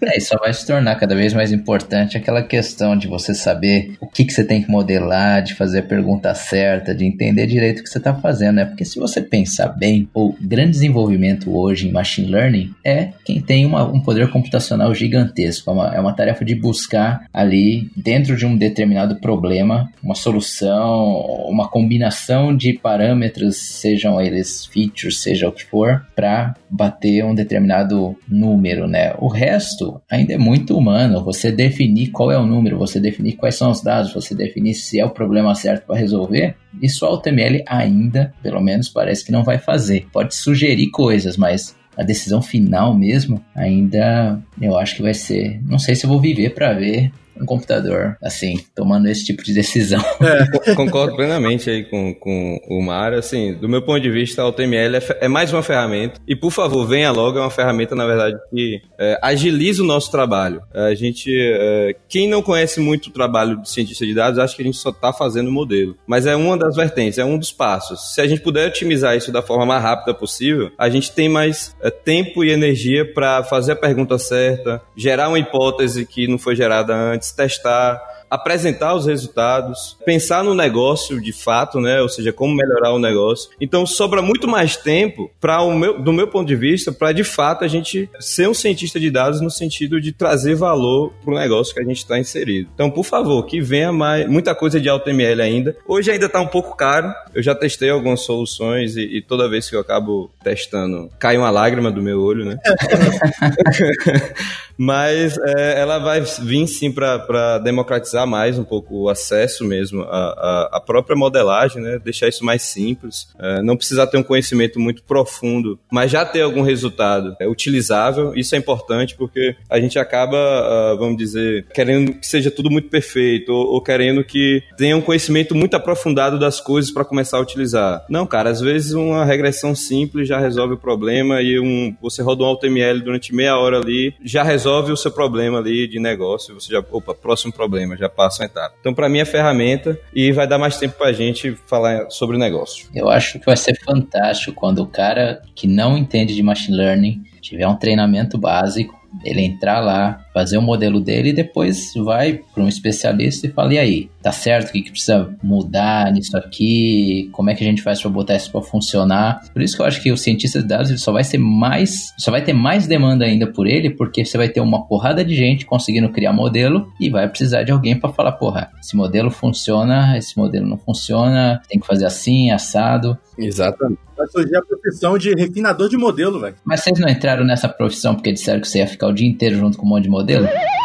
É, 0.03 0.17
e 0.17 0.21
só 0.21 0.37
vai 0.37 0.53
se 0.53 0.65
tornar 0.67 0.95
cada 0.95 1.15
vez 1.15 1.33
mais 1.33 1.51
importante 1.51 2.17
aquela 2.17 2.43
questão 2.43 2.95
de 2.97 3.07
você 3.07 3.33
saber 3.33 3.95
o 3.99 4.07
que, 4.07 4.25
que 4.25 4.33
você 4.33 4.43
tem 4.43 4.61
que 4.61 4.69
modelar, 4.69 5.41
de 5.41 5.55
fazer 5.55 5.79
a 5.79 5.83
pergunta 5.83 6.33
certa, 6.35 6.93
de 6.93 7.05
entender 7.05 7.47
direito 7.47 7.79
o 7.79 7.83
que 7.83 7.89
você 7.89 7.97
está 7.97 8.13
fazendo, 8.13 8.55
né? 8.55 8.65
Porque 8.65 8.85
se 8.85 8.99
você 8.99 9.21
pensar 9.21 9.69
bem, 9.69 10.07
o 10.13 10.33
grande 10.39 10.71
desenvolvimento 10.71 11.55
hoje 11.55 11.87
em 11.87 11.91
machine 11.91 12.27
learning 12.29 12.71
é 12.83 13.09
quem 13.25 13.41
tem 13.41 13.65
uma- 13.65 13.85
um 13.85 13.99
poder 13.99 14.29
computacional 14.29 14.93
gigantesco. 14.93 15.69
É 15.69 15.73
uma, 15.73 15.95
é 15.95 15.99
uma 15.99 16.13
tarefa 16.13 16.45
de 16.45 16.53
buscar 16.55 17.25
ali, 17.33 17.89
dentro 17.95 18.35
de 18.35 18.45
um 18.45 18.55
determinado 18.57 19.15
problema, 19.17 19.89
uma 20.03 20.15
solução, 20.15 21.05
uma 21.47 21.67
combinação 21.67 22.55
de 22.55 22.73
parâmetros, 22.73 23.57
sejam 23.57 24.12
eles 24.21 24.65
features, 24.65 25.19
seja 25.19 25.47
o 25.47 25.51
que 25.51 25.63
for, 25.63 26.05
para 26.15 26.53
bater 26.69 27.23
um 27.23 27.35
determinado 27.35 28.15
número, 28.27 28.87
né? 28.87 29.13
O 29.19 29.27
resto 29.27 30.01
ainda 30.09 30.33
é 30.33 30.37
muito 30.37 30.77
humano. 30.77 31.23
Você 31.23 31.51
definir 31.51 32.11
qual 32.11 32.31
é 32.31 32.37
o 32.37 32.45
número, 32.45 32.77
você 32.77 32.99
definir 32.99 33.33
quais 33.33 33.55
são 33.55 33.71
os 33.71 33.81
dados, 33.81 34.13
você 34.13 34.33
definir 34.33 34.73
se 34.73 34.99
é 34.99 35.05
o 35.05 35.09
problema 35.09 35.53
certo 35.55 35.85
para 35.85 35.99
resolver. 35.99 36.55
Isso 36.81 37.05
a 37.05 37.09
AutoML 37.09 37.63
ainda, 37.67 38.33
pelo 38.41 38.61
menos, 38.61 38.89
parece 38.89 39.23
que 39.23 39.31
não 39.31 39.43
vai 39.43 39.57
fazer. 39.57 40.07
Pode 40.11 40.35
sugerir 40.35 40.89
coisas, 40.89 41.37
mas 41.37 41.75
a 41.95 42.03
decisão 42.03 42.41
final 42.41 42.95
mesmo, 42.97 43.43
ainda 43.55 44.41
eu 44.59 44.77
acho 44.77 44.95
que 44.95 45.01
vai 45.01 45.13
ser. 45.13 45.61
Não 45.63 45.77
sei 45.77 45.95
se 45.95 46.05
eu 46.05 46.09
vou 46.09 46.19
viver 46.19 46.53
para 46.53 46.73
ver 46.73 47.11
um 47.39 47.45
computador 47.45 48.17
assim, 48.21 48.59
tomando 48.75 49.07
esse 49.07 49.25
tipo 49.25 49.43
de 49.43 49.53
decisão. 49.53 50.01
Co- 50.01 50.75
Concordo 50.75 51.15
plenamente 51.15 51.69
aí 51.69 51.83
com, 51.83 52.13
com 52.13 52.59
o 52.69 52.81
Mário. 52.81 53.17
Assim, 53.17 53.53
do 53.53 53.67
meu 53.69 53.81
ponto 53.81 53.99
de 53.99 54.09
vista, 54.09 54.41
a 54.41 54.47
UTML 54.47 54.97
é, 54.97 55.17
é 55.21 55.27
mais 55.27 55.51
uma 55.53 55.63
ferramenta. 55.63 56.19
E, 56.27 56.35
por 56.35 56.51
favor, 56.51 56.85
venha 56.87 57.11
logo. 57.11 57.37
É 57.37 57.41
uma 57.41 57.49
ferramenta, 57.49 57.95
na 57.95 58.05
verdade, 58.05 58.37
que 58.49 58.81
é, 58.99 59.17
agiliza 59.21 59.81
o 59.83 59.85
nosso 59.85 60.11
trabalho. 60.11 60.61
A 60.73 60.93
gente, 60.93 61.29
é, 61.33 61.95
quem 62.07 62.27
não 62.27 62.41
conhece 62.41 62.79
muito 62.79 63.07
o 63.07 63.11
trabalho 63.11 63.61
de 63.61 63.69
cientista 63.69 64.05
de 64.05 64.13
dados, 64.13 64.39
acha 64.39 64.55
que 64.55 64.61
a 64.61 64.65
gente 64.65 64.77
só 64.77 64.89
está 64.89 65.11
fazendo 65.13 65.51
modelo. 65.51 65.95
Mas 66.07 66.25
é 66.25 66.35
uma 66.35 66.57
das 66.57 66.75
vertentes, 66.75 67.17
é 67.19 67.25
um 67.25 67.37
dos 67.37 67.51
passos. 67.51 68.13
Se 68.13 68.21
a 68.21 68.27
gente 68.27 68.41
puder 68.41 68.67
otimizar 68.67 69.15
isso 69.15 69.31
da 69.31 69.41
forma 69.41 69.65
mais 69.65 69.81
rápida 69.81 70.13
possível, 70.13 70.71
a 70.77 70.89
gente 70.89 71.11
tem 71.11 71.29
mais 71.29 71.75
é, 71.81 71.89
tempo 71.89 72.43
e 72.43 72.51
energia 72.51 73.11
para 73.13 73.43
fazer 73.43 73.73
a 73.73 73.75
pergunta 73.75 74.17
certa, 74.17 74.81
gerar 74.95 75.29
uma 75.29 75.39
hipótese 75.39 76.05
que 76.05 76.27
não 76.27 76.37
foi 76.37 76.55
gerada 76.55 76.93
antes, 76.95 77.22
testar, 77.31 78.01
apresentar 78.33 78.95
os 78.95 79.05
resultados, 79.05 79.95
pensar 80.03 80.43
no 80.43 80.55
negócio 80.55 81.21
de 81.21 81.31
fato, 81.31 81.79
né? 81.79 82.01
Ou 82.01 82.09
seja, 82.09 82.33
como 82.33 82.55
melhorar 82.55 82.91
o 82.91 82.97
negócio. 82.97 83.51
Então 83.61 83.85
sobra 83.85 84.23
muito 84.23 84.47
mais 84.47 84.75
tempo 84.75 85.29
para 85.39 85.61
o 85.61 85.71
meu, 85.71 86.01
do 86.01 86.11
meu 86.11 86.27
ponto 86.27 86.47
de 86.47 86.55
vista, 86.55 86.91
para 86.91 87.11
de 87.11 87.23
fato 87.23 87.63
a 87.63 87.67
gente 87.67 88.09
ser 88.19 88.49
um 88.49 88.53
cientista 88.53 88.99
de 88.99 89.11
dados 89.11 89.39
no 89.39 89.51
sentido 89.51 90.01
de 90.01 90.11
trazer 90.11 90.55
valor 90.55 91.13
para 91.23 91.31
o 91.31 91.37
negócio 91.37 91.75
que 91.75 91.79
a 91.79 91.85
gente 91.85 91.97
está 91.97 92.17
inserido. 92.17 92.71
Então, 92.73 92.89
por 92.89 93.05
favor, 93.05 93.45
que 93.45 93.61
venha 93.61 93.93
mais 93.93 94.27
muita 94.27 94.55
coisa 94.55 94.81
de 94.81 94.89
AutoML 94.89 95.39
ainda. 95.39 95.77
Hoje 95.87 96.09
ainda 96.09 96.25
está 96.25 96.41
um 96.41 96.47
pouco 96.47 96.75
caro. 96.75 97.13
Eu 97.35 97.43
já 97.43 97.53
testei 97.53 97.91
algumas 97.91 98.21
soluções 98.21 98.95
e, 98.95 99.17
e 99.17 99.21
toda 99.21 99.47
vez 99.47 99.69
que 99.69 99.75
eu 99.75 99.79
acabo 99.79 100.31
testando, 100.43 101.07
cai 101.19 101.37
uma 101.37 101.51
lágrima 101.51 101.91
do 101.91 102.01
meu 102.01 102.19
olho, 102.19 102.45
né? 102.45 102.57
Mas 104.85 105.37
é, 105.37 105.79
ela 105.79 105.97
vai 105.97 106.19
vir 106.19 106.67
sim 106.67 106.91
para 106.91 107.57
democratizar 107.59 108.27
mais 108.27 108.59
um 108.59 108.65
pouco 108.65 109.03
o 109.03 109.09
acesso 109.09 109.63
mesmo 109.63 110.01
à, 110.01 110.07
à- 110.07 110.69
à 110.73 110.81
própria 110.81 111.15
modelagem, 111.15 111.81
né? 111.81 111.97
Deixar 112.03 112.27
isso 112.27 112.43
mais 112.43 112.63
simples. 112.63 113.29
É, 113.39 113.61
não 113.61 113.77
precisar 113.77 114.07
ter 114.07 114.17
um 114.17 114.23
conhecimento 114.23 114.79
muito 114.81 115.01
profundo, 115.03 115.79
mas 115.89 116.11
já 116.11 116.25
ter 116.25 116.41
algum 116.41 116.61
resultado 116.63 117.33
é, 117.39 117.47
utilizável. 117.47 118.33
Isso 118.35 118.55
é 118.55 118.57
importante 118.57 119.15
porque 119.15 119.55
a 119.69 119.79
gente 119.79 119.97
acaba, 119.97 120.37
ah, 120.37 120.95
vamos 120.99 121.15
dizer, 121.17 121.65
querendo 121.73 122.13
que 122.15 122.27
seja 122.27 122.51
tudo 122.51 122.69
muito 122.69 122.89
perfeito 122.89 123.53
ou, 123.53 123.75
ou 123.75 123.81
querendo 123.81 124.21
que 124.21 124.61
tenha 124.77 124.97
um 124.97 125.01
conhecimento 125.01 125.55
muito 125.55 125.75
aprofundado 125.75 126.37
das 126.37 126.59
coisas 126.59 126.91
para 126.91 127.05
começar 127.05 127.37
a 127.37 127.41
utilizar. 127.41 128.05
Não, 128.09 128.25
cara, 128.25 128.49
às 128.49 128.59
vezes 128.59 128.91
uma 128.91 129.23
regressão 129.23 129.73
simples 129.73 130.27
já 130.27 130.39
resolve 130.39 130.73
o 130.73 130.77
problema 130.77 131.41
e 131.41 131.57
um, 131.57 131.95
você 132.01 132.21
roda 132.21 132.43
um 132.43 132.47
AutoML 132.47 132.99
durante 133.01 133.33
meia 133.33 133.57
hora 133.57 133.77
ali, 133.79 134.13
já 134.23 134.43
resolve 134.43 134.72
o 134.81 134.97
seu 134.97 135.11
problema 135.11 135.59
ali 135.59 135.87
de 135.87 135.99
negócio, 135.99 136.53
você 136.53 136.71
já, 136.71 136.79
opa, 136.91 137.13
próximo 137.13 137.53
problema, 137.53 137.95
já 137.97 138.09
passa 138.09 138.41
uma 138.41 138.47
etapa. 138.47 138.75
Então, 138.79 138.93
para 138.93 139.09
mim 139.09 139.19
é 139.19 139.25
ferramenta 139.25 139.99
e 140.13 140.31
vai 140.31 140.47
dar 140.47 140.57
mais 140.57 140.77
tempo 140.77 140.97
para 140.97 141.07
a 141.07 141.13
gente 141.13 141.55
falar 141.67 142.09
sobre 142.09 142.35
o 142.35 142.39
negócio. 142.39 142.87
Eu 142.93 143.09
acho 143.09 143.39
que 143.39 143.45
vai 143.45 143.57
ser 143.57 143.79
fantástico 143.79 144.53
quando 144.53 144.79
o 144.79 144.87
cara 144.87 145.41
que 145.55 145.67
não 145.67 145.97
entende 145.97 146.35
de 146.35 146.43
machine 146.43 146.77
learning 146.77 147.23
tiver 147.41 147.67
um 147.67 147.75
treinamento 147.75 148.37
básico 148.37 149.02
Ele 149.23 149.41
entrar 149.41 149.79
lá, 149.79 150.19
fazer 150.33 150.57
o 150.57 150.61
modelo 150.61 150.99
dele 150.99 151.29
e 151.29 151.33
depois 151.33 151.93
vai 151.95 152.39
para 152.53 152.63
um 152.63 152.67
especialista 152.67 153.47
e 153.47 153.51
fala: 153.51 153.73
e 153.73 153.77
aí, 153.77 154.09
tá 154.21 154.31
certo? 154.31 154.69
O 154.69 154.71
que, 154.71 154.81
que 154.81 154.91
precisa 154.91 155.33
mudar 155.43 156.11
nisso 156.11 156.35
aqui? 156.35 157.29
Como 157.31 157.49
é 157.49 157.55
que 157.55 157.63
a 157.63 157.67
gente 157.67 157.81
faz 157.81 158.01
para 158.01 158.09
botar 158.09 158.35
isso 158.35 158.51
para 158.51 158.61
funcionar? 158.61 159.41
Por 159.53 159.61
isso 159.61 159.75
que 159.75 159.81
eu 159.81 159.85
acho 159.85 160.01
que 160.01 160.11
o 160.11 160.17
cientista 160.17 160.61
de 160.61 160.67
dados 160.67 160.89
ele 160.89 160.99
só 160.99 161.11
vai 161.11 161.23
ser 161.23 161.37
mais, 161.37 162.13
só 162.17 162.31
vai 162.31 162.43
ter 162.43 162.53
mais 162.53 162.87
demanda 162.87 163.25
ainda 163.25 163.47
por 163.47 163.67
ele, 163.67 163.89
porque 163.89 164.25
você 164.25 164.37
vai 164.37 164.49
ter 164.49 164.61
uma 164.61 164.85
porrada 164.87 165.23
de 165.23 165.35
gente 165.35 165.65
conseguindo 165.65 166.09
criar 166.09 166.33
modelo 166.33 166.91
e 166.99 167.09
vai 167.09 167.27
precisar 167.27 167.63
de 167.63 167.71
alguém 167.71 167.95
para 167.95 168.11
falar: 168.11 168.33
porra, 168.33 168.71
esse 168.81 168.95
modelo 168.95 169.29
funciona, 169.29 170.17
esse 170.17 170.37
modelo 170.37 170.67
não 170.67 170.77
funciona, 170.77 171.61
tem 171.69 171.79
que 171.79 171.87
fazer 171.87 172.05
assim, 172.05 172.51
assado. 172.51 173.17
Exatamente. 173.37 173.99
Vai 174.15 174.27
surgir 174.27 174.55
a 174.55 174.61
profissão 174.61 175.17
de 175.17 175.33
refinador 175.33 175.89
de 175.89 175.97
modelo, 175.97 176.39
velho. 176.39 176.55
Mas 176.63 176.81
vocês 176.81 176.99
não 176.99 177.09
entraram 177.09 177.43
nessa 177.43 177.67
profissão 177.67 178.13
porque 178.13 178.31
disseram 178.31 178.61
que 178.61 178.67
você 178.67 178.77
ia 178.79 178.87
ficar 178.87 179.07
o 179.07 179.13
dia 179.13 179.27
inteiro 179.27 179.57
junto 179.57 179.77
com 179.77 179.85
um 179.85 179.89
monte 179.89 180.03
de 180.03 180.09
modelo? 180.09 180.47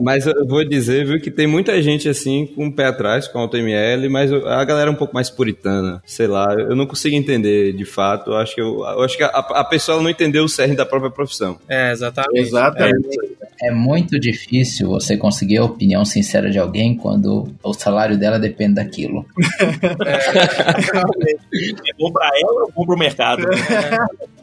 Mas 0.00 0.26
eu 0.26 0.46
vou 0.46 0.64
dizer, 0.64 1.04
viu, 1.06 1.20
que 1.20 1.30
tem 1.30 1.46
muita 1.46 1.80
gente 1.82 2.08
assim 2.08 2.46
com 2.46 2.68
o 2.68 2.72
pé 2.72 2.86
atrás 2.86 3.28
com 3.28 3.38
a 3.38 3.42
AutoML, 3.42 4.08
mas 4.08 4.32
a 4.32 4.64
galera 4.64 4.90
é 4.90 4.92
um 4.92 4.96
pouco 4.96 5.14
mais 5.14 5.28
puritana. 5.28 6.02
Sei 6.06 6.26
lá, 6.26 6.54
eu 6.56 6.74
não 6.76 6.86
consigo 6.86 7.16
entender 7.16 7.72
de 7.72 7.84
fato. 7.84 8.30
Eu 8.30 8.36
acho 8.36 8.54
que, 8.54 8.60
eu, 8.60 8.78
eu 8.80 9.02
acho 9.02 9.16
que 9.16 9.22
a, 9.24 9.28
a 9.28 9.64
pessoa 9.64 10.00
não 10.00 10.08
entendeu 10.08 10.44
o 10.44 10.48
cerne 10.48 10.76
da 10.76 10.86
própria 10.86 11.10
profissão. 11.10 11.58
É, 11.68 11.90
exatamente. 11.90 12.38
Exatamente. 12.38 13.18
É 13.60 13.72
muito 13.72 14.18
difícil 14.20 14.88
você 14.88 15.16
conseguir 15.16 15.58
a 15.58 15.64
opinião 15.64 15.97
sincera 16.04 16.50
de 16.50 16.58
alguém 16.58 16.96
quando 16.96 17.48
o 17.62 17.72
salário 17.72 18.18
dela 18.18 18.38
depende 18.38 18.74
daquilo. 18.74 19.24
É 21.50 21.92
bom 21.98 22.12
pra 22.12 22.30
ela 22.40 22.52
ou 22.52 22.68
é 22.68 22.72
bom 22.72 22.86
pro 22.86 22.96
mercado? 22.96 23.42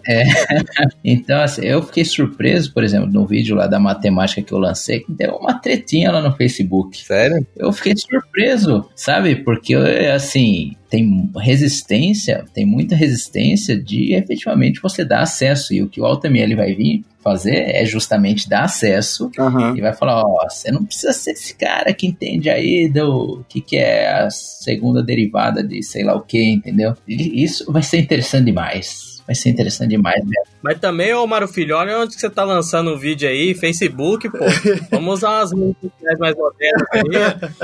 Então, 1.04 1.42
assim, 1.42 1.66
eu 1.66 1.82
fiquei 1.82 2.06
surpreso, 2.06 2.74
por 2.74 2.84
exemplo, 2.84 3.10
no 3.12 3.26
vídeo 3.26 3.56
lá 3.56 3.66
da 3.66 3.80
matemática 3.80 4.42
que 4.42 4.54
eu 4.54 4.60
lancei, 4.60 5.00
que 5.00 5.12
deu 5.12 5.36
uma 5.36 5.56
tretinha 5.56 6.12
lá 6.12 6.22
no 6.22 6.36
Facebook. 6.36 7.04
Sério? 7.04 7.46
Eu 7.56 7.72
fiquei 7.72 7.96
surpreso, 7.96 8.88
sabe? 8.96 9.38
Porque, 9.38 9.74
assim, 9.74 10.76
tem 10.90 11.32
resistência, 11.36 12.46
tem 12.54 12.66
muita 12.66 12.96
resistência 12.96 13.78
de 13.78 14.14
efetivamente 14.14 14.82
você 14.82 15.04
dar 15.04 15.22
acesso. 15.22 15.74
E 15.74 15.82
o 15.82 15.90
que 15.90 16.00
o 16.00 16.06
AutoML 16.06 16.56
vai 16.56 16.74
vir 16.74 17.04
fazer 17.24 17.76
é 17.76 17.84
justamente 17.86 18.48
dar 18.48 18.66
acesso 18.66 19.32
Aham. 19.40 19.76
e 19.76 19.82
vai 19.82 19.94
falar, 19.94 20.22
ó, 20.24 20.48
você 20.48 20.72
não 20.72 20.86
precisa 20.86 21.12
ser 21.12 21.32
esse 21.32 21.56
cara 21.56 21.92
que 21.92 22.06
entende 22.06 22.50
aí 22.52 22.88
do 22.88 23.44
que, 23.50 23.62
que 23.62 23.78
é 23.78 24.08
a 24.12 24.30
segunda 24.30 25.02
derivada 25.02 25.64
de 25.64 25.82
sei 25.82 26.04
lá 26.04 26.16
o 26.16 26.22
que, 26.22 26.44
entendeu? 26.44 26.94
E 27.08 27.44
isso 27.44 27.72
vai 27.72 27.82
ser 27.82 28.00
interessante 28.00 28.46
demais. 28.46 29.15
Vai 29.26 29.36
ser 29.36 29.50
interessante 29.50 29.90
demais 29.90 30.24
mesmo. 30.24 30.46
Mas 30.62 30.80
também, 30.80 31.14
ô 31.14 31.26
Mário 31.26 31.48
Filho, 31.48 31.76
olha 31.76 32.00
onde 32.00 32.14
que 32.16 32.22
você 32.22 32.30
tá 32.30 32.44
lançando 32.44 32.92
o 32.92 32.98
vídeo 32.98 33.28
aí, 33.28 33.56
Facebook, 33.56 34.30
pô. 34.30 34.38
Vamos 34.92 35.16
usar 35.16 35.30
umas 35.30 35.52
redes 35.52 35.76
sociais 35.82 36.20
mais 36.20 36.36
modernas 36.36 36.88
aí. 36.94 37.02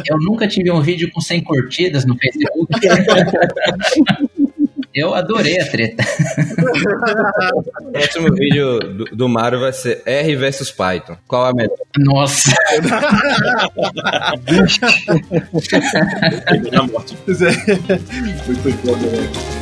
Eu 0.08 0.18
nunca 0.18 0.48
tive 0.48 0.72
um 0.72 0.82
vídeo 0.82 1.12
com 1.12 1.22
100 1.22 1.44
curtidas 1.44 2.06
no 2.06 2.18
Facebook. 2.18 2.74
Eu 4.94 5.14
adorei 5.14 5.60
a 5.60 5.70
treta. 5.70 6.04
O 7.82 7.92
próximo 7.92 8.34
vídeo 8.34 8.80
do, 8.80 9.04
do 9.06 9.30
Mario 9.30 9.60
vai 9.60 9.74
ser 9.74 10.02
R 10.06 10.36
versus 10.36 10.72
Python. 10.72 11.18
Qual 11.28 11.46
a 11.46 11.54
melhor? 11.54 11.76
Nossa, 11.98 12.52
Na 16.72 16.84
morte. 16.84 17.18
Muito 17.28 18.62
velho. 18.64 19.61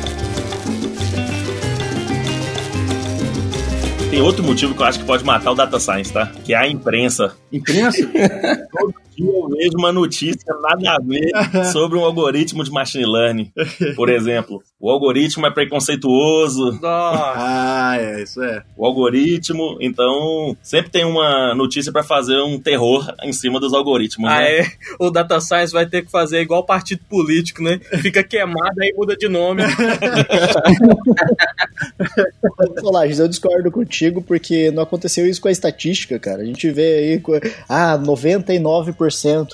Tem 4.10 4.20
outro 4.20 4.42
motivo 4.42 4.74
que 4.74 4.82
eu 4.82 4.86
acho 4.86 4.98
que 4.98 5.04
pode 5.04 5.24
matar 5.24 5.52
o 5.52 5.54
data 5.54 5.78
science, 5.78 6.12
tá? 6.12 6.26
Que 6.26 6.52
é 6.52 6.56
a 6.56 6.68
imprensa. 6.68 7.36
Imprensa? 7.52 8.10
Dia 9.20 9.30
eu 9.30 9.48
vejo 9.48 9.76
uma 9.76 9.92
notícia 9.92 10.54
nada 10.62 10.96
a 10.96 10.98
ver 10.98 11.30
sobre 11.72 11.98
um 11.98 12.04
algoritmo 12.04 12.64
de 12.64 12.70
machine 12.70 13.04
learning. 13.04 13.52
Por 13.94 14.08
exemplo, 14.08 14.62
o 14.78 14.90
algoritmo 14.90 15.46
é 15.46 15.50
preconceituoso, 15.50 16.78
Nossa. 16.80 17.32
Ah, 17.36 17.96
é, 17.98 18.22
isso 18.22 18.42
é. 18.42 18.62
o 18.76 18.86
algoritmo, 18.86 19.76
então 19.80 20.56
sempre 20.62 20.90
tem 20.90 21.04
uma 21.04 21.54
notícia 21.54 21.92
pra 21.92 22.02
fazer 22.02 22.40
um 22.40 22.58
terror 22.58 23.14
em 23.22 23.32
cima 23.32 23.60
dos 23.60 23.74
algoritmos, 23.74 24.30
né? 24.30 24.36
Aí 24.36 24.66
o 24.98 25.10
Data 25.10 25.38
Science 25.40 25.72
vai 25.72 25.86
ter 25.86 26.04
que 26.04 26.10
fazer 26.10 26.40
igual 26.40 26.64
partido 26.64 27.02
político, 27.08 27.62
né? 27.62 27.78
Fica 28.00 28.22
queimado 28.22 28.80
aí 28.80 28.92
muda 28.96 29.16
de 29.16 29.28
nome. 29.28 29.62
Solages, 32.80 33.18
eu 33.18 33.28
discordo 33.28 33.70
contigo 33.70 34.22
porque 34.22 34.70
não 34.70 34.82
aconteceu 34.82 35.26
isso 35.26 35.40
com 35.40 35.48
a 35.48 35.52
estatística, 35.52 36.18
cara. 36.18 36.42
A 36.42 36.44
gente 36.44 36.70
vê 36.70 36.94
aí, 36.94 37.22
ah, 37.68 37.98
99% 37.98 39.09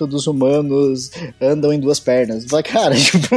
dos 0.07 0.27
humanos 0.27 1.11
andam 1.40 1.73
em 1.73 1.79
duas 1.81 1.99
pernas. 2.01 2.45
Fala, 2.45 2.62
cara, 2.62 2.95
tipo, 2.99 3.29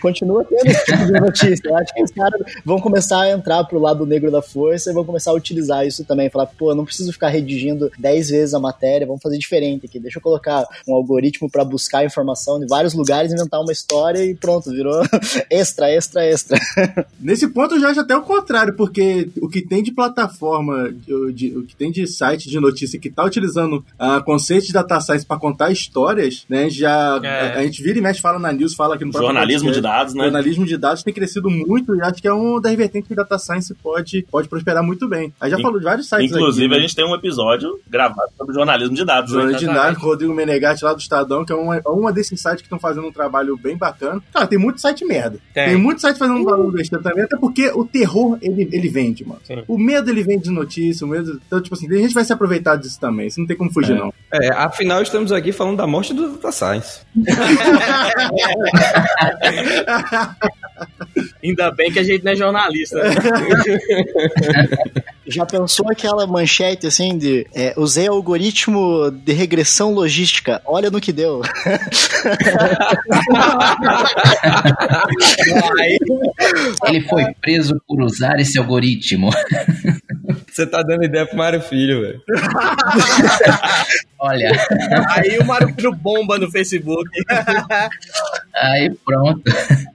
continua 0.00 0.44
tendo 0.44 0.66
esse 0.70 0.84
tipo 0.84 1.06
de 1.06 1.12
notícia. 1.12 1.68
Eu 1.68 1.76
acho 1.76 1.94
que 1.94 2.02
os 2.02 2.10
caras 2.10 2.40
vão 2.64 2.80
começar 2.80 3.22
a 3.22 3.30
entrar 3.30 3.64
pro 3.64 3.78
lado 3.78 4.04
negro 4.06 4.30
da 4.30 4.42
força 4.42 4.90
e 4.90 4.94
vão 4.94 5.04
começar 5.04 5.30
a 5.30 5.34
utilizar 5.34 5.86
isso 5.86 6.04
também. 6.04 6.30
Falar, 6.30 6.46
pô, 6.46 6.70
eu 6.70 6.74
não 6.74 6.84
preciso 6.84 7.12
ficar 7.12 7.28
redigindo 7.28 7.90
10 7.98 8.30
vezes 8.30 8.54
a 8.54 8.58
matéria, 8.60 9.06
vamos 9.06 9.22
fazer 9.22 9.38
diferente 9.38 9.86
aqui. 9.86 9.98
Deixa 9.98 10.18
eu 10.18 10.22
colocar 10.22 10.66
um 10.86 10.94
algoritmo 10.94 11.50
pra 11.50 11.64
buscar 11.64 12.04
informação 12.04 12.58
de 12.58 12.66
vários 12.66 12.94
lugares, 12.94 13.32
inventar 13.32 13.60
uma 13.60 13.72
história 13.72 14.24
e 14.24 14.34
pronto, 14.34 14.70
virou 14.70 15.02
extra, 15.50 15.90
extra, 15.90 16.24
extra. 16.24 16.58
Nesse 17.20 17.48
ponto 17.48 17.74
eu 17.74 17.80
já 17.80 17.90
acho 17.90 18.00
até 18.00 18.16
o 18.16 18.22
contrário, 18.22 18.74
porque 18.74 19.28
o 19.40 19.48
que 19.48 19.62
tem 19.62 19.82
de 19.82 19.92
plataforma, 19.92 20.90
de- 20.92 21.32
de- 21.32 21.56
o 21.56 21.62
que 21.64 21.74
tem 21.76 21.90
de 21.90 22.06
site 22.06 22.48
de 22.48 22.60
notícia 22.60 22.98
que 22.98 23.10
tá 23.10 23.24
utilizando 23.24 23.84
a 23.98 24.20
conceito 24.20 24.66
de 24.66 24.72
data 24.72 25.00
science 25.00 25.24
para 25.24 25.38
contar 25.50 25.70
histórias, 25.70 26.44
né? 26.48 26.68
Já 26.70 27.20
É. 27.22 27.28
a, 27.56 27.58
a 27.58 27.62
gente 27.64 27.82
vira 27.82 27.98
e 27.98 28.02
mexe, 28.02 28.20
fala 28.20 28.38
na 28.38 28.52
news, 28.52 28.74
fala 28.74 28.94
aqui 28.94 29.04
no 29.04 29.12
Jornalismo 29.12 29.70
de 29.70 29.80
podcast. 29.80 29.82
dados, 29.98 30.14
né? 30.14 30.24
jornalismo 30.24 30.66
de 30.66 30.76
dados 30.76 31.02
tem 31.02 31.12
crescido 31.14 31.48
muito 31.50 31.94
e 31.94 32.02
acho 32.02 32.20
que 32.20 32.28
é 32.28 32.32
uma 32.32 32.60
das 32.60 32.74
vertentes 32.74 33.08
que 33.08 33.14
data 33.14 33.38
science 33.38 33.74
pode, 33.74 34.26
pode 34.30 34.48
prosperar 34.48 34.82
muito 34.82 35.08
bem. 35.08 35.32
Aí 35.40 35.50
já 35.50 35.58
In- 35.58 35.62
falou 35.62 35.78
de 35.78 35.84
vários 35.84 36.08
sites 36.08 36.30
Inclusive, 36.30 36.66
aqui, 36.66 36.74
a 36.74 36.76
né? 36.78 36.82
gente 36.82 36.94
tem 36.96 37.04
um 37.06 37.14
episódio 37.14 37.78
gravado 37.88 38.30
sobre 38.36 38.54
jornalismo 38.54 38.94
de 38.94 39.04
dados. 39.04 39.32
né? 39.32 39.40
Jornalismo 39.40 39.68
de 39.68 39.74
dados, 39.74 40.02
Rodrigo 40.02 40.34
Menegatti 40.34 40.84
lá 40.84 40.92
do 40.92 41.00
Estadão, 41.00 41.44
que 41.44 41.52
é 41.52 41.56
uma, 41.56 41.76
é 41.76 41.88
uma 41.88 42.12
desses 42.12 42.40
sites 42.40 42.56
que 42.60 42.66
estão 42.66 42.78
fazendo 42.78 43.06
um 43.06 43.12
trabalho 43.12 43.56
bem 43.56 43.76
bacana. 43.76 44.22
Cara, 44.32 44.46
tem 44.46 44.58
muito 44.58 44.80
site 44.80 45.04
merda. 45.04 45.38
Tem. 45.54 45.68
Tem, 45.70 45.76
muito 45.76 46.00
site 46.00 46.16
fazendo 46.18 46.38
um 46.40 46.44
valor 46.44 46.70
besteira 46.72 47.02
também, 47.02 47.24
até 47.24 47.36
porque 47.36 47.68
o 47.74 47.84
terror, 47.84 48.38
ele, 48.42 48.68
ele 48.72 48.88
vende, 48.88 49.26
mano. 49.26 49.40
Sim. 49.44 49.62
O 49.66 49.78
medo, 49.78 50.10
ele 50.10 50.22
vende 50.22 50.44
de 50.44 50.50
notícia, 50.50 51.06
o 51.06 51.08
medo... 51.08 51.40
Então, 51.46 51.60
tipo 51.60 51.74
assim, 51.74 51.88
a 51.92 51.98
gente 51.98 52.14
vai 52.14 52.24
se 52.24 52.32
aproveitar 52.32 52.76
disso 52.76 52.98
também, 53.00 53.26
isso 53.28 53.40
não 53.40 53.46
tem 53.46 53.56
como 53.56 53.72
fugir, 53.72 53.94
não. 53.96 54.12
É, 54.32 54.48
afinal, 54.52 55.00
estamos 55.02 55.27
aqui 55.32 55.52
falando 55.52 55.76
da 55.76 55.86
morte 55.86 56.14
do 56.14 56.32
Data 56.32 56.50
Science. 56.52 57.00
Ainda 61.42 61.70
bem 61.72 61.90
que 61.92 61.98
a 61.98 62.02
gente 62.02 62.24
não 62.24 62.32
é 62.32 62.36
jornalista. 62.36 63.02
né? 63.02 63.10
Já 65.26 65.44
pensou 65.44 65.90
aquela 65.90 66.26
manchete 66.26 66.86
assim 66.86 67.18
de 67.18 67.46
é, 67.54 67.74
usei 67.76 68.08
algoritmo 68.08 69.10
de 69.10 69.32
regressão 69.32 69.92
logística, 69.92 70.62
olha 70.64 70.90
no 70.90 71.00
que 71.00 71.12
deu. 71.12 71.42
Ele 76.86 77.00
foi 77.08 77.24
preso 77.40 77.80
por 77.86 78.02
usar 78.02 78.38
esse 78.40 78.58
algoritmo. 78.58 79.30
Você 80.50 80.66
tá 80.66 80.82
dando 80.82 81.04
ideia 81.04 81.26
pro 81.26 81.36
Mário 81.36 81.60
Filho, 81.60 82.00
velho. 82.00 82.20
Olha, 84.20 84.50
aí 85.16 85.38
o 85.38 85.44
Mário 85.46 85.72
Filho 85.74 85.92
bomba 85.94 86.38
no 86.38 86.50
Facebook. 86.50 87.08
aí 88.54 88.90
pronto. 89.04 89.42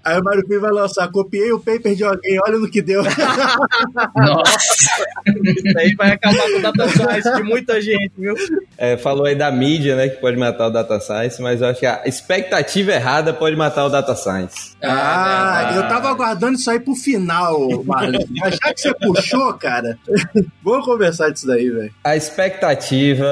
Aí 0.03 0.19
o 0.19 0.23
Mário 0.23 0.45
Filho 0.47 0.61
vai 0.61 0.71
lançar, 0.71 1.07
copiei 1.09 1.51
o 1.51 1.59
paper 1.59 1.93
de 1.95 2.03
alguém, 2.03 2.39
olha 2.45 2.57
no 2.57 2.69
que 2.69 2.81
deu. 2.81 3.03
Nossa, 4.15 5.05
Isso 5.35 5.77
aí 5.79 5.95
vai 5.95 6.11
acabar 6.11 6.43
com 6.43 6.57
o 6.57 6.61
Data 6.61 6.87
Science 6.89 7.35
de 7.35 7.43
muita 7.43 7.81
gente, 7.81 8.11
viu? 8.17 8.33
É, 8.77 8.95
falou 8.97 9.25
aí 9.25 9.35
da 9.35 9.51
mídia, 9.51 9.95
né, 9.95 10.07
que 10.09 10.21
pode 10.21 10.37
matar 10.37 10.67
o 10.67 10.71
Data 10.71 10.99
Science, 10.99 11.41
mas 11.41 11.61
eu 11.61 11.67
acho 11.67 11.79
que 11.81 11.85
a 11.85 12.01
expectativa 12.05 12.91
errada 12.93 13.33
pode 13.33 13.55
matar 13.55 13.85
o 13.85 13.89
Data 13.89 14.15
Science. 14.15 14.75
Ah, 14.81 15.67
Ah, 15.69 15.75
eu 15.75 15.87
tava 15.87 16.09
aguardando 16.09 16.53
isso 16.53 16.69
aí 16.71 16.79
pro 16.79 16.95
final, 16.95 17.83
Marlon. 17.83 18.19
Mas 18.39 18.55
já 18.55 18.73
que 18.73 18.81
você 18.81 18.93
puxou, 18.95 19.53
cara, 19.55 19.97
vamos 20.63 20.85
conversar 20.85 21.29
disso 21.29 21.45
daí, 21.47 21.69
velho. 21.69 21.91
A 22.03 22.15
expectativa 22.15 23.25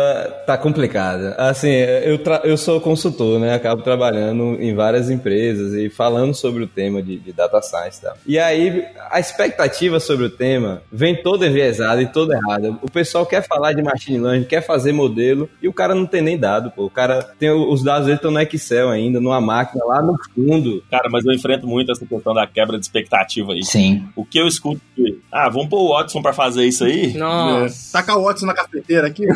tá 0.45 0.57
complicada 0.57 0.80
complicado. 0.81 1.33
Assim, 1.37 1.69
eu, 1.69 2.17
tra- 2.17 2.41
eu 2.43 2.57
sou 2.57 2.79
consultor, 2.81 3.39
né? 3.39 3.53
Acabo 3.53 3.81
trabalhando 3.81 4.57
em 4.59 4.73
várias 4.73 5.09
empresas 5.09 5.73
e 5.73 5.89
falando 5.89 6.33
sobre 6.33 6.63
o 6.63 6.67
tema 6.67 7.01
de, 7.01 7.17
de 7.17 7.31
data 7.31 7.61
science 7.61 7.99
e 7.99 8.01
tal. 8.01 8.17
E 8.25 8.39
aí, 8.39 8.85
a 9.09 9.19
expectativa 9.19 9.99
sobre 9.99 10.25
o 10.25 10.29
tema 10.29 10.81
vem 10.91 11.15
toda 11.21 11.47
enviesada 11.47 12.01
e 12.01 12.07
toda 12.07 12.35
errada. 12.35 12.71
O 12.81 12.89
pessoal 12.91 13.25
quer 13.25 13.41
falar 13.47 13.73
de 13.73 13.81
machine 13.83 14.19
learning, 14.19 14.45
quer 14.45 14.61
fazer 14.61 14.91
modelo 14.91 15.49
e 15.61 15.67
o 15.67 15.73
cara 15.73 15.93
não 15.95 16.05
tem 16.05 16.21
nem 16.21 16.37
dado, 16.37 16.71
pô. 16.71 16.85
O 16.85 16.89
cara 16.89 17.21
tem 17.37 17.49
os 17.51 17.83
dados 17.83 18.05
dele 18.05 18.15
estão 18.17 18.31
no 18.31 18.39
Excel 18.41 18.89
ainda, 18.89 19.19
numa 19.19 19.39
máquina 19.41 19.83
lá 19.85 20.01
no 20.01 20.15
fundo. 20.35 20.83
Cara, 20.89 21.09
mas 21.09 21.23
eu 21.25 21.31
enfrento 21.33 21.67
muito 21.67 21.91
essa 21.91 22.05
questão 22.05 22.33
da 22.33 22.45
quebra 22.47 22.77
de 22.77 22.85
expectativa 22.85 23.53
aí. 23.53 23.63
Sim. 23.63 24.05
O 24.15 24.25
que 24.25 24.39
eu 24.39 24.47
escuto 24.47 24.81
de, 24.97 25.17
ah, 25.31 25.49
vamos 25.49 25.69
pôr 25.69 25.79
o 25.81 25.89
Watson 25.97 26.21
pra 26.21 26.33
fazer 26.33 26.65
isso 26.65 26.83
aí? 26.83 27.13
Nossa. 27.17 27.97
É, 27.97 28.01
tacar 28.01 28.17
o 28.17 28.23
Watson 28.23 28.45
na 28.45 28.53
cafeteira 28.53 29.07
aqui. 29.07 29.25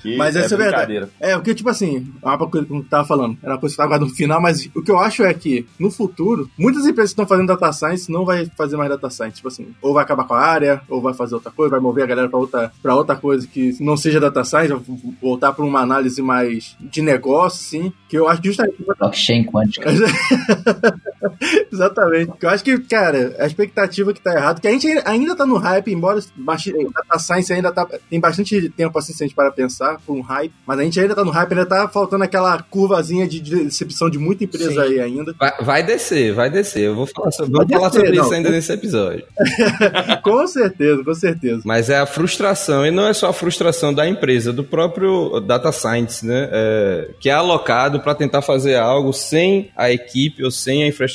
Que 0.00 0.16
Mas 0.16 0.34
essa 0.36 0.54
é 0.54 0.58
verdade. 0.58 0.81
Brincadeira. 0.86 1.10
É, 1.20 1.34
porque, 1.34 1.54
tipo 1.54 1.68
assim, 1.68 2.06
é 2.22 2.26
uma 2.26 2.38
coisa 2.38 2.66
que 2.66 2.72
eu 2.72 2.84
tava 2.84 3.06
falando, 3.06 3.38
era 3.42 3.52
uma 3.54 3.58
coisa 3.58 3.74
que 3.74 3.80
eu 3.80 3.82
tava 3.82 3.88
guardando 3.90 4.10
no 4.10 4.14
final, 4.14 4.40
mas 4.40 4.68
o 4.74 4.82
que 4.82 4.90
eu 4.90 4.98
acho 4.98 5.22
é 5.22 5.32
que, 5.32 5.66
no 5.78 5.90
futuro, 5.90 6.50
muitas 6.58 6.84
empresas 6.86 7.10
que 7.10 7.14
estão 7.14 7.26
fazendo 7.26 7.48
data 7.48 7.72
science 7.72 8.10
não 8.10 8.24
vai 8.24 8.46
fazer 8.56 8.76
mais 8.76 8.90
data 8.90 9.10
science. 9.10 9.36
Tipo 9.36 9.48
assim, 9.48 9.68
ou 9.80 9.94
vai 9.94 10.04
acabar 10.04 10.24
com 10.24 10.34
a 10.34 10.40
área, 10.40 10.82
ou 10.88 11.00
vai 11.00 11.14
fazer 11.14 11.34
outra 11.34 11.50
coisa, 11.50 11.70
vai 11.70 11.80
mover 11.80 12.04
a 12.04 12.06
galera 12.06 12.28
pra 12.28 12.38
outra, 12.38 12.72
pra 12.82 12.94
outra 12.94 13.16
coisa 13.16 13.46
que 13.46 13.76
não 13.80 13.96
seja 13.96 14.20
data 14.20 14.44
science, 14.44 14.72
vai 14.72 14.82
voltar 15.20 15.52
pra 15.52 15.64
uma 15.64 15.80
análise 15.80 16.20
mais 16.22 16.76
de 16.80 17.02
negócio, 17.02 17.60
assim, 17.60 17.92
que 18.08 18.16
eu 18.16 18.28
acho 18.28 18.40
que 18.40 18.48
justamente 18.48 18.76
Blockchain 18.98 19.44
quântica. 19.44 19.90
Exatamente. 21.72 22.32
Eu 22.40 22.48
acho 22.48 22.64
que, 22.64 22.78
cara, 22.78 23.34
a 23.38 23.46
expectativa 23.46 24.12
que 24.12 24.20
tá 24.20 24.32
errado, 24.34 24.60
que 24.60 24.68
a 24.68 24.70
gente 24.70 24.86
ainda- 25.04 25.32
tá 25.32 25.46
no 25.46 25.56
hype, 25.56 25.92
embora 25.92 26.20
data 26.36 27.18
science 27.18 27.52
ainda 27.52 27.72
tá, 27.72 27.88
tem 28.10 28.20
bastante 28.20 28.68
tempo 28.70 28.98
assim 28.98 29.12
se 29.12 29.22
a 29.22 29.26
gente 29.26 29.34
para 29.34 29.50
pensar, 29.50 29.98
com 30.06 30.18
um 30.18 30.20
hype, 30.20 30.52
mas 30.66 30.78
a 30.78 30.82
gente 30.82 31.00
ainda 31.00 31.14
tá 31.14 31.24
no 31.24 31.30
hype, 31.30 31.52
ainda 31.52 31.66
tá 31.66 31.88
faltando 31.88 32.24
aquela 32.24 32.60
curvazinha 32.62 33.26
de 33.26 33.40
decepção 33.40 34.10
de 34.10 34.18
muita 34.18 34.44
empresa 34.44 34.72
Sim. 34.72 34.80
aí 34.80 35.00
ainda. 35.00 35.34
Vai, 35.38 35.52
vai 35.60 35.82
descer, 35.82 36.34
vai 36.34 36.50
descer. 36.50 36.82
Eu 36.82 36.94
vou 36.94 37.06
falar 37.06 37.30
sobre, 37.30 37.52
vou 37.52 37.66
falar 37.66 37.88
descer, 37.88 38.00
sobre 38.00 38.16
não. 38.18 38.24
isso 38.24 38.34
ainda 38.34 38.50
nesse 38.50 38.72
episódio. 38.72 39.24
com 40.22 40.46
certeza, 40.46 41.02
com 41.02 41.14
certeza. 41.14 41.62
Mas 41.64 41.88
é 41.88 41.98
a 41.98 42.06
frustração, 42.06 42.86
e 42.86 42.90
não 42.90 43.06
é 43.06 43.14
só 43.14 43.30
a 43.30 43.32
frustração 43.32 43.94
da 43.94 44.06
empresa, 44.06 44.52
do 44.52 44.64
próprio 44.64 45.40
data 45.40 45.72
science, 45.72 46.26
né? 46.26 46.48
É, 46.52 47.10
que 47.18 47.30
é 47.30 47.32
alocado 47.32 48.00
para 48.00 48.14
tentar 48.14 48.42
fazer 48.42 48.76
algo 48.76 49.12
sem 49.12 49.70
a 49.76 49.90
equipe 49.90 50.44
ou 50.44 50.50
sem 50.50 50.84
a 50.84 50.88
infraestrutura 50.88 51.11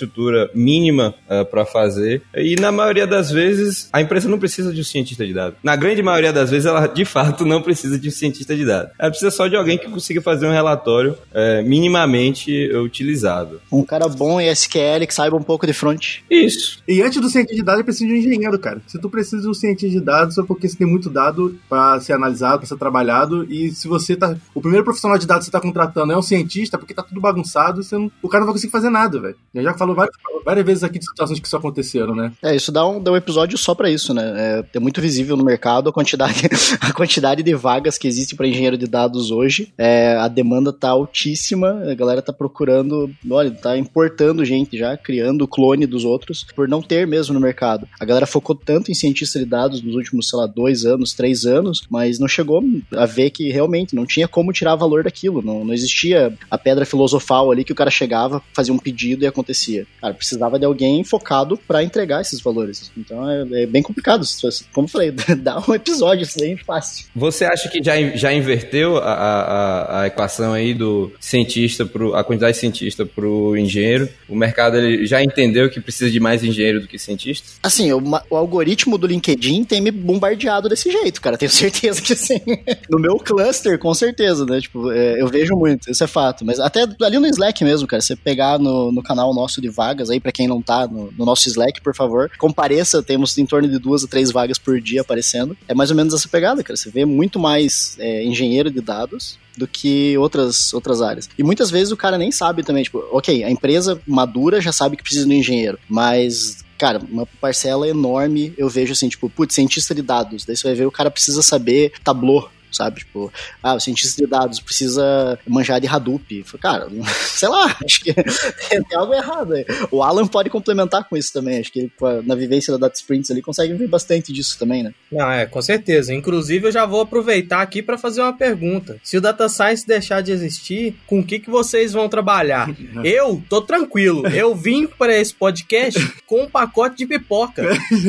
mínima 0.53 1.13
para 1.51 1.65
fazer. 1.65 2.21
E 2.35 2.55
na 2.55 2.71
maioria 2.71 3.07
das 3.07 3.31
vezes, 3.31 3.89
a 3.91 4.01
empresa 4.01 4.27
não 4.29 4.39
precisa 4.39 4.73
de 4.73 4.81
um 4.81 4.83
cientista 4.83 5.25
de 5.25 5.33
dados. 5.33 5.57
Na 5.63 5.75
grande 5.75 6.01
maioria 6.03 6.31
das 6.33 6.49
vezes, 6.49 6.65
ela 6.65 6.87
de 6.87 7.05
fato 7.05 7.45
não 7.45 7.61
precisa 7.61 7.97
de 7.97 8.07
um 8.07 8.11
cientista 8.11 8.55
de 8.55 8.65
dados. 8.65 8.91
Ela 8.99 9.09
precisa 9.09 9.31
só 9.31 9.47
de 9.47 9.55
alguém 9.55 9.77
que 9.77 9.89
consiga 9.89 10.21
fazer 10.21 10.47
um 10.47 10.51
relatório 10.51 11.15
é, 11.33 11.61
minimamente 11.63 12.69
utilizável. 12.75 13.59
Um 13.71 13.83
cara 13.83 14.07
bom 14.07 14.39
em 14.39 14.47
SQL 14.49 15.05
que 15.07 15.13
saiba 15.13 15.35
um 15.35 15.43
pouco 15.43 15.65
de 15.65 15.73
front. 15.73 16.17
Isso. 16.29 16.81
E 16.87 17.01
antes 17.01 17.19
do 17.21 17.29
cientista 17.29 17.55
de 17.55 17.63
dados, 17.63 17.83
precisa 17.83 18.05
de 18.07 18.13
um 18.13 18.17
engenheiro, 18.17 18.59
cara. 18.59 18.81
Se 18.87 18.99
tu 18.99 19.09
precisa 19.09 19.41
de 19.41 19.47
um 19.47 19.53
cientista 19.53 19.97
de 19.99 20.03
dados, 20.03 20.37
é 20.37 20.43
porque 20.43 20.67
você 20.67 20.77
tem 20.77 20.87
muito 20.87 21.09
dado 21.09 21.57
pra 21.69 21.99
ser 21.99 22.13
analisado, 22.13 22.59
pra 22.59 22.67
ser 22.67 22.77
trabalhado. 22.77 23.45
E 23.49 23.71
se 23.71 23.87
você 23.87 24.15
tá. 24.15 24.35
O 24.53 24.61
primeiro 24.61 24.83
profissional 24.83 25.17
de 25.17 25.25
dados 25.27 25.45
que 25.45 25.51
você 25.51 25.51
tá 25.51 25.61
contratando 25.61 26.11
é 26.13 26.17
um 26.17 26.21
cientista, 26.21 26.77
porque 26.77 26.93
tá 26.93 27.03
tudo 27.03 27.21
bagunçado, 27.21 27.83
você 27.83 27.97
não- 27.97 28.11
o 28.21 28.27
cara 28.29 28.41
não 28.41 28.47
vai 28.47 28.53
conseguir 28.53 28.71
fazer 28.71 28.89
nada, 28.89 29.19
velho. 29.19 29.35
Eu 29.53 29.63
já 29.63 29.73
falou 29.87 29.95
várias, 29.95 30.15
várias 30.43 30.65
vezes 30.65 30.83
aqui 30.83 30.99
de 30.99 31.05
situações 31.05 31.39
que 31.39 31.47
isso 31.47 31.55
aconteceram, 31.55 32.15
né? 32.15 32.31
É, 32.43 32.55
isso 32.55 32.71
dá 32.71 32.85
um, 32.87 33.01
dá 33.01 33.11
um 33.11 33.15
episódio 33.15 33.57
só 33.57 33.73
pra 33.73 33.89
isso, 33.89 34.13
né? 34.13 34.33
É, 34.35 34.65
é 34.73 34.79
muito 34.79 35.01
visível 35.01 35.37
no 35.37 35.43
mercado 35.43 35.89
a 35.89 35.93
quantidade, 35.93 36.41
a 36.81 36.91
quantidade 36.93 37.43
de 37.43 37.53
vagas 37.53 37.97
que 37.97 38.07
existe 38.07 38.35
pra 38.35 38.47
engenheiro 38.47 38.77
de 38.77 38.87
dados 38.87 39.31
hoje. 39.31 39.73
É, 39.77 40.15
a 40.15 40.27
demanda 40.27 40.73
tá 40.73 40.89
altíssima, 40.89 41.83
a 41.89 41.93
galera 41.93 42.21
tá 42.21 42.33
procurando, 42.33 43.09
olha, 43.29 43.51
tá 43.51 43.77
importando 43.77 44.43
gente 44.43 44.77
já, 44.77 44.97
criando 44.97 45.47
clone 45.47 45.85
dos 45.85 46.03
outros, 46.03 46.45
por 46.55 46.67
não 46.67 46.81
ter 46.81 47.05
mesmo 47.07 47.33
no 47.33 47.39
mercado. 47.39 47.87
A 47.99 48.05
galera 48.05 48.25
focou 48.25 48.55
tanto 48.55 48.91
em 48.91 48.95
cientista 48.95 49.39
de 49.39 49.45
dados 49.45 49.81
nos 49.81 49.95
últimos, 49.95 50.29
sei 50.29 50.39
lá, 50.39 50.47
dois 50.47 50.85
anos, 50.85 51.13
três 51.13 51.45
anos, 51.45 51.85
mas 51.89 52.19
não 52.19 52.27
chegou 52.27 52.63
a 52.95 53.05
ver 53.05 53.29
que 53.29 53.49
realmente 53.49 53.95
não 53.95 54.05
tinha 54.05 54.27
como 54.27 54.53
tirar 54.53 54.75
valor 54.75 55.03
daquilo. 55.03 55.41
Não, 55.41 55.63
não 55.63 55.73
existia 55.73 56.33
a 56.49 56.57
pedra 56.57 56.85
filosofal 56.85 57.51
ali 57.51 57.63
que 57.63 57.71
o 57.71 57.75
cara 57.75 57.91
chegava, 57.91 58.41
fazia 58.53 58.73
um 58.73 58.79
pedido 58.79 59.23
e 59.23 59.27
acontecia. 59.27 59.76
Cara, 59.99 60.13
precisava 60.13 60.57
de 60.57 60.65
alguém 60.65 61.03
focado 61.03 61.57
pra 61.67 61.83
entregar 61.83 62.21
esses 62.21 62.39
valores. 62.41 62.91
Então 62.97 63.29
é, 63.29 63.63
é 63.63 63.65
bem 63.65 63.81
complicado. 63.81 64.25
Como 64.73 64.85
eu 64.85 64.91
falei, 64.91 65.11
dá 65.37 65.63
um 65.67 65.73
episódio 65.73 66.23
isso 66.23 66.41
aí 66.41 66.57
fácil. 66.57 67.05
Você 67.15 67.45
acha 67.45 67.69
que 67.69 67.83
já, 67.83 67.95
já 68.15 68.33
inverteu 68.33 68.97
a, 68.97 69.13
a, 69.13 70.01
a 70.01 70.07
equação 70.07 70.53
aí 70.53 70.73
do 70.73 71.11
cientista 71.19 71.85
pro 71.85 72.15
a 72.15 72.23
quantidade 72.23 72.53
de 72.53 72.59
cientista 72.59 73.05
pro 73.05 73.55
engenheiro? 73.57 74.09
O 74.27 74.35
mercado 74.35 74.77
ele 74.77 75.05
já 75.05 75.21
entendeu 75.21 75.69
que 75.69 75.79
precisa 75.79 76.09
de 76.09 76.19
mais 76.19 76.43
engenheiro 76.43 76.81
do 76.81 76.87
que 76.87 76.97
cientista? 76.97 77.47
Assim, 77.63 77.91
o, 77.91 78.01
o 78.29 78.35
algoritmo 78.35 78.97
do 78.97 79.07
LinkedIn 79.07 79.63
tem 79.63 79.81
me 79.81 79.91
bombardeado 79.91 80.69
desse 80.69 80.91
jeito, 80.91 81.21
cara. 81.21 81.37
Tenho 81.37 81.51
certeza 81.51 82.01
que 82.01 82.15
sim. 82.15 82.41
No 82.89 82.99
meu 82.99 83.17
cluster, 83.17 83.77
com 83.79 83.93
certeza, 83.93 84.45
né? 84.45 84.59
Tipo, 84.59 84.91
é, 84.91 85.21
eu 85.21 85.27
vejo 85.27 85.55
muito, 85.55 85.89
isso 85.89 86.03
é 86.03 86.07
fato. 86.07 86.45
Mas 86.45 86.59
até 86.59 86.85
ali 87.01 87.19
no 87.19 87.27
Slack 87.27 87.63
mesmo, 87.63 87.87
cara. 87.87 88.01
Você 88.01 88.15
pegar 88.15 88.59
no, 88.59 88.91
no 88.91 89.03
canal 89.03 89.33
nosso 89.33 89.61
de 89.61 89.66
vagas 89.69 90.09
aí, 90.09 90.19
pra 90.19 90.31
quem 90.31 90.47
não 90.47 90.61
tá 90.61 90.87
no, 90.87 91.11
no 91.17 91.25
nosso 91.25 91.47
Slack, 91.47 91.81
por 91.81 91.95
favor, 91.95 92.31
compareça. 92.37 93.03
Temos 93.03 93.37
em 93.37 93.45
torno 93.45 93.67
de 93.67 93.79
duas 93.79 94.03
a 94.03 94.07
três 94.07 94.31
vagas 94.31 94.57
por 94.57 94.79
dia 94.79 95.01
aparecendo. 95.01 95.57
É 95.67 95.73
mais 95.73 95.89
ou 95.89 95.95
menos 95.95 96.13
essa 96.13 96.27
pegada, 96.27 96.63
cara. 96.63 96.77
Você 96.77 96.89
vê 96.89 97.05
muito 97.05 97.39
mais 97.39 97.95
é, 97.99 98.23
engenheiro 98.23 98.69
de 98.71 98.81
dados 98.81 99.37
do 99.57 99.67
que 99.67 100.17
outras, 100.17 100.71
outras 100.73 101.01
áreas. 101.01 101.29
E 101.37 101.43
muitas 101.43 101.71
vezes 101.71 101.91
o 101.91 101.97
cara 101.97 102.17
nem 102.17 102.31
sabe 102.31 102.63
também, 102.63 102.83
tipo, 102.83 103.03
ok, 103.11 103.43
a 103.43 103.49
empresa 103.49 103.99
madura 104.05 104.61
já 104.61 104.71
sabe 104.71 104.95
que 104.95 105.03
precisa 105.03 105.25
de 105.25 105.33
um 105.33 105.37
engenheiro, 105.37 105.79
mas 105.89 106.63
cara, 106.77 107.01
uma 107.09 107.25
parcela 107.41 107.87
enorme 107.87 108.53
eu 108.55 108.69
vejo 108.69 108.93
assim, 108.93 109.09
tipo, 109.09 109.29
putz, 109.29 109.55
cientista 109.55 109.95
de 109.95 110.01
dados. 110.01 110.45
Daí 110.45 110.55
você 110.55 110.67
vai 110.67 110.75
ver 110.75 110.85
o 110.85 110.91
cara 110.91 111.09
precisa 111.09 111.41
saber 111.41 111.91
Tableau, 112.03 112.49
sabe? 112.71 112.99
Tipo, 112.99 113.31
ah, 113.61 113.75
o 113.75 113.79
cientista 113.79 114.21
de 114.21 114.29
dados 114.29 114.59
precisa 114.59 115.39
manjar 115.47 115.79
de 115.79 115.87
Hadoop. 115.87 116.43
Cara, 116.61 116.87
sei 117.21 117.49
lá, 117.49 117.75
acho 117.83 118.01
que 118.01 118.13
tem 118.13 118.83
algo 118.95 119.13
errado 119.13 119.53
aí. 119.53 119.65
O 119.91 120.03
Alan 120.03 120.27
pode 120.27 120.49
complementar 120.49 121.03
com 121.07 121.17
isso 121.17 121.31
também. 121.33 121.59
Acho 121.59 121.71
que 121.71 121.79
ele, 121.79 121.91
na 122.25 122.35
vivência 122.35 122.71
da 122.73 122.87
Data 122.87 122.95
Sprints 122.95 123.31
ali, 123.31 123.41
consegue 123.41 123.73
ver 123.73 123.87
bastante 123.87 124.31
disso 124.31 124.57
também, 124.57 124.83
né? 124.83 124.93
Não, 125.11 125.31
é, 125.31 125.45
com 125.45 125.61
certeza. 125.61 126.13
Inclusive, 126.13 126.67
eu 126.67 126.71
já 126.71 126.85
vou 126.85 127.01
aproveitar 127.01 127.61
aqui 127.61 127.81
para 127.81 127.97
fazer 127.97 128.21
uma 128.21 128.33
pergunta. 128.33 128.97
Se 129.03 129.17
o 129.17 129.21
Data 129.21 129.47
Science 129.49 129.87
deixar 129.87 130.21
de 130.21 130.31
existir, 130.31 130.95
com 131.05 131.19
o 131.19 131.23
que, 131.23 131.39
que 131.39 131.49
vocês 131.49 131.93
vão 131.93 132.09
trabalhar? 132.09 132.69
Eu 133.03 133.41
tô 133.49 133.61
tranquilo. 133.61 134.27
Eu 134.27 134.55
vim 134.55 134.87
para 134.87 135.15
esse 135.17 135.33
podcast 135.33 135.99
com 136.25 136.43
um 136.43 136.49
pacote 136.49 136.97
de 136.97 137.05
pipoca. 137.05 137.63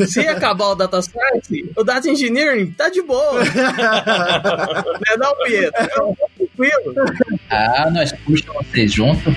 Se 0.07 0.19
acabar 0.21 0.69
o 0.69 0.75
Data 0.75 1.01
Science, 1.01 1.71
o 1.75 1.83
Data 1.83 2.09
Engineering 2.09 2.71
tá 2.71 2.89
de 2.89 3.01
boa. 3.01 3.41
Não 4.57 5.13
é 5.13 5.17
não, 5.17 5.35
Pietro? 5.45 5.87
Tranquilo. 6.37 6.95
Ah, 7.49 7.89
nós 7.91 8.11
puxamos 8.11 8.65
vocês 8.67 8.93
juntos. 8.93 9.33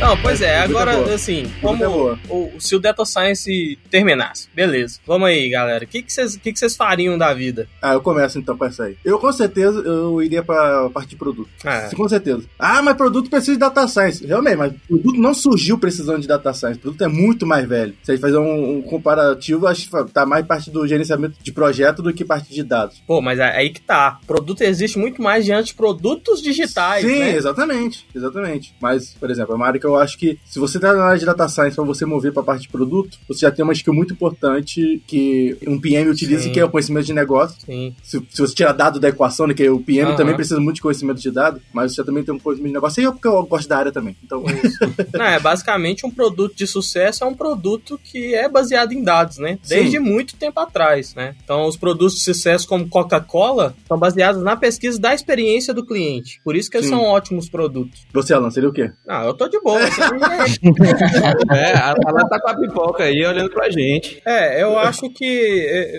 Não, 0.00 0.16
pois 0.16 0.40
é, 0.40 0.60
Pergunta 0.60 0.80
agora, 0.80 0.96
boa. 1.02 1.14
assim, 1.14 1.44
como 1.60 2.18
o, 2.30 2.50
se 2.58 2.74
o 2.74 2.80
Data 2.80 3.04
Science 3.04 3.78
terminasse, 3.90 4.48
beleza. 4.54 4.98
Vamos 5.06 5.28
aí, 5.28 5.48
galera. 5.50 5.84
O 5.84 5.86
que 5.86 6.02
que 6.02 6.10
vocês 6.10 6.36
que 6.36 6.52
que 6.54 6.58
vocês 6.58 6.74
fariam 6.74 7.18
da 7.18 7.34
vida? 7.34 7.68
Ah, 7.82 7.92
eu 7.92 8.00
começo 8.00 8.38
então 8.38 8.56
com 8.56 8.64
essa 8.64 8.84
aí. 8.84 8.96
Eu 9.04 9.18
com 9.18 9.30
certeza 9.30 9.78
eu 9.80 10.22
iria 10.22 10.42
pra 10.42 10.88
parte 10.88 11.10
de 11.10 11.16
produto. 11.16 11.50
Ah, 11.64 11.90
Com 11.94 12.08
certeza. 12.08 12.44
Ah, 12.58 12.80
mas 12.80 12.96
produto 12.96 13.28
precisa 13.28 13.52
de 13.52 13.58
data 13.58 13.86
science. 13.86 14.26
Realmente, 14.26 14.56
mas 14.56 14.72
produto 14.88 15.20
não 15.20 15.34
surgiu 15.34 15.76
precisando 15.78 16.20
de 16.22 16.26
data 16.28 16.52
science. 16.54 16.78
O 16.78 16.82
produto 16.82 17.04
é 17.04 17.08
muito 17.08 17.46
mais 17.46 17.68
velho. 17.68 17.94
Se 18.02 18.10
a 18.10 18.14
gente 18.14 18.22
fazer 18.22 18.38
um, 18.38 18.78
um 18.78 18.82
comparativo, 18.82 19.66
acho 19.66 19.88
que 19.88 20.12
tá 20.12 20.24
mais 20.24 20.46
parte 20.46 20.70
do 20.70 20.86
gerenciamento 20.88 21.36
de 21.42 21.52
projeto 21.52 22.00
do 22.02 22.12
que 22.12 22.24
parte 22.24 22.52
de 22.54 22.62
dados. 22.62 23.02
pô, 23.06 23.20
mas 23.20 23.38
é 23.38 23.54
aí 23.54 23.68
que 23.68 23.82
tá. 23.82 24.18
Produto 24.26 24.62
existe 24.62 24.98
muito 24.98 25.20
mais 25.22 25.44
diante 25.44 25.66
de 25.68 25.74
produtos 25.74 26.40
digitais, 26.40 27.04
Sim, 27.04 27.18
né? 27.18 27.36
exatamente. 27.36 28.06
Exatamente. 28.14 28.74
Mas, 28.80 29.14
por 29.20 29.30
exemplo, 29.30 29.52
é 29.52 29.56
uma 29.56 29.66
área 29.66 29.78
que 29.78 29.86
eu 29.86 29.89
acho 29.96 30.18
que 30.18 30.38
se 30.44 30.58
você 30.58 30.78
tá 30.78 30.92
na 30.92 31.04
área 31.04 31.18
de 31.18 31.26
data 31.26 31.48
science 31.48 31.74
pra 31.76 31.84
você 31.84 32.04
mover 32.04 32.32
pra 32.32 32.42
parte 32.42 32.62
de 32.62 32.68
produto, 32.68 33.18
você 33.28 33.40
já 33.40 33.50
tem 33.50 33.62
uma 33.62 33.72
skill 33.72 33.94
muito 33.94 34.12
importante 34.12 35.02
que 35.06 35.56
um 35.66 35.80
PM 35.80 36.10
utiliza, 36.10 36.44
Sim. 36.44 36.52
que 36.52 36.60
é 36.60 36.64
o 36.64 36.70
conhecimento 36.70 37.06
de 37.06 37.12
negócio. 37.12 37.56
Sim. 37.64 37.94
Se, 38.02 38.22
se 38.30 38.40
você 38.40 38.54
tirar 38.54 38.72
dado 38.72 38.98
da 39.00 39.08
equação, 39.08 39.46
né, 39.46 39.54
que 39.54 39.68
o 39.68 39.80
PM 39.80 40.08
Aham. 40.10 40.16
também 40.16 40.34
precisa 40.34 40.60
muito 40.60 40.76
de 40.76 40.82
conhecimento 40.82 41.20
de 41.20 41.30
dado, 41.30 41.60
mas 41.72 41.94
você 41.94 42.04
também 42.04 42.24
tem 42.24 42.34
um 42.34 42.38
conhecimento 42.38 42.70
de 42.70 42.74
negócio. 42.74 43.00
E 43.00 43.04
eu, 43.04 43.12
porque 43.12 43.28
eu 43.28 43.42
gosto 43.44 43.68
da 43.68 43.78
área 43.78 43.92
também. 43.92 44.16
Então, 44.24 44.42
Não, 45.14 45.24
é 45.24 45.38
basicamente 45.40 46.06
um 46.06 46.10
produto 46.10 46.54
de 46.54 46.66
sucesso 46.66 47.24
é 47.24 47.26
um 47.26 47.34
produto 47.34 47.98
que 48.02 48.34
é 48.34 48.48
baseado 48.48 48.92
em 48.92 49.02
dados, 49.02 49.38
né? 49.38 49.58
Desde 49.66 49.98
muito 49.98 50.36
tempo 50.36 50.60
atrás, 50.60 51.14
né? 51.14 51.34
Então, 51.42 51.66
os 51.66 51.76
produtos 51.76 52.16
de 52.16 52.22
sucesso 52.24 52.66
como 52.66 52.88
Coca-Cola 52.88 53.74
são 53.86 53.98
baseados 53.98 54.42
na 54.42 54.56
pesquisa 54.56 54.98
da 54.98 55.14
experiência 55.14 55.72
do 55.74 55.84
cliente. 55.84 56.40
Por 56.44 56.56
isso 56.56 56.70
que 56.70 56.76
eles 56.76 56.88
Sim. 56.88 56.94
são 56.94 57.04
ótimos 57.04 57.48
produtos. 57.48 58.06
você, 58.12 58.34
Alan, 58.34 58.50
seria 58.50 58.68
o 58.68 58.72
quê? 58.72 58.90
Ah, 59.08 59.24
eu 59.24 59.34
tô 59.34 59.48
de 59.48 59.60
boa. 59.60 59.79
É. 59.80 61.50
É, 61.50 61.72
a 61.74 61.94
Tala 61.94 62.28
tá 62.28 62.40
com 62.40 62.48
a 62.48 62.56
pipoca 62.56 63.04
aí 63.04 63.24
olhando 63.24 63.50
pra 63.50 63.70
gente. 63.70 64.20
É, 64.24 64.62
eu 64.62 64.78
acho 64.78 65.08
que 65.10 65.24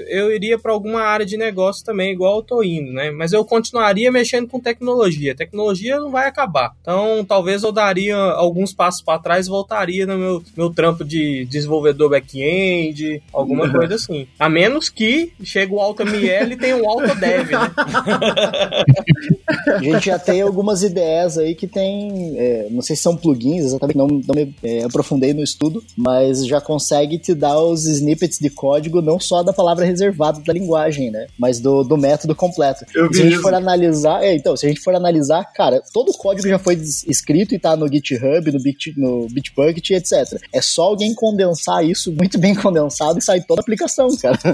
eu 0.10 0.34
iria 0.34 0.58
para 0.58 0.72
alguma 0.72 1.02
área 1.02 1.26
de 1.26 1.38
negócio 1.38 1.84
também, 1.84 2.14
igual 2.14 2.38
eu 2.38 2.44
tô 2.44 2.64
indo, 2.64 2.92
né? 2.92 3.12
Mas 3.12 3.34
eu 3.34 3.44
continuaria 3.44 4.12
mexendo 4.12 4.48
com 4.48 4.60
tecnologia. 4.60 5.36
Tecnologia 5.36 6.00
não 6.00 6.12
vai 6.12 6.28
acabar. 6.28 6.74
Então, 6.82 7.24
talvez 7.26 7.64
eu 7.64 7.72
daria 7.72 8.16
alguns 8.16 8.74
passos 8.74 9.02
para 9.02 9.20
trás 9.20 9.48
e 9.48 9.50
voltaria 9.50 10.06
no 10.06 10.18
meu, 10.18 10.44
meu 10.56 10.70
trampo 10.70 11.04
de 11.04 11.46
desenvolvedor 11.46 12.10
back-end, 12.10 13.22
alguma 13.34 13.70
coisa 13.72 13.96
assim. 13.96 14.28
A 14.40 14.50
menos 14.50 14.90
que 14.90 15.34
chegue 15.44 15.74
o 15.74 15.80
AutoML 15.80 16.52
e 16.52 16.58
tenha 16.58 16.78
o 16.78 16.88
AutoDev, 16.88 17.52
né? 17.52 17.72
A 19.68 19.84
gente 19.84 20.06
já 20.06 20.18
tem 20.18 20.42
algumas 20.42 20.82
ideias 20.84 21.38
aí 21.38 21.56
que 21.56 21.68
tem, 21.68 22.36
é, 22.38 22.68
não 22.70 22.82
sei 22.82 22.96
se 22.96 23.02
são 23.02 23.16
plugins, 23.16 23.71
exatamente, 23.72 23.98
não, 23.98 24.08
não 24.08 24.36
me 24.36 24.56
é, 24.64 24.84
aprofundei 24.84 25.34
no 25.34 25.44
estudo, 25.44 25.84
mas 25.98 26.46
já 26.46 26.62
consegue 26.62 27.18
te 27.18 27.34
dar 27.34 27.60
os 27.60 27.86
snippets 27.86 28.40
de 28.40 28.50
código 28.50 29.02
não 29.02 29.20
só 29.20 29.44
da 29.44 29.54
palavra 29.54 29.86
reservada 29.86 30.40
da 30.42 30.54
linguagem, 30.54 31.12
né? 31.12 31.28
Mas 31.38 31.60
do, 31.60 31.84
do 31.84 31.98
método 31.98 32.36
completo. 32.36 32.86
Eu 32.94 33.12
se 33.14 33.22
a 33.22 33.24
gente 33.24 33.34
isso. 33.34 33.42
for 33.42 33.54
analisar, 33.54 34.24
é, 34.24 34.36
então, 34.36 34.56
se 34.56 34.66
a 34.66 34.70
gente 34.70 34.82
for 34.82 34.96
analisar, 34.96 35.44
cara, 35.54 35.82
todo 35.94 36.10
o 36.10 36.18
código 36.18 36.48
já 36.48 36.60
foi 36.60 36.76
escrito 36.76 37.54
e 37.56 37.60
tá 37.60 37.76
no 37.76 37.88
GitHub, 37.88 38.52
no, 38.52 38.60
Bit, 38.60 38.94
no 38.98 39.28
Bitbucket, 39.28 39.92
etc. 39.92 40.42
É 40.54 40.62
só 40.62 40.84
alguém 40.84 41.14
condensar 41.14 41.84
isso 41.86 42.12
muito 42.12 42.38
bem 42.38 42.54
condensado 42.56 43.20
e 43.20 43.22
sai 43.22 43.42
toda 43.42 43.62
a 43.62 43.64
aplicação, 43.64 44.08
cara. 44.18 44.40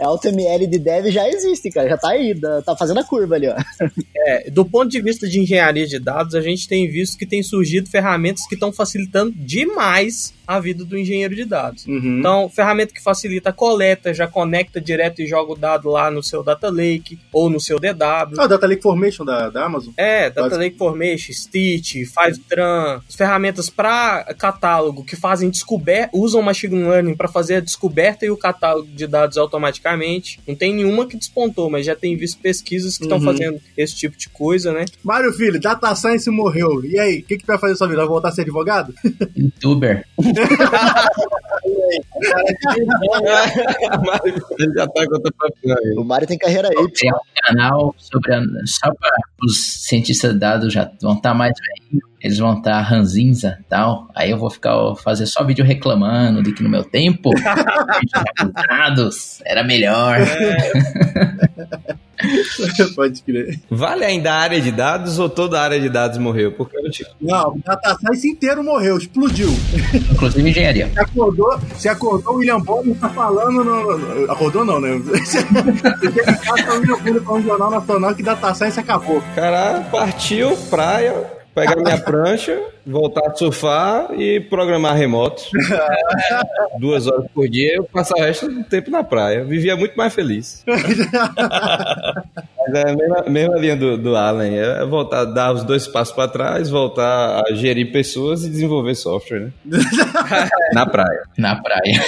É 0.00 0.04
AutoML 0.04 0.66
de 0.66 0.78
dev 0.78 1.06
já 1.10 1.28
existe, 1.28 1.70
cara, 1.70 1.88
já 1.88 1.96
tá 1.96 2.10
aí, 2.10 2.38
tá 2.64 2.76
fazendo 2.76 3.00
a 3.00 3.04
curva 3.04 3.34
ali, 3.34 3.48
ó. 3.48 3.56
É, 4.16 4.50
do 4.50 4.64
ponto 4.64 4.88
de 4.88 5.00
vista 5.00 5.28
de 5.28 5.40
engenharia 5.40 5.86
de 5.86 5.98
dados, 5.98 6.34
a 6.34 6.40
gente 6.40 6.68
tem 6.68 6.88
visto 6.88 7.18
que 7.18 7.26
tem 7.26 7.42
surgido 7.42 7.77
ferramentas 7.86 8.46
que 8.46 8.54
estão 8.54 8.72
facilitando 8.72 9.32
demais 9.36 10.32
a 10.48 10.58
vida 10.58 10.82
do 10.82 10.96
engenheiro 10.96 11.34
de 11.34 11.44
dados. 11.44 11.86
Uhum. 11.86 12.20
Então, 12.20 12.48
ferramenta 12.48 12.94
que 12.94 13.02
facilita 13.02 13.50
a 13.50 13.52
coleta, 13.52 14.14
já 14.14 14.26
conecta 14.26 14.80
direto 14.80 15.20
e 15.20 15.26
joga 15.26 15.52
o 15.52 15.56
dado 15.56 15.90
lá 15.90 16.10
no 16.10 16.22
seu 16.22 16.42
Data 16.42 16.70
Lake 16.70 17.18
ou 17.30 17.50
no 17.50 17.60
seu 17.60 17.78
DW. 17.78 18.40
Ah, 18.40 18.46
Data 18.46 18.66
Lake 18.66 18.82
Formation 18.82 19.26
da, 19.26 19.50
da 19.50 19.66
Amazon. 19.66 19.92
É, 19.96 20.30
Data 20.30 20.56
Lake 20.56 20.78
Formation, 20.78 21.32
Stitch, 21.34 21.96
Fivetran, 22.06 23.00
as 23.06 23.14
ferramentas 23.14 23.68
para 23.68 24.24
catálogo 24.38 25.04
que 25.04 25.16
fazem 25.16 25.50
descoberta, 25.50 26.16
usam 26.16 26.40
machine 26.40 26.82
learning 26.82 27.14
para 27.14 27.28
fazer 27.28 27.56
a 27.56 27.60
descoberta 27.60 28.24
e 28.24 28.30
o 28.30 28.36
catálogo 28.36 28.88
de 28.88 29.06
dados 29.06 29.36
automaticamente. 29.36 30.40
Não 30.48 30.54
tem 30.54 30.72
nenhuma 30.72 31.06
que 31.06 31.16
despontou, 31.16 31.68
mas 31.68 31.84
já 31.84 31.94
tem 31.94 32.16
visto 32.16 32.40
pesquisas 32.40 32.96
que 32.96 33.04
estão 33.04 33.18
Uhum. 33.18 33.24
fazendo 33.24 33.60
esse 33.76 33.94
tipo 33.96 34.16
de 34.16 34.28
coisa, 34.30 34.72
né? 34.72 34.84
Mário 35.04 35.32
Filho, 35.32 35.60
Data 35.60 35.94
Science 35.94 36.30
morreu. 36.30 36.84
E 36.84 36.98
aí, 36.98 37.18
o 37.18 37.22
que, 37.24 37.36
que 37.36 37.42
tu 37.44 37.46
vai 37.48 37.58
fazer 37.58 37.72
na 37.72 37.76
sua 37.76 37.86
vida? 37.88 37.98
Vai 38.00 38.08
voltar 38.08 38.28
a 38.28 38.32
ser 38.32 38.42
advogado? 38.42 38.94
Youtuber. 39.36 40.04
Ele 44.58 44.72
já 44.74 44.86
tá 44.86 45.06
com 45.06 45.14
outra 45.14 45.32
papinha 45.38 45.74
aí. 45.74 45.94
O 45.98 46.04
Mario 46.04 46.28
tem 46.28 46.38
carreira 46.38 46.68
aí, 46.68 46.88
Tem 46.92 47.12
um 47.12 47.18
canal 47.44 47.94
sobre. 47.98 48.34
a- 48.34 48.42
só 48.66 48.92
para 48.94 49.10
os 49.42 49.84
cientistas 49.86 50.32
de 50.32 50.38
dados 50.38 50.72
já 50.72 50.90
vão 51.00 51.14
estar 51.14 51.34
mais 51.34 51.52
velhinhos. 51.58 52.08
Eles 52.20 52.38
vão 52.38 52.58
estar 52.58 52.80
ranzinza 52.80 53.56
e 53.60 53.64
tal. 53.64 54.08
Aí 54.14 54.30
eu 54.30 54.38
vou 54.38 54.50
ficar 54.50 54.74
fazer 54.96 55.26
só 55.26 55.44
vídeo 55.44 55.64
reclamando 55.64 56.42
de 56.42 56.52
que 56.52 56.62
no 56.62 56.68
meu 56.68 56.82
tempo 56.84 57.30
dados 58.68 59.40
era 59.44 59.62
melhor. 59.62 60.18
Pode 62.94 63.22
crer. 63.22 63.60
Vale 63.70 64.04
ainda 64.04 64.32
a 64.32 64.38
área 64.38 64.60
de 64.60 64.72
dados 64.72 65.18
ou 65.18 65.28
toda 65.28 65.58
a 65.58 65.62
área 65.62 65.80
de 65.80 65.88
dados 65.88 66.18
morreu? 66.18 66.52
Porque 66.52 66.76
eu 66.76 66.90
te... 66.90 67.06
Não, 67.20 67.54
o 67.54 67.62
Data 67.64 67.96
Science 67.96 68.28
inteiro 68.28 68.62
morreu, 68.62 68.98
explodiu. 68.98 69.48
Inclusive 70.12 70.48
engenharia. 70.48 70.90
Se 70.92 71.00
acordou, 71.00 71.60
se 71.76 71.88
acordou, 71.88 72.34
o 72.34 72.36
William 72.38 72.60
Bonner 72.60 72.96
tá 72.96 73.08
falando 73.08 73.64
no... 73.64 74.30
Acordou 74.30 74.64
não, 74.64 74.80
né? 74.80 74.98
Você 75.24 75.40
chega 76.12 76.30
em 76.30 76.36
casa, 76.38 76.64
tá 76.64 76.74
o 76.74 76.78
William 76.78 76.96
Bonner 76.98 77.22
falando 77.22 77.42
no 77.42 77.48
Jornal 77.48 77.70
Nacional 77.70 78.14
que 78.14 78.22
Data 78.22 78.54
Science 78.54 78.80
acabou. 78.80 79.22
Cara, 79.34 79.80
partiu, 79.90 80.56
praia, 80.70 81.37
pegar 81.58 81.76
minha 81.76 81.98
prancha, 81.98 82.60
voltar 82.86 83.26
a 83.28 83.34
surfar 83.34 84.12
e 84.18 84.40
programar 84.40 84.96
remoto. 84.96 85.42
Duas 86.78 87.06
horas 87.06 87.26
por 87.34 87.48
dia, 87.48 87.76
eu 87.76 87.84
passo 87.84 88.14
o 88.14 88.20
resto 88.20 88.48
do 88.48 88.64
tempo 88.64 88.90
na 88.90 89.02
praia. 89.04 89.44
Vivia 89.44 89.76
muito 89.76 89.94
mais 89.96 90.14
feliz. 90.14 90.64
Mas 92.72 92.84
é 92.84 92.90
a 92.90 92.96
mesma, 92.96 93.22
mesma 93.28 93.56
linha 93.58 93.76
do, 93.76 93.96
do 93.98 94.16
Allen. 94.16 94.58
É 94.58 94.84
voltar, 94.84 95.24
dar 95.24 95.52
os 95.52 95.64
dois 95.64 95.86
passos 95.86 96.14
para 96.14 96.28
trás, 96.28 96.68
voltar 96.68 97.42
a 97.46 97.54
gerir 97.54 97.90
pessoas 97.92 98.44
e 98.44 98.50
desenvolver 98.50 98.94
software, 98.94 99.40
né? 99.40 99.52
na 100.74 100.86
praia. 100.86 101.22
Na 101.36 101.56
praia. 101.56 102.04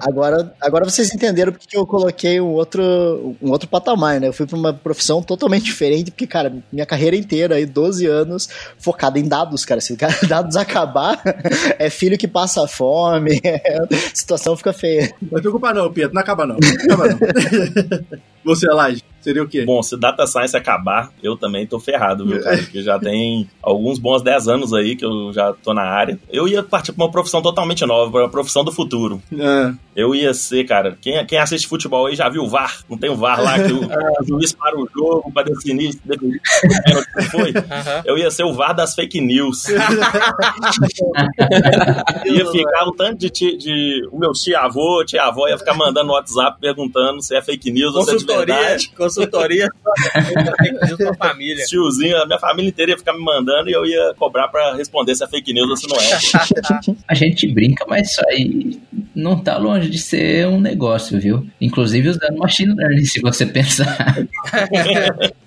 Agora, 0.00 0.54
agora 0.60 0.84
vocês 0.84 1.12
entenderam 1.14 1.52
porque 1.52 1.66
que 1.66 1.76
eu 1.76 1.86
coloquei 1.86 2.40
um 2.40 2.52
outro, 2.52 3.36
um 3.42 3.50
outro 3.50 3.68
patamar, 3.68 4.20
né? 4.20 4.28
Eu 4.28 4.32
fui 4.32 4.46
para 4.46 4.56
uma 4.56 4.72
profissão 4.72 5.22
totalmente 5.22 5.64
diferente, 5.64 6.10
porque, 6.10 6.26
cara, 6.26 6.52
minha 6.72 6.86
carreira 6.86 7.16
inteira 7.16 7.56
aí, 7.56 7.66
12 7.66 8.06
anos, 8.06 8.48
focada 8.78 9.18
em 9.18 9.26
dados, 9.26 9.64
cara. 9.64 9.80
Se 9.80 9.92
o 9.92 9.96
cara- 9.96 10.14
dados 10.28 10.56
acabar, 10.56 11.20
é 11.78 11.90
filho 11.90 12.18
que 12.18 12.28
passa 12.28 12.66
fome, 12.68 13.40
a 13.44 14.14
situação 14.14 14.56
fica 14.56 14.72
feia. 14.72 15.12
Não 15.20 15.38
se 15.38 15.42
preocupa 15.42 15.72
não, 15.72 15.92
Pedro, 15.92 16.14
não 16.14 16.20
acaba 16.22 16.46
não. 16.46 16.56
Não 16.60 16.94
acaba 16.94 17.08
não. 17.08 17.18
Você, 18.44 18.66
Laje, 18.68 19.02
seria 19.24 19.42
o 19.42 19.48
quê? 19.48 19.64
Bom, 19.64 19.82
se 19.82 19.96
Data 19.96 20.26
Science 20.26 20.56
acabar, 20.56 21.10
eu 21.22 21.36
também 21.36 21.66
tô 21.66 21.80
ferrado, 21.80 22.26
viu, 22.26 22.42
cara? 22.42 22.58
Porque 22.58 22.82
já 22.82 22.98
tem 22.98 23.48
alguns 23.62 23.98
bons 23.98 24.22
10 24.22 24.48
anos 24.48 24.72
aí 24.74 24.94
que 24.94 25.04
eu 25.04 25.32
já 25.32 25.52
tô 25.52 25.72
na 25.74 25.82
área. 25.82 26.18
Eu 26.30 26.46
ia 26.46 26.62
partir 26.62 26.92
pra 26.92 27.04
uma 27.04 27.10
profissão 27.10 27.40
totalmente 27.42 27.84
nova, 27.86 28.10
pra 28.10 28.20
uma 28.22 28.28
profissão 28.28 28.62
do 28.62 28.70
futuro. 28.70 29.22
Ah, 29.40 29.72
Eu 29.96 30.14
ia 30.14 30.34
ser, 30.34 30.64
cara, 30.64 30.96
quem, 31.00 31.24
quem 31.26 31.38
assiste 31.38 31.66
futebol 31.66 32.06
aí 32.06 32.14
já 32.14 32.28
viu 32.28 32.42
o 32.42 32.48
VAR? 32.48 32.80
Não 32.88 32.98
tem 32.98 33.10
o 33.10 33.16
VAR 33.16 33.42
lá 33.42 33.54
que 33.58 33.72
o, 33.72 33.80
o 34.20 34.26
juiz 34.26 34.52
para 34.52 34.78
o 34.78 34.88
jogo 34.94 35.32
pra 35.32 35.42
definir 35.42 35.92
se 35.92 36.00
definir 36.04 36.40
pênalti 36.84 37.30
foi? 37.30 37.52
Eu 38.04 38.18
ia 38.18 38.30
ser 38.30 38.44
o 38.44 38.52
VAR 38.52 38.74
das 38.74 38.94
fake 38.94 39.20
news. 39.20 39.64
ia 42.24 42.50
ficar 42.50 42.84
um 42.88 42.92
tanto 42.92 43.30
de, 43.30 43.56
de 43.56 44.08
o 44.10 44.18
meu 44.18 44.32
tia-avô, 44.32 45.04
tia-avó 45.04 45.48
ia 45.48 45.58
ficar 45.58 45.74
mandando 45.74 46.08
no 46.08 46.12
WhatsApp 46.14 46.58
perguntando 46.60 47.22
se 47.22 47.34
é 47.36 47.42
fake 47.42 47.70
news 47.70 47.94
ou 47.94 48.02
se 48.02 48.10
é 48.10 48.16
de 48.16 48.24
Consultoria, 48.24 48.76
consultoria 49.14 49.68
sua 50.96 51.14
família. 51.14 51.64
Tiozinho, 51.66 52.16
a 52.16 52.26
minha 52.26 52.38
família 52.38 52.68
inteira 52.68 52.92
ia 52.92 52.98
ficar 52.98 53.12
me 53.12 53.20
mandando 53.24 53.68
e 53.68 53.72
eu 53.72 53.84
ia 53.86 54.14
cobrar 54.16 54.48
pra 54.48 54.74
responder 54.74 55.14
se 55.14 55.24
é 55.24 55.28
fake 55.28 55.52
news 55.52 55.70
ou 55.70 55.76
se 55.76 55.88
não 55.88 55.96
é. 55.96 56.94
A 57.08 57.14
gente 57.14 57.46
brinca, 57.52 57.84
mas 57.88 58.10
isso 58.10 58.20
aí 58.28 58.80
não 59.14 59.38
tá 59.40 59.56
longe 59.58 59.88
de 59.88 59.98
ser 59.98 60.46
um 60.48 60.60
negócio, 60.60 61.20
viu? 61.20 61.46
Inclusive 61.60 62.08
usando 62.08 62.36
machine 62.36 62.74
learning, 62.74 63.04
se 63.04 63.20
você 63.20 63.46
pensar. 63.46 63.96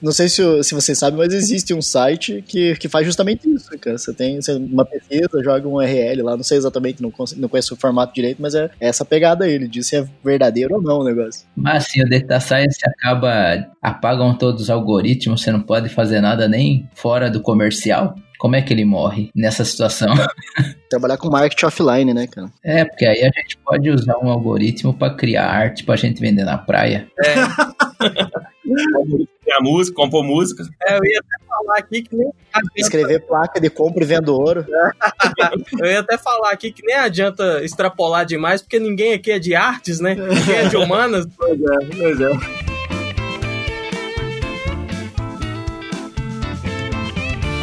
Não 0.02 0.12
sei 0.12 0.30
se, 0.30 0.64
se 0.64 0.76
vocês 0.76 0.98
sabem, 0.98 1.18
mas 1.18 1.34
existe 1.34 1.74
um 1.74 1.82
site 1.82 2.44
que, 2.48 2.76
que 2.76 2.88
faz 2.88 3.06
justamente 3.06 3.50
isso, 3.50 3.70
cara. 3.80 3.98
Você 3.98 4.14
tem 4.14 4.40
você- 4.40 4.54
uma 4.54 4.86
pesquisa, 4.86 5.44
joga 5.44 5.68
um 5.68 5.74
URL 5.74 6.22
lá, 6.24 6.38
não 6.38 6.44
sei 6.44 6.58
exatamente, 6.58 7.02
não, 7.02 7.12
não 7.38 7.50
conheço 7.50 7.74
o 7.74 7.78
formato 7.78 8.14
direito, 8.14 8.40
mas 8.42 8.54
é 8.54 8.70
essa 8.80 9.04
pegada 9.04 9.46
aí. 9.46 9.54
Ele 9.54 9.68
diz 9.68 9.88
se 9.88 9.96
é 9.96 10.06
verdadeiro 10.24 10.76
ou 10.76 10.82
não 10.82 11.00
o 11.00 11.04
negócio. 11.04 11.46
Mas 11.56 11.86
assim, 11.86 12.04
o 12.04 12.10
data 12.10 12.40
science 12.40 12.78
acaba. 12.86 13.57
Apagam 13.82 14.38
todos 14.38 14.64
os 14.64 14.70
algoritmos, 14.70 15.42
você 15.42 15.52
não 15.52 15.62
pode 15.62 15.90
fazer 15.90 16.22
nada 16.22 16.48
nem 16.48 16.90
fora 16.94 17.30
do 17.30 17.42
comercial. 17.42 18.16
Como 18.38 18.56
é 18.56 18.62
que 18.62 18.72
ele 18.72 18.86
morre 18.86 19.32
nessa 19.36 19.66
situação? 19.66 20.14
Trabalhar 20.90 21.18
com 21.18 21.30
marketing 21.30 21.66
offline, 21.66 22.14
né, 22.14 22.28
cara? 22.28 22.48
É, 22.64 22.86
porque 22.86 23.06
aí 23.06 23.22
a 23.22 23.32
gente 23.40 23.58
pode 23.66 23.90
usar 23.90 24.18
um 24.20 24.30
algoritmo 24.30 24.94
para 24.94 25.14
criar 25.14 25.48
arte 25.48 25.84
pra 25.84 25.96
gente 25.96 26.22
vender 26.22 26.44
na 26.44 26.58
praia. 26.58 27.08
Tem 29.44 29.56
a 29.56 29.62
música, 29.62 29.96
compor 29.96 30.24
música. 30.24 30.64
É, 30.86 30.98
eu 30.98 31.06
ia 31.06 31.20
até 31.20 31.46
falar 31.48 31.78
aqui 31.78 32.02
que 32.02 32.16
nem 32.16 32.28
adianta, 32.28 32.74
Escrever 32.76 33.26
placa 33.26 33.62
de 33.62 33.70
compra 33.70 34.04
e 34.04 34.08
venda 34.08 34.32
ouro. 34.32 34.66
eu 35.80 35.86
ia 35.86 36.02
até 36.02 36.18
falar 36.18 36.52
aqui 36.52 36.72
que 36.72 36.86
nem 36.86 36.96
adianta 36.96 37.64
extrapolar 37.64 38.26
demais, 38.26 38.62
porque 38.62 38.78
ninguém 38.78 39.14
aqui 39.14 39.32
é 39.32 39.40
de 39.40 39.56
artes, 39.56 40.00
né? 40.00 40.16
Ninguém 40.16 40.56
é 40.56 40.68
de 40.68 40.76
humanas. 40.76 41.26
pois 41.38 41.60
é, 41.60 41.86
pois 41.98 42.22
é. 42.22 42.77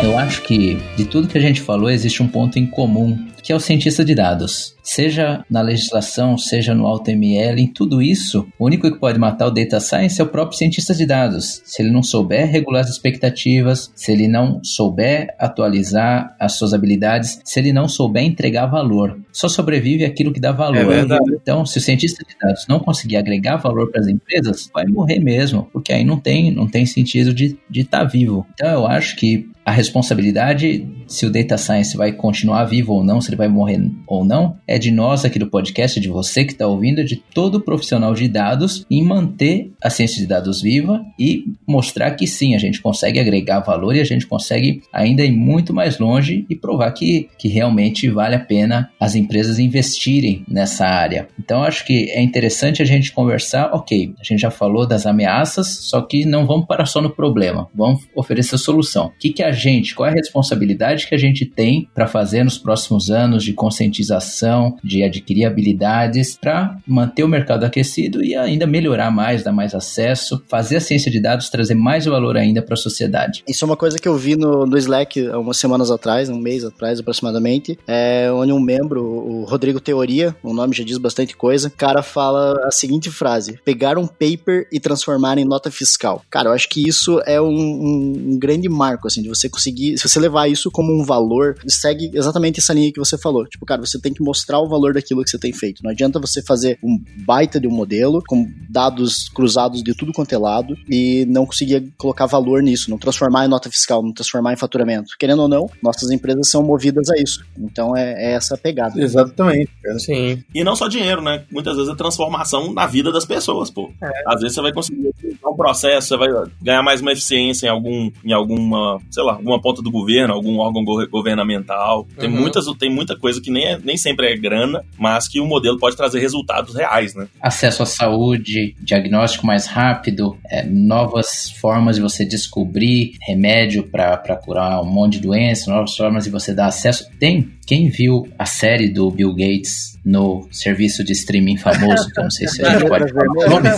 Eu 0.04 0.18
acho 0.18 0.42
que 0.42 0.74
de 0.96 1.06
tudo 1.06 1.26
que 1.26 1.38
a 1.38 1.40
gente 1.40 1.62
falou 1.62 1.88
existe 1.88 2.22
um 2.22 2.28
ponto 2.28 2.58
em 2.58 2.66
comum, 2.66 3.18
que 3.44 3.52
é 3.52 3.54
o 3.56 3.60
cientista 3.60 4.02
de 4.02 4.14
dados. 4.14 4.74
seja 4.82 5.44
na 5.50 5.62
legislação, 5.62 6.36
seja 6.36 6.74
no 6.74 6.86
AutoML, 6.86 7.58
em 7.58 7.66
tudo 7.66 8.02
isso, 8.02 8.46
o 8.58 8.66
único 8.66 8.90
que 8.90 8.98
pode 8.98 9.18
matar 9.18 9.46
o 9.46 9.50
data 9.50 9.80
science 9.80 10.20
é 10.20 10.24
o 10.24 10.28
próprio 10.28 10.58
cientista 10.58 10.94
de 10.94 11.06
dados. 11.06 11.62
Se 11.64 11.82
ele 11.82 11.90
não 11.90 12.02
souber 12.02 12.50
regular 12.50 12.82
as 12.82 12.90
expectativas, 12.90 13.90
se 13.94 14.12
ele 14.12 14.28
não 14.28 14.62
souber 14.62 15.34
atualizar 15.38 16.36
as 16.38 16.52
suas 16.52 16.74
habilidades, 16.74 17.40
se 17.44 17.60
ele 17.60 17.72
não 17.72 17.88
souber 17.88 18.24
entregar 18.24 18.66
valor. 18.66 19.18
Só 19.32 19.48
sobrevive 19.48 20.04
aquilo 20.04 20.32
que 20.32 20.40
dá 20.40 20.52
valor. 20.52 20.92
É. 20.92 21.04
Então, 21.34 21.64
se 21.64 21.78
o 21.78 21.80
cientista 21.80 22.24
de 22.26 22.36
dados 22.38 22.66
não 22.68 22.78
conseguir 22.78 23.16
agregar 23.16 23.56
valor 23.56 23.90
para 23.90 24.00
as 24.00 24.08
empresas, 24.08 24.70
vai 24.72 24.86
morrer 24.86 25.18
mesmo, 25.18 25.68
porque 25.72 25.92
aí 25.92 26.04
não 26.04 26.18
tem, 26.18 26.50
não 26.50 26.66
tem 26.66 26.84
sentido 26.84 27.32
de 27.32 27.56
estar 27.74 28.00
tá 28.00 28.04
vivo. 28.04 28.46
Então, 28.54 28.68
eu 28.68 28.86
acho 28.86 29.16
que 29.16 29.48
a 29.64 29.70
responsabilidade 29.70 30.86
se 31.06 31.26
o 31.26 31.30
data 31.30 31.56
science 31.56 31.96
vai 31.96 32.12
continuar 32.12 32.64
vivo 32.64 32.92
ou 32.92 33.04
não, 33.04 33.20
se 33.20 33.30
ele 33.34 33.36
vai 33.36 33.48
morrer 33.48 33.90
ou 34.06 34.24
não, 34.24 34.56
é 34.66 34.78
de 34.78 34.90
nós 34.90 35.24
aqui 35.24 35.38
do 35.38 35.48
podcast, 35.48 35.98
de 36.00 36.08
você 36.08 36.44
que 36.44 36.52
está 36.52 36.66
ouvindo, 36.66 37.04
de 37.04 37.16
todo 37.16 37.60
profissional 37.60 38.14
de 38.14 38.28
dados 38.28 38.86
em 38.90 39.02
manter 39.02 39.72
a 39.82 39.90
ciência 39.90 40.20
de 40.20 40.26
dados 40.26 40.62
viva 40.62 41.04
e 41.18 41.44
mostrar 41.66 42.12
que 42.12 42.26
sim, 42.26 42.54
a 42.54 42.58
gente 42.58 42.80
consegue 42.80 43.18
agregar 43.18 43.60
valor 43.60 43.94
e 43.94 44.00
a 44.00 44.04
gente 44.04 44.26
consegue 44.26 44.82
ainda 44.92 45.24
ir 45.24 45.32
muito 45.32 45.74
mais 45.74 45.98
longe 45.98 46.46
e 46.48 46.54
provar 46.54 46.90
que, 46.92 47.28
que 47.38 47.48
realmente 47.48 48.08
vale 48.08 48.36
a 48.36 48.40
pena 48.40 48.90
as 49.00 49.14
empresas 49.14 49.58
investirem 49.58 50.44
nessa 50.48 50.86
área. 50.86 51.28
Então 51.38 51.62
acho 51.62 51.84
que 51.84 52.10
é 52.10 52.22
interessante 52.22 52.82
a 52.82 52.84
gente 52.84 53.12
conversar, 53.12 53.70
ok, 53.72 54.14
a 54.20 54.24
gente 54.24 54.40
já 54.40 54.50
falou 54.50 54.86
das 54.86 55.06
ameaças, 55.06 55.66
só 55.80 56.00
que 56.00 56.24
não 56.24 56.46
vamos 56.46 56.66
parar 56.66 56.86
só 56.86 57.00
no 57.00 57.10
problema, 57.10 57.68
vamos 57.74 58.02
oferecer 58.14 58.58
solução. 58.58 59.06
O 59.06 59.18
que, 59.18 59.30
que 59.30 59.42
a 59.42 59.52
gente, 59.52 59.94
qual 59.94 60.08
é 60.08 60.12
a 60.12 60.14
responsabilidade 60.14 61.06
que 61.06 61.14
a 61.14 61.18
gente 61.18 61.44
tem 61.44 61.88
para 61.94 62.06
fazer 62.06 62.44
nos 62.44 62.58
próximos 62.58 63.10
anos 63.10 63.23
de 63.30 63.52
conscientização, 63.52 64.76
de 64.82 65.02
adquirir 65.02 65.46
habilidades 65.46 66.36
para 66.36 66.76
manter 66.86 67.24
o 67.24 67.28
mercado 67.28 67.64
aquecido 67.64 68.22
e 68.22 68.34
ainda 68.34 68.66
melhorar 68.66 69.10
mais, 69.10 69.42
dar 69.42 69.52
mais 69.52 69.74
acesso, 69.74 70.42
fazer 70.48 70.76
a 70.76 70.80
ciência 70.80 71.10
de 71.10 71.20
dados 71.20 71.48
trazer 71.48 71.74
mais 71.74 72.04
valor 72.04 72.36
ainda 72.36 72.62
para 72.62 72.74
a 72.74 72.76
sociedade. 72.76 73.42
Isso 73.48 73.64
é 73.64 73.66
uma 73.66 73.76
coisa 73.76 73.98
que 73.98 74.08
eu 74.08 74.16
vi 74.16 74.36
no, 74.36 74.66
no 74.66 74.76
Slack 74.76 75.28
há 75.28 75.38
umas 75.38 75.56
semanas 75.56 75.90
atrás, 75.90 76.28
um 76.28 76.38
mês 76.38 76.64
atrás 76.64 77.00
aproximadamente, 77.00 77.78
é, 77.86 78.30
onde 78.32 78.52
um 78.52 78.60
membro, 78.60 79.04
o 79.04 79.44
Rodrigo 79.44 79.80
Teoria, 79.80 80.34
o 80.42 80.52
nome 80.52 80.74
já 80.74 80.84
diz 80.84 80.98
bastante 80.98 81.36
coisa, 81.36 81.68
o 81.68 81.70
cara 81.70 82.02
fala 82.02 82.66
a 82.66 82.70
seguinte 82.70 83.10
frase: 83.10 83.58
pegar 83.64 83.98
um 83.98 84.06
paper 84.06 84.66
e 84.72 84.80
transformar 84.80 85.38
em 85.38 85.44
nota 85.44 85.70
fiscal. 85.70 86.22
Cara, 86.30 86.48
eu 86.48 86.52
acho 86.52 86.68
que 86.68 86.86
isso 86.86 87.20
é 87.26 87.40
um, 87.40 87.46
um, 87.46 88.32
um 88.32 88.38
grande 88.38 88.68
marco, 88.68 89.06
assim, 89.06 89.22
de 89.22 89.28
você 89.28 89.48
conseguir, 89.48 89.98
se 89.98 90.08
você 90.08 90.18
levar 90.18 90.48
isso 90.48 90.70
como 90.70 90.92
um 90.92 91.04
valor, 91.04 91.56
segue 91.66 92.10
exatamente 92.14 92.60
essa 92.60 92.72
linha 92.72 92.92
que 92.92 92.98
você 92.98 93.13
falou. 93.18 93.46
Tipo, 93.46 93.64
cara, 93.66 93.80
você 93.84 94.00
tem 94.00 94.12
que 94.12 94.22
mostrar 94.22 94.58
o 94.60 94.68
valor 94.68 94.92
daquilo 94.94 95.22
que 95.22 95.30
você 95.30 95.38
tem 95.38 95.52
feito. 95.52 95.82
Não 95.82 95.90
adianta 95.90 96.18
você 96.20 96.42
fazer 96.42 96.78
um 96.82 96.98
baita 97.24 97.60
de 97.60 97.66
um 97.66 97.70
modelo 97.70 98.22
com 98.26 98.46
dados 98.70 99.28
cruzados 99.28 99.82
de 99.82 99.94
tudo 99.94 100.12
quanto 100.12 100.32
é 100.34 100.38
lado 100.38 100.74
e 100.88 101.24
não 101.28 101.46
conseguir 101.46 101.92
colocar 101.96 102.26
valor 102.26 102.62
nisso, 102.62 102.90
não 102.90 102.98
transformar 102.98 103.44
em 103.44 103.48
nota 103.48 103.70
fiscal, 103.70 104.02
não 104.02 104.12
transformar 104.12 104.52
em 104.52 104.56
faturamento. 104.56 105.10
Querendo 105.18 105.42
ou 105.42 105.48
não, 105.48 105.68
nossas 105.82 106.10
empresas 106.10 106.50
são 106.50 106.62
movidas 106.62 107.08
a 107.10 107.16
isso. 107.20 107.44
Então 107.58 107.96
é, 107.96 108.12
é 108.30 108.32
essa 108.34 108.54
a 108.54 108.58
pegada. 108.58 109.00
Exatamente. 109.00 109.70
Cara. 109.82 109.98
Sim. 109.98 110.42
E 110.54 110.64
não 110.64 110.74
só 110.76 110.88
dinheiro, 110.88 111.22
né? 111.22 111.44
Muitas 111.50 111.76
vezes 111.76 111.92
é 111.92 111.96
transformação 111.96 112.72
na 112.72 112.86
vida 112.86 113.10
das 113.12 113.24
pessoas, 113.24 113.70
pô. 113.70 113.90
Às 114.26 114.40
vezes 114.40 114.54
você 114.54 114.62
vai 114.62 114.72
conseguir 114.72 115.12
um 115.44 115.56
processo, 115.56 116.08
você 116.08 116.16
vai 116.16 116.28
ganhar 116.62 116.82
mais 116.82 117.00
uma 117.00 117.12
eficiência 117.12 117.66
em 117.66 117.70
algum, 117.70 118.10
em 118.24 118.32
alguma, 118.32 118.98
sei 119.10 119.22
lá, 119.22 119.34
alguma 119.34 119.60
ponta 119.60 119.82
do 119.82 119.90
governo, 119.90 120.32
algum 120.34 120.58
órgão 120.58 120.84
go- 120.84 121.06
governamental. 121.08 122.06
Tem 122.18 122.28
Uhum. 122.30 122.40
muitas, 122.40 122.64
tem 122.78 122.90
muita 123.04 123.16
coisa 123.16 123.40
que 123.40 123.50
nem, 123.50 123.64
é, 123.64 123.78
nem 123.78 123.96
sempre 123.96 124.32
é 124.32 124.36
grana, 124.36 124.84
mas 124.98 125.28
que 125.28 125.40
o 125.40 125.46
modelo 125.46 125.78
pode 125.78 125.96
trazer 125.96 126.18
resultados 126.18 126.74
reais, 126.74 127.14
né? 127.14 127.28
acesso 127.40 127.82
à 127.82 127.86
saúde, 127.86 128.74
diagnóstico 128.80 129.46
mais 129.46 129.66
rápido, 129.66 130.36
é, 130.50 130.64
novas 130.64 131.50
formas 131.60 131.96
de 131.96 132.02
você 132.02 132.24
descobrir 132.24 133.16
remédio 133.20 133.84
para 133.84 134.16
curar 134.36 134.80
um 134.80 134.86
monte 134.86 135.14
de 135.14 135.20
doenças, 135.20 135.66
novas 135.66 135.94
formas 135.94 136.24
de 136.24 136.30
você 136.30 136.54
dar 136.54 136.66
acesso. 136.66 137.06
Tem 137.18 137.52
quem 137.66 137.88
viu 137.88 138.26
a 138.38 138.46
série 138.46 138.88
do 138.88 139.10
Bill 139.10 139.34
Gates 139.34 139.98
no 140.04 140.46
serviço 140.50 141.02
de 141.02 141.12
streaming 141.12 141.56
famoso, 141.56 142.10
que 142.10 142.18
eu 142.18 142.24
não 142.24 142.30
sei 142.30 142.46
se 142.48 142.64
a 142.64 142.70
gente 142.70 142.84
pode 142.88 143.10
falar 143.10 143.26
o 143.26 143.50
nome, 143.50 143.68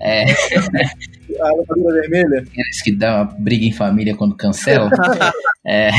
é, 0.00 0.24
A 1.40 1.50
locadora 1.52 2.00
vermelha? 2.00 2.40
aqueles 2.40 2.82
que 2.82 2.92
dá 2.92 3.22
uma 3.22 3.24
briga 3.38 3.64
em 3.64 3.72
família 3.72 4.14
quando 4.14 4.36
cancela. 4.36 4.90
É, 5.64 5.90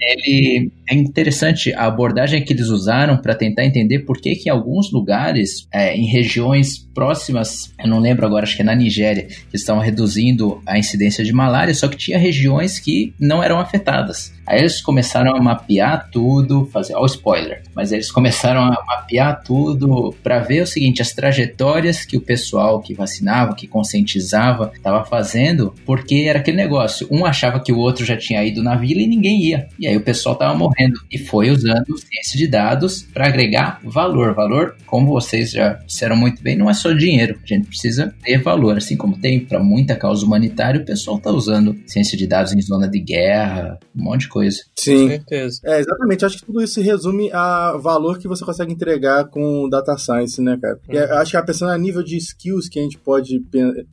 ele 0.00 0.72
é 0.90 0.94
interessante 0.96 1.72
a 1.72 1.86
abordagem 1.86 2.42
que 2.44 2.52
eles 2.52 2.66
usaram 2.66 3.16
para 3.16 3.36
tentar 3.36 3.64
entender 3.64 4.00
por 4.00 4.20
que 4.20 4.34
que 4.34 4.48
em 4.48 4.52
alguns 4.52 4.90
lugares, 4.90 5.68
é, 5.72 5.94
em 5.94 6.06
regiões 6.06 6.78
próximas, 6.92 7.72
eu 7.78 7.88
não 7.88 8.00
lembro 8.00 8.26
agora, 8.26 8.42
acho 8.42 8.56
que 8.56 8.62
é 8.62 8.64
na 8.64 8.74
Nigéria, 8.74 9.28
que 9.28 9.56
estavam 9.56 9.80
reduzindo 9.80 10.60
a 10.66 10.76
incidência 10.76 11.22
de 11.22 11.32
malária, 11.32 11.72
só 11.72 11.86
que 11.86 11.96
tinha 11.96 12.18
regiões 12.18 12.80
que 12.80 13.14
não 13.20 13.40
eram 13.40 13.60
afetadas. 13.60 14.32
Aí 14.50 14.58
eles 14.58 14.80
começaram 14.80 15.36
a 15.36 15.40
mapear 15.40 16.10
tudo, 16.10 16.66
fazer, 16.72 16.96
o 16.96 17.06
spoiler, 17.06 17.62
mas 17.72 17.92
eles 17.92 18.10
começaram 18.10 18.62
a 18.62 18.84
mapear 18.84 19.44
tudo 19.44 20.12
para 20.24 20.40
ver 20.40 20.62
o 20.62 20.66
seguinte, 20.66 21.00
as 21.00 21.12
trajetórias 21.12 22.04
que 22.04 22.16
o 22.16 22.20
pessoal 22.20 22.80
que 22.80 22.92
vacinava, 22.92 23.54
que 23.54 23.68
conscientizava, 23.68 24.72
estava 24.74 25.04
fazendo, 25.04 25.72
porque 25.86 26.24
era 26.26 26.40
aquele 26.40 26.56
negócio, 26.56 27.06
um 27.12 27.24
achava 27.24 27.60
que 27.60 27.72
o 27.72 27.78
outro 27.78 28.04
já 28.04 28.16
tinha 28.16 28.44
ido 28.44 28.60
na 28.60 28.74
vila 28.74 29.00
e 29.00 29.06
ninguém 29.06 29.40
ia. 29.40 29.68
E 29.78 29.86
aí 29.86 29.96
o 29.96 30.00
pessoal 30.00 30.34
tava 30.34 30.58
morrendo 30.58 31.00
e 31.08 31.16
foi 31.16 31.48
usando 31.50 31.96
ciência 31.96 32.36
de 32.36 32.48
dados 32.48 33.02
para 33.02 33.28
agregar 33.28 33.78
valor. 33.84 34.34
Valor, 34.34 34.74
como 34.84 35.12
vocês 35.12 35.52
já 35.52 35.74
disseram 35.86 36.16
muito 36.16 36.42
bem, 36.42 36.56
não 36.56 36.68
é 36.68 36.74
só 36.74 36.90
dinheiro. 36.92 37.38
A 37.40 37.46
gente 37.46 37.68
precisa 37.68 38.12
ter 38.24 38.38
valor, 38.38 38.76
assim 38.76 38.96
como 38.96 39.16
tem 39.16 39.38
para 39.38 39.60
muita 39.60 39.94
causa 39.94 40.26
humanitária, 40.26 40.80
o 40.80 40.84
pessoal 40.84 41.20
tá 41.20 41.30
usando 41.30 41.76
ciência 41.86 42.18
de 42.18 42.26
dados 42.26 42.52
em 42.52 42.60
zona 42.60 42.88
de 42.88 42.98
guerra, 42.98 43.78
um 43.94 44.02
monte 44.02 44.22
de 44.22 44.28
coisa. 44.28 44.39
Com 44.48 44.72
Sim. 44.76 45.08
certeza. 45.08 45.60
É, 45.64 45.80
exatamente. 45.80 46.24
Acho 46.24 46.38
que 46.38 46.46
tudo 46.46 46.62
isso 46.62 46.74
se 46.74 46.82
resume 46.82 47.30
a 47.32 47.76
valor 47.76 48.18
que 48.18 48.28
você 48.28 48.44
consegue 48.44 48.72
entregar 48.72 49.24
com 49.28 49.64
o 49.64 49.68
data 49.68 49.96
science, 49.98 50.40
né, 50.40 50.58
cara? 50.60 50.78
E 50.88 50.96
eu 50.96 51.14
acho 51.18 51.30
que 51.32 51.36
a 51.36 51.42
pensando 51.42 51.70
a 51.72 51.78
nível 51.78 52.02
de 52.02 52.16
skills 52.16 52.68
que 52.68 52.78
a 52.78 52.82
gente 52.82 52.98
pode 52.98 53.42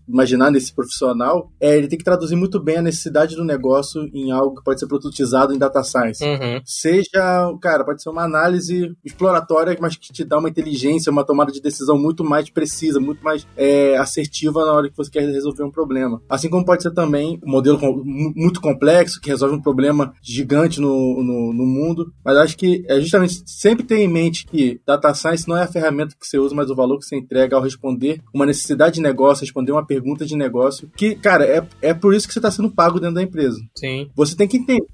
imaginar 0.08 0.52
nesse 0.52 0.74
profissional, 0.74 1.52
é, 1.60 1.78
ele 1.78 1.88
tem 1.88 1.98
que 1.98 2.04
traduzir 2.06 2.36
muito 2.36 2.60
bem 2.60 2.78
a 2.78 2.82
necessidade 2.82 3.36
do 3.36 3.44
negócio 3.44 4.02
em 4.14 4.32
algo 4.32 4.56
que 4.58 4.64
pode 4.64 4.80
ser 4.80 4.88
produtizado 4.88 5.54
em 5.54 5.58
data 5.58 5.84
science. 5.84 6.24
Uhum. 6.24 6.62
Seja, 6.66 7.52
cara, 7.62 7.84
pode 7.84 8.02
ser 8.02 8.10
uma 8.10 8.24
análise 8.24 8.96
exploratória, 9.04 9.76
mas 9.80 9.96
que 9.96 10.12
te 10.14 10.24
dá 10.24 10.38
uma 10.38 10.50
inteligência, 10.50 11.12
uma 11.12 11.26
tomada 11.26 11.52
de 11.52 11.62
decisão 11.62 11.98
muito 11.98 12.24
mais 12.24 12.50
precisa, 12.50 13.00
muito 13.00 13.24
mais 13.24 13.46
é, 13.58 13.98
assertiva 13.98 14.66
na 14.66 14.72
hora 14.74 14.90
que 14.90 14.98
você 14.98 15.10
quer 15.12 15.22
resolver 15.28 15.64
um 15.64 15.72
problema. 15.72 16.22
Assim 16.30 16.50
como 16.50 16.66
pode 16.66 16.84
ser 16.84 16.92
também 16.92 17.40
um 17.46 17.52
modelo 17.52 17.80
com- 17.80 17.94
mu- 18.04 18.34
muito 18.36 18.62
complexo, 18.62 19.20
que 19.20 19.30
resolve 19.30 19.56
um 19.56 19.62
problema 19.62 20.14
gigante 20.32 20.80
no, 20.82 21.24
no, 21.24 21.54
no 21.54 21.66
mundo. 21.66 22.12
Mas 22.24 22.38
acho 22.38 22.58
que 22.58 22.84
é 22.88 23.00
justamente 23.00 23.42
sempre 23.46 23.86
ter 23.86 23.98
em 23.98 24.08
mente 24.08 24.46
que 24.46 24.80
data 24.86 25.14
science 25.14 25.48
não 25.48 25.58
é 25.58 25.64
a 25.64 25.68
ferramenta 25.68 26.16
que 26.20 26.26
você 26.28 26.38
usa, 26.38 26.54
mas 26.56 26.70
o 26.70 26.76
valor 26.76 27.00
que 27.00 27.06
você 27.06 27.16
entrega 27.16 27.56
ao 27.56 27.62
responder 27.62 28.22
uma 28.34 28.46
necessidade 28.46 28.96
de 28.96 29.02
negócio, 29.02 29.44
responder 29.44 29.72
uma 29.72 29.86
pergunta 29.86 30.26
de 30.26 30.36
negócio. 30.36 30.90
Que, 30.96 31.16
cara, 31.16 31.46
é, 31.46 31.66
é 31.82 31.94
por 31.94 32.14
isso 32.14 32.28
que 32.28 32.34
você 32.34 32.40
está 32.40 32.52
sendo 32.52 32.70
pago 32.70 33.00
dentro 33.00 33.16
da 33.16 33.24
empresa. 33.24 33.58
Sim. 33.76 34.10
Você 34.16 34.36
tem 34.36 34.48
que 34.48 34.58
entender 34.58 34.86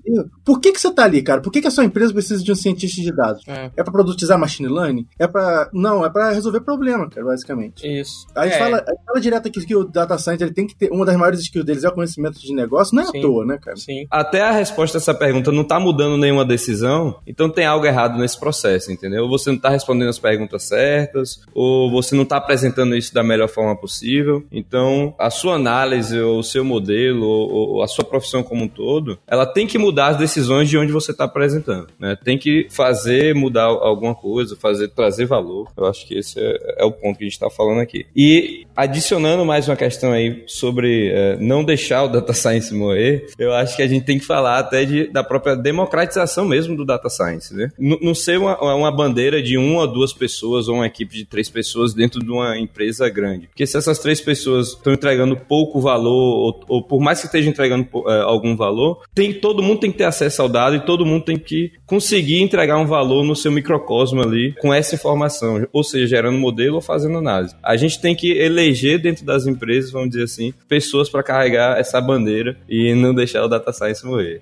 por 0.46 0.60
que, 0.60 0.72
que 0.72 0.80
você 0.80 0.92
tá 0.92 1.04
ali, 1.04 1.22
cara. 1.22 1.42
Por 1.42 1.52
que, 1.52 1.62
que 1.62 1.68
a 1.68 1.72
sua 1.72 1.84
empresa 1.86 2.14
precisa 2.14 2.44
de 2.44 2.52
um 2.52 2.56
cientista 2.56 3.02
de 3.02 3.12
dados? 3.16 3.44
É. 3.48 3.72
É 3.76 3.84
pra 3.84 3.92
produtizar 3.92 4.38
machine 4.38 4.70
learning? 4.70 5.08
É 5.18 5.28
pra. 5.28 5.70
Não, 5.74 6.06
é 6.06 6.10
pra 6.10 6.32
resolver 6.32 6.62
problema, 6.62 7.10
cara, 7.10 7.26
basicamente. 7.26 7.86
Isso. 7.88 8.28
A 8.36 8.46
gente, 8.46 8.56
É. 8.56 8.60
fala, 8.60 8.78
a 8.78 8.92
gente 8.92 9.06
fala 9.06 9.20
direto 9.22 9.48
aqui 9.48 9.66
que 9.66 9.76
o 9.76 9.84
data 9.84 10.18
science 10.18 10.44
ele 10.44 10.54
tem 10.54 10.68
que 10.68 10.76
ter. 10.76 10.92
Uma 10.92 11.06
das 11.06 11.16
maiores 11.16 11.40
skills 11.42 11.66
deles 11.66 11.84
é 11.84 11.90
o 11.90 11.94
conhecimento 11.94 12.40
de 12.40 12.54
negócio. 12.54 12.96
Não 12.96 13.04
é 13.04 13.06
Sim. 13.08 13.20
à 13.20 13.22
toa, 13.22 13.46
né, 13.46 13.58
cara? 13.58 13.78
Sim. 13.78 14.06
Até 14.12 14.42
a 14.42 14.52
resposta 14.52 14.98
a 14.98 15.00
essa 15.00 15.14
pergunta 15.24 15.54
não 15.54 15.64
tá 15.64 15.80
mudando 15.80 16.18
nenhuma 16.18 16.44
decisão, 16.44 17.16
então 17.26 17.50
tem 17.50 17.66
algo 17.66 17.86
errado 17.86 18.20
nesse 18.20 18.38
processo, 18.38 18.92
entendeu? 18.92 19.26
Você 19.30 19.50
não 19.50 19.58
tá 19.58 19.70
respondendo 19.70 20.10
as 20.10 20.20
perguntas 20.20 20.64
certas, 20.64 21.42
ou 21.54 21.90
você 21.90 22.14
não 22.14 22.26
tá 22.26 22.36
apresentando 22.36 22.94
isso 22.94 23.14
da 23.14 23.24
melhor 23.24 23.48
forma 23.48 23.74
possível. 23.74 24.44
Então, 24.52 25.16
a 25.18 25.30
sua 25.30 25.56
análise, 25.56 26.20
ou 26.20 26.40
o 26.40 26.44
seu 26.44 26.66
modelo, 26.66 27.26
ou, 27.26 27.76
ou 27.76 27.84
a 27.84 27.88
sua 27.88 28.04
profissão 28.04 28.44
como 28.44 28.66
um 28.66 28.68
todo, 28.68 29.18
ela 29.26 29.46
tem 29.46 29.66
que 29.66 29.78
mudar 29.78 30.08
as 30.08 30.18
decisões 30.18 30.70
de 30.70 30.78
onde 30.78 30.92
você 30.92 31.12
está 31.12 31.24
apresentando, 31.24 31.88
né? 31.98 32.18
Tem 32.22 32.38
que 32.38 32.68
fazer 32.70 33.34
mudar 33.34 33.64
alguma 33.64 34.14
coisa, 34.14 34.58
fazer 34.58 34.90
trazer 34.90 35.26
valor. 35.26 35.72
Eu 35.78 35.86
acho 35.86 36.06
que 36.06 36.18
esse 36.18 36.38
é, 36.38 36.76
é 36.80 36.84
o 36.84 36.92
ponto 36.92 37.18
que 37.18 37.24
a 37.24 37.28
gente 37.28 37.34
está 37.34 37.50
falando 37.50 37.80
aqui. 37.80 38.06
E 38.14 38.68
adicionando 38.76 39.46
mais 39.46 39.70
uma 39.70 39.78
questão 39.78 40.12
aí 40.12 40.44
sobre 40.48 41.12
eh, 41.14 41.38
não 41.40 41.64
deixar 41.64 42.04
o 42.04 42.10
data 42.10 42.34
science 42.34 42.74
morrer, 42.74 43.28
eu 43.40 43.54
acho 43.54 43.78
que 43.78 43.82
a 43.82 43.88
gente 43.88 44.04
tem 44.04 44.20
que 44.20 44.26
falar 44.26 44.60
até 44.60 44.84
de, 44.84 45.13
da 45.14 45.24
própria 45.24 45.56
democratização 45.56 46.46
mesmo 46.46 46.76
do 46.76 46.84
data 46.84 47.08
science, 47.08 47.54
né? 47.54 47.72
Não 47.78 48.16
ser 48.16 48.40
uma, 48.40 48.60
uma 48.76 48.92
bandeira 48.92 49.42
de 49.42 49.58
uma 49.58 49.82
ou 49.82 49.88
duas 49.88 50.12
pessoas 50.12 50.68
ou 50.68 50.76
uma 50.76 50.88
equipe 50.88 51.16
de 51.16 51.26
três 51.26 51.50
pessoas 51.50 51.94
dentro 51.94 52.20
de 52.20 52.32
uma 52.32 52.58
empresa 52.58 53.08
grande. 53.10 53.48
Porque 53.48 53.68
se 53.68 53.78
essas 53.78 54.00
três 54.00 54.20
pessoas 54.20 54.70
estão 54.70 54.92
entregando 54.92 55.38
pouco 55.38 55.80
valor, 55.80 56.12
ou, 56.12 56.66
ou, 56.68 56.82
por 56.82 57.00
mais 57.00 57.20
que 57.20 57.28
estejam 57.28 57.52
entregando 57.52 57.88
é, 58.08 58.22
algum 58.22 58.56
valor, 58.56 59.04
tem, 59.14 59.32
todo 59.34 59.62
mundo 59.62 59.82
tem 59.82 59.92
que 59.92 60.00
ter 60.00 60.06
acesso 60.06 60.42
ao 60.42 60.50
dado 60.50 60.76
e 60.76 60.80
todo 60.80 61.06
mundo 61.06 61.24
tem 61.24 61.38
que 61.38 61.72
conseguir 61.86 62.42
entregar 62.42 62.78
um 62.78 62.88
valor 62.88 63.24
no 63.24 63.36
seu 63.36 63.52
microcosmo 63.52 64.22
ali 64.22 64.56
com 64.60 64.74
essa 64.74 64.96
informação, 64.96 65.68
ou 65.72 65.84
seja, 65.84 66.08
gerando 66.08 66.40
modelo 66.40 66.76
ou 66.76 66.82
fazendo 66.82 67.20
análise. 67.20 67.56
A 67.62 67.78
gente 67.78 68.02
tem 68.02 68.16
que 68.16 68.32
eleger 68.32 69.00
dentro 69.00 69.24
das 69.24 69.46
empresas, 69.46 69.92
vamos 69.92 70.10
dizer 70.10 70.24
assim, 70.24 70.54
pessoas 70.68 71.08
para 71.08 71.22
carregar 71.22 71.78
essa 71.80 72.02
bandeira 72.02 72.58
e 72.68 72.96
não 72.96 73.14
deixar 73.14 73.44
o 73.44 73.48
data 73.48 73.72
science 73.72 74.04
morrer. 74.06 74.42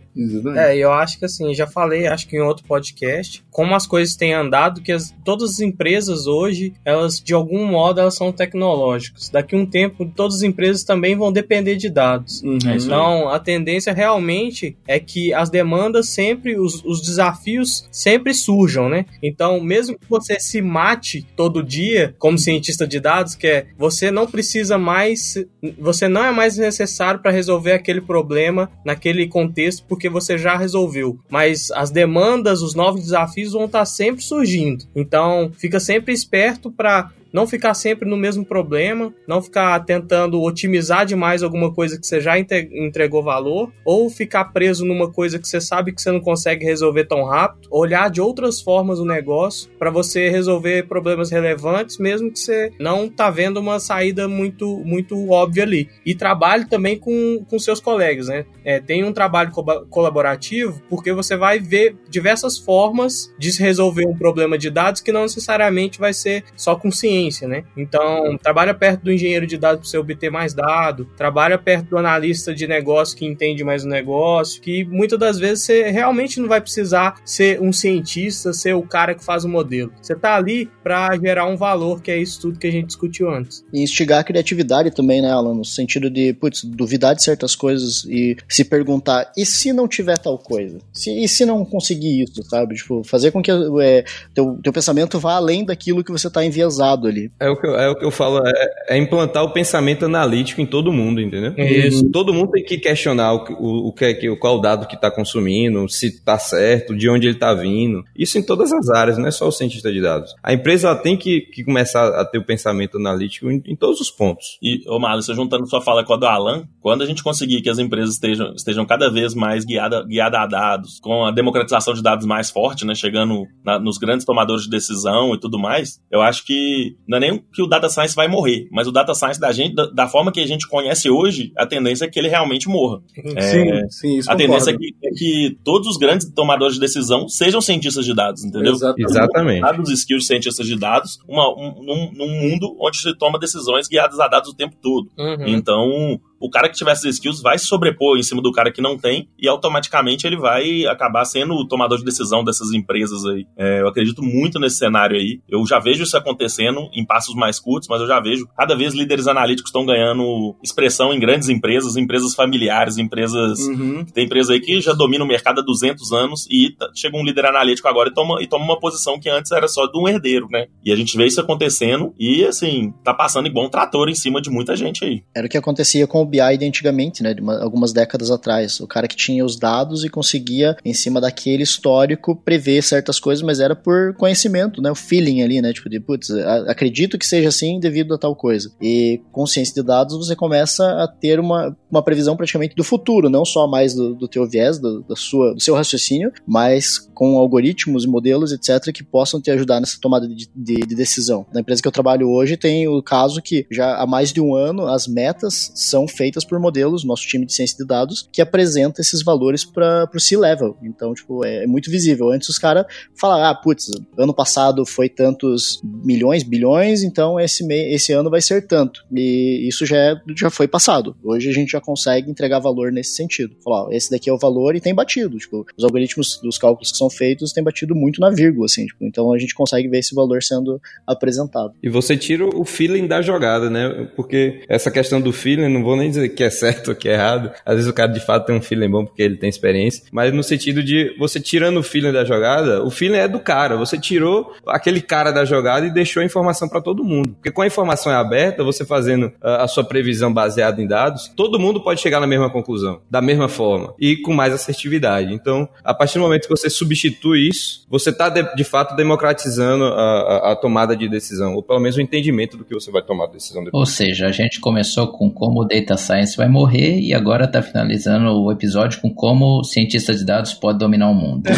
É, 0.70 0.78
eu 0.78 0.91
acho 0.91 1.20
que 1.20 1.26
assim, 1.26 1.53
já 1.53 1.68
falei, 1.68 2.07
acho 2.07 2.28
que 2.28 2.36
em 2.36 2.41
outro 2.41 2.66
podcast, 2.66 3.43
como 3.49 3.76
as 3.76 3.86
coisas 3.88 4.16
têm 4.16 4.34
andado, 4.34 4.82
que 4.82 4.91
as, 4.91 5.14
todas 5.24 5.51
as 5.51 5.59
empresas 5.59 6.28
hoje, 6.28 6.74
elas 6.86 7.20
de 7.20 7.34
algum 7.34 7.66
modo 7.66 7.99
elas 7.99 8.16
são 8.16 8.32
tecnológicas. 8.32 9.30
Daqui 9.30 9.55
a 9.55 9.57
um 9.57 9.66
tempo, 9.66 10.05
todas 10.05 10.38
as 10.38 10.43
empresas 10.43 10.84
também 10.84 11.16
vão 11.16 11.32
depender 11.32 11.76
de 11.76 11.89
dados. 11.89 12.41
Uhum. 12.41 12.57
Então, 12.76 13.30
a 13.30 13.39
tendência 13.39 13.93
realmente 13.93 14.78
é 14.88 14.99
que 14.99 15.34
as 15.34 15.49
demandas 15.49 16.09
sempre, 16.09 16.57
os, 16.57 16.84
os 16.86 17.01
desafios 17.01 17.88
sempre 17.91 18.34
surjam, 18.34 18.89
né? 18.89 19.05
Então, 19.22 19.59
mesmo 19.62 19.97
que 19.97 20.09
você 20.09 20.39
se 20.39 20.62
mate 20.62 21.26
todo 21.36 21.64
dia 21.64 22.16
como 22.18 22.38
cientista 22.38 22.88
de 22.88 22.99
dados, 22.99 23.36
que 23.36 23.47
é 23.47 23.66
você 23.78 24.12
não 24.12 24.28
precisa 24.28 24.78
mais, 24.78 25.36
você 25.78 26.07
não 26.07 26.24
é 26.24 26.32
mais 26.32 26.57
necessário 26.57 27.22
para 27.22 27.32
resolver 27.32 27.74
aquele 27.74 28.01
problema 28.01 28.72
naquele 28.86 29.28
contexto, 29.28 29.86
porque 29.88 30.09
você 30.09 30.38
já 30.38 30.51
resolveu. 30.58 31.20
Mas 31.30 31.72
as 31.72 31.89
demandas, 31.89 32.62
os 32.62 32.76
novos 32.76 33.02
desafios 33.02 33.54
vão 33.54 33.66
estar 33.66 33.86
sempre 33.86 34.24
surgindo. 34.24 34.86
Então, 34.95 35.52
fica 35.58 35.80
sempre 35.80 36.14
esperto 36.14 36.72
para 36.72 37.12
não 37.34 37.47
ficar 37.47 37.74
sempre 37.74 38.08
no 38.08 38.18
mesmo 38.18 38.45
problema, 38.45 39.14
não 39.28 39.41
ficar 39.41 39.80
tentando 39.86 40.41
otimizar 40.41 41.06
demais 41.06 41.41
alguma 41.41 41.74
coisa 41.74 41.99
que 41.99 42.06
você 42.06 42.20
já 42.20 42.38
entregou 42.38 43.24
valor, 43.24 43.72
ou 43.86 44.10
ficar 44.10 44.45
preso 44.45 44.86
numa 44.86 45.12
coisa 45.12 45.39
que 45.39 45.47
você 45.47 45.62
sabe 45.62 45.93
que 45.93 46.02
você 46.02 46.12
não 46.12 46.20
consegue 46.20 46.66
resolver 46.66 47.06
tão 47.06 47.24
rápido, 47.24 47.68
olhar 47.72 48.10
de 48.10 48.22
outras 48.22 48.62
formas 48.62 48.99
o 48.99 49.06
negócio 49.06 49.70
para 49.80 49.89
você 49.89 50.30
resolver 50.30 50.88
problemas 50.88 51.32
relevantes, 51.32 51.97
mesmo 51.97 52.32
que 52.32 52.39
você 52.39 52.72
não 52.80 53.10
tá 53.10 53.30
vendo 53.30 53.60
uma 53.60 53.80
saída 53.80 54.28
muito 54.28 54.82
muito 54.84 55.30
óbvia 55.30 55.64
ali. 55.64 55.89
E 56.06 56.14
trabalhe 56.14 56.66
também 56.66 56.97
com, 56.97 57.43
com 57.49 57.60
seus 57.60 57.80
colegas, 57.80 58.28
né? 58.28 58.45
É, 58.64 58.80
tem 58.80 59.03
um 59.03 59.14
trabalho 59.14 59.51
co 59.51 59.64
colaborativo 59.89 60.82
porque 60.89 61.14
você 61.14 61.36
vai 61.36 61.59
ver 61.59 61.95
diversas 62.09 62.57
formas 62.57 63.32
de 63.38 63.51
resolver 63.62 64.07
um 64.07 64.18
problema 64.18 64.57
de 64.57 64.70
dados 64.70 65.01
que 65.01 65.12
não 65.12 65.22
necessariamente 65.24 65.99
vai 65.99 66.14
ser 66.14 66.43
só 66.55 66.76
com 66.76 66.91
ciência 66.91 67.22
né? 67.47 67.64
Então, 67.76 68.38
trabalha 68.38 68.74
perto 68.74 69.03
do 69.03 69.12
engenheiro 69.12 69.45
de 69.45 69.57
dados 69.57 69.82
para 69.82 69.89
você 69.89 69.97
obter 69.97 70.30
mais 70.30 70.53
dado, 70.53 71.05
trabalha 71.18 71.57
perto 71.57 71.89
do 71.89 71.97
analista 71.97 72.53
de 72.53 72.68
negócio 72.68 73.18
que 73.18 73.26
entende 73.26 73.64
mais 73.64 73.84
o 73.84 73.88
negócio, 73.88 74.62
que 74.62 74.84
muitas 74.86 75.20
das 75.20 75.38
vezes 75.38 75.64
você 75.64 75.89
realmente 75.89 76.39
não 76.39 76.47
vai 76.47 76.62
precisar 76.62 77.16
ser 77.26 77.62
um 77.62 77.72
cientista, 77.72 78.53
ser 78.53 78.74
o 78.74 78.84
cara 78.84 79.14
que 79.14 79.24
faz 79.24 79.43
o 79.43 79.49
modelo. 79.49 79.91
Você 80.01 80.16
tá 80.16 80.36
ali 80.36 80.70
para 80.84 81.18
gerar 81.18 81.45
um 81.45 81.55
valor, 81.55 82.01
que 82.01 82.12
é 82.12 82.18
isso 82.18 82.41
tudo 82.41 82.59
que 82.59 82.68
a 82.68 82.72
gente 82.72 82.88
discutiu 82.88 83.30
antes. 83.30 83.64
E 83.74 83.82
instigar 83.82 84.20
a 84.20 84.24
criatividade 84.24 84.91
também, 84.91 85.22
né, 85.22 85.32
Alan? 85.32 85.55
No 85.55 85.66
sentido 85.66 86.09
de, 86.09 86.34
putz, 86.34 86.64
duvidar 86.64 87.16
de 87.16 87.24
certas 87.24 87.55
coisas 87.55 88.05
e 88.05 88.36
se 88.54 88.66
perguntar, 88.66 89.32
e 89.38 89.45
se 89.45 89.72
não 89.72 89.88
tiver 89.88 90.18
tal 90.18 90.38
coisa? 90.38 90.80
Se, 90.93 91.12
e 91.12 91.28
se 91.28 91.45
não 91.45 91.64
conseguir 91.64 92.24
isso, 92.24 92.43
sabe? 92.43 92.76
Tipo, 92.76 93.04
fazer 93.04 93.32
com 93.32 93.41
que 93.41 93.52
é, 93.82 94.04
teu, 94.34 94.60
teu 94.62 94.74
pensamento 94.74 95.20
vá 95.20 95.36
além 95.36 95.66
daquilo 95.66 96.04
que 96.04 96.12
você 96.12 96.30
tá 96.30 96.45
enviesado 96.45 97.08
ali. 97.08 97.32
É 97.39 97.49
o 97.49 97.60
que 97.60 97.68
eu, 97.68 97.76
é 97.76 97.89
o 97.89 97.95
que 97.95 98.06
eu 98.06 98.12
falo, 98.12 98.45
é, 98.45 98.95
é 98.95 98.97
implantar 98.97 99.43
o 99.43 99.54
pensamento 99.54 100.06
analítico 100.06 100.62
em 100.62 100.66
todo 100.66 100.91
mundo, 100.91 101.22
entendeu? 101.22 101.54
Isso. 101.58 102.10
Todo 102.12 102.34
mundo 102.34 102.52
tem 102.52 102.64
que 102.64 102.78
questionar 102.78 103.34
o, 103.34 103.45
o, 103.60 103.88
o 103.89 103.93
que 103.93 104.06
é 104.06 104.14
que, 104.14 104.36
qual 104.36 104.60
dado 104.60 104.88
que 104.88 104.95
está 104.95 105.10
consumindo, 105.10 105.88
se 105.89 106.08
está 106.08 106.38
certo, 106.38 106.95
de 106.95 107.10
onde 107.10 107.28
ele 107.28 107.36
está 107.36 107.54
vindo. 107.54 108.04
Isso 108.16 108.38
em 108.38 108.43
todas 108.43 108.72
as 108.72 108.89
áreas, 108.89 109.18
não 109.18 109.28
é 109.28 109.32
só 109.32 109.47
o 109.47 109.52
cientista 109.52 109.91
de 109.91 110.02
dados. 110.02 110.36
A 110.43 110.54
empresa 110.54 110.95
tem 110.95 111.18
que, 111.18 111.41
que 111.41 111.64
começar 111.64 112.08
a 112.20 112.26
ter 112.26 112.38
o 112.38 112.45
pensamento 112.45 112.97
analítico 112.97 113.49
em, 113.49 113.62
em 113.66 113.76
todos 113.76 113.99
os 113.99 114.10
pontos. 114.10 114.58
E, 114.62 114.84
ô 114.88 114.99
Marlon, 114.99 115.22
você 115.22 115.34
juntando 115.34 115.68
sua 115.68 115.82
fala 115.82 116.04
com 116.04 116.14
a 116.14 116.18
do 116.18 116.26
Alan, 116.26 116.68
quando 116.82 117.04
a 117.04 117.06
gente 117.06 117.24
conseguir 117.24 117.62
que 117.62 117.70
as 117.70 117.80
empresas 117.80 118.16
estejam, 118.16 118.41
estejam 118.56 118.86
cada 118.86 119.10
vez 119.10 119.34
mais 119.34 119.66
guiadas 119.66 120.06
guiada 120.06 120.39
a 120.39 120.46
dados, 120.46 121.00
com 121.00 121.26
a 121.26 121.32
democratização 121.32 121.94
de 121.94 122.02
dados 122.02 122.26
mais 122.26 122.50
forte, 122.50 122.86
né, 122.86 122.96
chegando 122.96 123.46
na, 123.64 123.80
nos 123.80 123.98
grandes 123.98 124.26
tomadores 124.26 124.64
de 124.64 124.70
decisão 124.70 125.34
e 125.34 125.39
tudo 125.39 125.60
mais, 125.60 126.02
eu 126.12 126.22
acho 126.22 126.46
que 126.46 126.96
não 127.08 127.18
é 127.18 127.22
nem 127.22 127.44
que 127.54 127.62
o 127.62 127.68
data 127.68 127.89
science 127.89 128.16
vai 128.16 128.28
morrer, 128.28 128.68
mas 128.72 128.88
o 128.88 128.92
data 128.92 129.14
science 129.14 129.39
da 129.39 129.52
gente, 129.52 129.76
da, 129.76 129.86
da 129.88 130.08
forma 130.08 130.32
que 130.32 130.39
a 130.39 130.48
gente 130.48 130.68
conhece 130.68 131.10
hoje, 131.10 131.52
a 131.58 131.66
tendência 131.66 132.06
é 132.06 132.08
que 132.08 132.20
ele 132.20 132.28
realmente 132.28 132.68
morra. 132.68 133.02
Sim, 133.16 133.72
É, 133.72 133.88
sim, 133.89 134.18
isso 134.18 134.32
a 134.32 134.36
tendência 134.36 134.72
é 134.72 134.78
que, 134.78 134.96
é 135.04 135.10
que 135.12 135.58
todos 135.64 135.88
os 135.88 135.98
grandes 135.98 136.30
tomadores 136.34 136.76
de 136.76 136.80
decisão 136.80 137.28
sejam 137.28 137.62
cientistas 137.62 138.06
de 138.06 138.14
dados, 138.14 138.44
entendeu? 138.44 138.74
Exatamente. 138.98 139.62
Dados 139.62 139.89
skills 139.92 140.24
de 140.24 140.28
cientistas 140.28 140.66
de 140.66 140.78
dados, 140.78 141.20
uma, 141.28 141.50
um, 141.50 141.84
num, 141.84 142.12
num 142.14 142.42
mundo 142.42 142.76
onde 142.80 142.98
se 142.98 143.16
toma 143.18 143.39
decisões 143.39 143.88
guiadas 143.88 144.20
a 144.20 144.28
dados 144.28 144.50
o 144.50 144.56
tempo 144.56 144.76
todo. 144.82 145.10
Uhum. 145.18 145.48
Então, 145.48 146.20
o 146.42 146.50
cara 146.50 146.68
que 146.68 146.76
tiver 146.76 146.92
essas 146.92 147.16
skills 147.16 147.42
vai 147.42 147.58
se 147.58 147.66
sobrepor 147.66 148.18
em 148.18 148.24
cima 148.24 148.42
do 148.42 148.52
cara 148.52 148.72
que 148.72 148.82
não 148.82 148.98
tem 148.98 149.30
e 149.39 149.48
automaticamente 149.48 150.26
ele 150.26 150.38
vai 150.38 150.86
acabar 150.86 151.24
sendo 151.26 151.54
o 151.54 151.68
tomador 151.68 151.98
de 152.00 152.04
decisão 152.04 152.44
dessas 152.44 152.72
empresas 152.74 153.26
aí. 153.26 153.46
É, 153.58 153.82
eu 153.82 153.88
acredito 153.88 154.22
muito 154.24 154.60
nesse 154.60 154.78
cenário 154.78 155.16
aí. 155.18 155.39
Eu 155.48 155.66
já 155.66 155.80
vejo 155.80 156.04
isso 156.04 156.18
acontecendo 156.18 156.89
em 156.94 157.06
passos 157.06 157.36
mais 157.36 157.60
curtos, 157.60 157.88
mas 157.88 158.02
eu 158.02 158.08
já 158.08 158.20
vejo 158.20 158.48
cada 158.58 158.76
vez 158.76 158.94
líderes 158.94 159.28
analíticos 159.28 159.70
estão 159.70 159.86
ganhando 159.86 160.56
expressão 160.64 161.14
em 161.14 161.20
grandes 161.20 161.50
empresas, 161.50 161.96
empresas 161.96 162.34
familiares, 162.34 162.98
empresas. 162.98 163.60
Uhum. 163.60 164.04
Tem 164.06 164.26
empresa 164.26 164.54
aí 164.54 164.60
que 164.60 164.82
já 164.82 164.94
domina 164.94 165.24
o 165.24 165.28
mercado 165.28 165.60
há 165.62 165.64
200 165.64 166.12
anos 166.12 166.48
e 166.50 166.76
tá- 166.78 166.89
chega 166.96 167.18
um 167.18 167.24
líder 167.24 167.46
analítico 167.46 167.88
agora 167.88 168.10
e 168.10 168.14
toma, 168.14 168.42
e 168.42 168.48
toma 168.48 168.66
uma 168.66 168.80
posição 168.80 169.20
que 169.20 169.30
antes 169.30 169.52
era 169.52 169.68
só 169.68 169.86
de 169.86 169.98
um 169.98 170.08
herdeiro, 170.08 170.48
né? 170.50 170.68
E 170.84 170.92
a 170.92 170.96
gente 170.96 171.16
vê 171.16 171.26
isso 171.26 171.39
acontecendo 171.39 172.14
e, 172.20 172.44
assim, 172.46 172.94
tá 173.04 173.14
passando 173.14 173.48
igual 173.48 173.66
um 173.66 173.70
trator 173.70 174.10
em 174.10 174.16
cima 174.16 174.42
de 174.42 174.50
muita 174.50 174.76
gente 174.76 175.06
aí. 175.06 175.24
Era 175.36 175.48
o 175.48 175.50
que 175.50 175.58
acontecia 175.58 176.08
com 176.08 176.22
o 176.22 176.26
BI 176.32 176.66
antigamente, 176.66 177.22
né? 177.22 177.36
Uma- 177.40 177.62
algumas 177.62 177.94
décadas 177.94 178.32
atrás. 178.32 178.80
O 178.80 178.88
cara 178.88 179.08
que 179.08 179.16
tinha 179.16 179.46
os 179.46 179.58
dados 179.58 180.04
e 180.04 180.10
conseguia, 180.10 180.76
em 180.84 180.94
cima 180.94 181.22
daquele 181.22 181.64
histórico, 181.64 182.36
prever 182.36 182.82
certas 182.82 183.20
coisas, 183.20 183.44
mas 183.44 183.60
era 183.60 183.76
por 183.76 184.16
conhecimento, 184.16 184.82
né? 184.82 184.90
O 184.92 184.96
feeling 184.96 185.42
ali, 185.42 185.62
né? 185.62 185.74
Tipo, 185.74 185.90
de, 185.90 186.00
putz, 186.00 186.30
acredito 186.68 187.18
que 187.18 187.26
seja 187.26 187.50
assim 187.50 187.80
devido 187.80 188.14
a 188.14 188.18
tal 188.18 188.36
coisa. 188.36 188.72
E 188.82 189.22
com 189.32 189.46
ciência 189.46 189.74
de 189.76 189.84
dados 189.84 190.18
você 190.18 190.36
começa 190.36 190.86
a 191.04 191.08
ter 191.08 191.40
uma, 191.40 191.76
uma 191.90 192.02
previsão 192.04 192.36
praticamente 192.36 192.76
do 192.76 192.84
futuro, 192.84 193.30
não 193.30 193.44
só 193.46 193.68
mais 193.68 193.94
do, 193.94 194.16
do 194.16 194.28
teu 194.28 194.48
viés, 194.48 194.80
do, 194.80 195.02
da 195.02 195.16
sua, 195.16 195.54
do 195.54 195.60
seu 195.62 195.76
raciocínio, 195.76 196.32
mas 196.48 196.98
com 197.14 197.38
algoritmos 197.38 198.06
e 198.06 198.08
modelos, 198.08 198.52
etc., 198.52 198.92
que 198.94 199.04
possam 199.04 199.42
te 199.42 199.52
ajudar 199.52 199.80
nessa 199.80 199.98
tomada 200.02 200.28
de, 200.28 200.48
de- 200.56 200.86
de 200.86 200.96
decisão. 200.96 201.46
Na 201.54 201.60
empresa 201.62 201.82
que 201.82 201.88
eu 201.88 201.92
trabalho 201.92 202.30
hoje 202.30 202.58
tem 202.58 202.88
o 202.88 203.02
caso 203.02 203.42
que 203.42 203.66
já 203.70 203.96
há 203.98 204.06
mais 204.08 204.32
de 204.32 204.40
um 204.42 204.56
ano 204.56 204.88
as 204.88 205.08
metas 205.08 205.72
são 205.76 206.08
feitas 206.08 206.20
por 206.47 206.59
modelos, 206.59 207.03
nosso 207.03 207.28
time 207.28 207.45
de 207.45 207.53
ciência 207.53 207.78
de 207.78 207.86
dados, 207.86 208.28
que 208.32 208.41
apresenta 208.41 209.01
esses 209.01 209.24
valores 209.24 209.65
para 209.65 210.09
o 210.13 210.19
C-level. 210.19 210.78
Então, 210.84 211.13
tipo, 211.13 211.43
é, 211.45 211.63
é 211.63 211.67
muito 211.67 211.89
visível. 211.89 212.30
Antes 212.32 212.49
os 212.49 212.57
caras 212.57 212.86
falavam, 213.15 213.45
ah, 213.45 213.55
putz, 213.55 213.89
ano 214.17 214.34
passado 214.34 214.86
foi 214.86 215.09
tantos 215.09 215.82
milhões, 215.84 216.43
bilhões, 216.43 217.03
então 217.03 217.39
esse, 217.39 217.65
esse 217.72 218.11
ano 218.11 218.30
vai 218.30 218.41
ser 218.41 218.67
tanto. 218.67 219.03
E 219.11 219.67
isso 219.67 219.86
já, 219.86 219.97
é- 219.97 220.15
já 220.38 220.49
foi 220.49 220.67
passado. 220.67 221.15
Hoje 221.24 221.49
a 221.49 221.53
gente 221.53 221.72
já 221.72 221.82
consegue 221.82 222.30
entregar 222.30 222.59
valor 222.59 222.91
nesse 222.91 223.15
sentido. 223.15 223.55
Falar, 223.63 223.91
esse 223.93 224.11
daqui 224.11 224.30
é 224.30 224.34
o 224.34 224.38
valor 224.38 224.76
e 224.76 224.82
tem 224.82 224.93
batido. 224.93 225.38
Tipo, 225.38 225.65
os 225.78 225.84
algoritmos 225.84 226.39
dos 226.41 226.57
cálculos 226.57 226.91
que 226.91 226.97
são 226.97 227.09
feitos 227.09 227.53
têm 227.53 227.63
batido 227.63 227.95
muito 227.95 228.19
na 228.19 228.30
vírgula, 228.30 228.65
assim. 228.65 228.86
Tipo, 228.86 229.05
então 229.05 229.34
a 229.34 229.39
gente 229.39 229.55
consegue 229.55 229.88
ver 229.88 229.99
esse 229.99 230.13
valor 230.13 230.43
sendo 230.43 230.80
apresentado. 231.05 231.74
E 231.82 231.89
você 231.89 232.17
tira 232.17 232.45
o 232.45 232.65
feeling 232.65 233.07
da 233.07 233.22
jogada, 233.22 233.69
né? 233.69 234.09
Porque 234.15 234.63
essa 234.67 234.91
questão 234.91 235.22
do 235.22 235.32
feeling, 235.32 235.67
não 235.72 235.84
vou 235.84 235.95
nem 235.95 236.11
dizer 236.12 236.30
que 236.30 236.43
é 236.43 236.49
certo 236.49 236.89
ou 236.89 236.95
que 236.95 237.09
é 237.09 237.14
errado. 237.14 237.51
Às 237.66 237.76
vezes 237.76 237.89
o 237.89 237.93
cara 237.93 238.12
de 238.12 238.20
fato 238.20 238.45
tem 238.45 238.55
um 238.55 238.62
feeling 238.62 238.89
bom 238.89 239.05
porque 239.05 239.22
ele 239.22 239.38
tem 239.38 239.49
experiência. 239.49 240.03
Mas 240.12 240.34
no 240.34 240.43
sentido 240.43 240.84
de 240.84 241.16
você 241.18 241.39
tirando 241.39 241.78
o 241.78 241.84
feeling 241.84 242.12
da 242.12 242.24
jogada, 242.24 242.84
o 242.84 242.89
feeling 242.91 243.18
é 243.18 243.28
do 243.28 243.39
cara. 243.39 243.76
Você 243.78 243.97
tirou 243.97 244.53
aquele 244.68 245.01
cara 245.01 245.32
da 245.32 245.43
jogada 245.45 245.86
e 245.86 245.91
deixou 245.93 246.22
a 246.22 246.26
informação 246.26 246.68
para 246.70 246.82
todo 246.82 247.03
mundo. 247.03 247.30
Porque 247.36 247.51
com 247.51 247.62
a 247.62 247.68
informação 247.68 248.12
é 248.12 248.16
aberta, 248.16 248.64
você 248.64 248.86
fazendo 248.86 249.32
ah, 249.41 249.64
a 249.64 249.68
sua 249.68 249.84
previsão 249.84 250.32
baseada 250.34 250.82
em 250.82 250.88
dados, 250.88 251.28
todo 251.36 251.59
mundo 251.59 251.82
pode 251.82 251.99
chegar 252.01 252.20
na 252.20 252.28
mesma 252.28 252.49
conclusão, 252.49 253.01
da 253.09 253.22
mesma 253.22 253.47
forma 253.47 253.93
e 253.99 254.18
com 254.18 254.34
mais 254.34 254.53
assertividade. 254.53 255.34
Então, 255.34 255.68
a 255.84 255.93
partir 255.93 256.16
do 256.16 256.22
momento 256.22 256.43
que 256.43 256.49
você 256.49 256.70
substitui 256.70 257.49
isso, 257.49 257.86
você 257.89 258.09
está 258.09 258.30
de, 258.30 258.43
de 258.55 258.64
fato 258.64 258.95
democratizando 258.95 259.86
a, 259.86 259.89
a- 259.89 260.51
a 260.51 260.55
tomada 260.55 260.95
de 260.95 261.07
decisão, 261.07 261.55
ou 261.55 261.64
pelo 261.64 261.80
menos 261.80 261.95
o 261.97 262.01
entendimento 262.01 262.57
do 262.57 262.66
que 262.66 262.74
você 262.74 262.91
vai 262.91 263.01
tomar 263.01 263.26
a 263.26 263.28
decisão 263.28 263.64
depois. 263.64 263.80
Ou 263.80 263.86
seja, 263.86 264.28
a 264.28 264.32
gente 264.32 264.59
começou 264.59 265.07
com 265.07 265.30
como 265.30 265.62
o 265.62 265.66
data 265.66 265.95
science 266.02 266.36
vai 266.36 266.49
morrer 266.49 266.99
e 266.99 267.14
agora 267.14 267.47
tá 267.47 267.62
finalizando 267.62 268.30
o 268.43 268.52
episódio 268.52 268.99
com 268.99 269.10
como 269.14 269.64
cientista 269.64 270.14
de 270.14 270.26
dados 270.26 270.54
pode 270.54 270.80
dominar 270.80 271.10
o 271.10 271.14
mundo. 271.14 271.43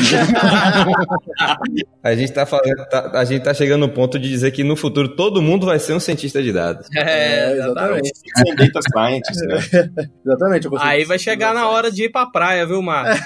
A 2.04 2.14
gente 2.16 2.34
tá, 2.34 2.46
falando, 2.46 2.86
tá- 2.92 3.12
a 3.14 3.24
gente 3.24 3.44
tá 3.44 3.54
chegando 3.54 3.88
no 3.88 3.90
ponto 3.90 4.20
de 4.20 4.28
dizer 4.28 4.52
que 4.52 4.62
no 4.62 4.76
futuro 4.76 5.16
todo 5.16 5.42
mundo 5.42 5.66
vai 5.66 5.80
ser 5.80 5.94
um 5.94 6.02
cientista 6.02 6.44
de 6.44 6.52
dados. 6.52 6.86
É, 6.94 7.54
exatamente. 7.54 8.12
São 8.36 8.56
data 8.56 8.80
scientists, 8.92 9.48
né? 9.48 9.90
Exatamente. 10.26 10.68
Aí 10.80 11.06
vai 11.06 11.18
chegar 11.18 11.54
na 11.54 11.70
hora 11.70 11.90
de 11.90 12.04
ir 12.04 12.12
pra 12.12 12.26
praia, 12.26 12.66
viu, 12.66 12.82
Marcos? 12.82 13.18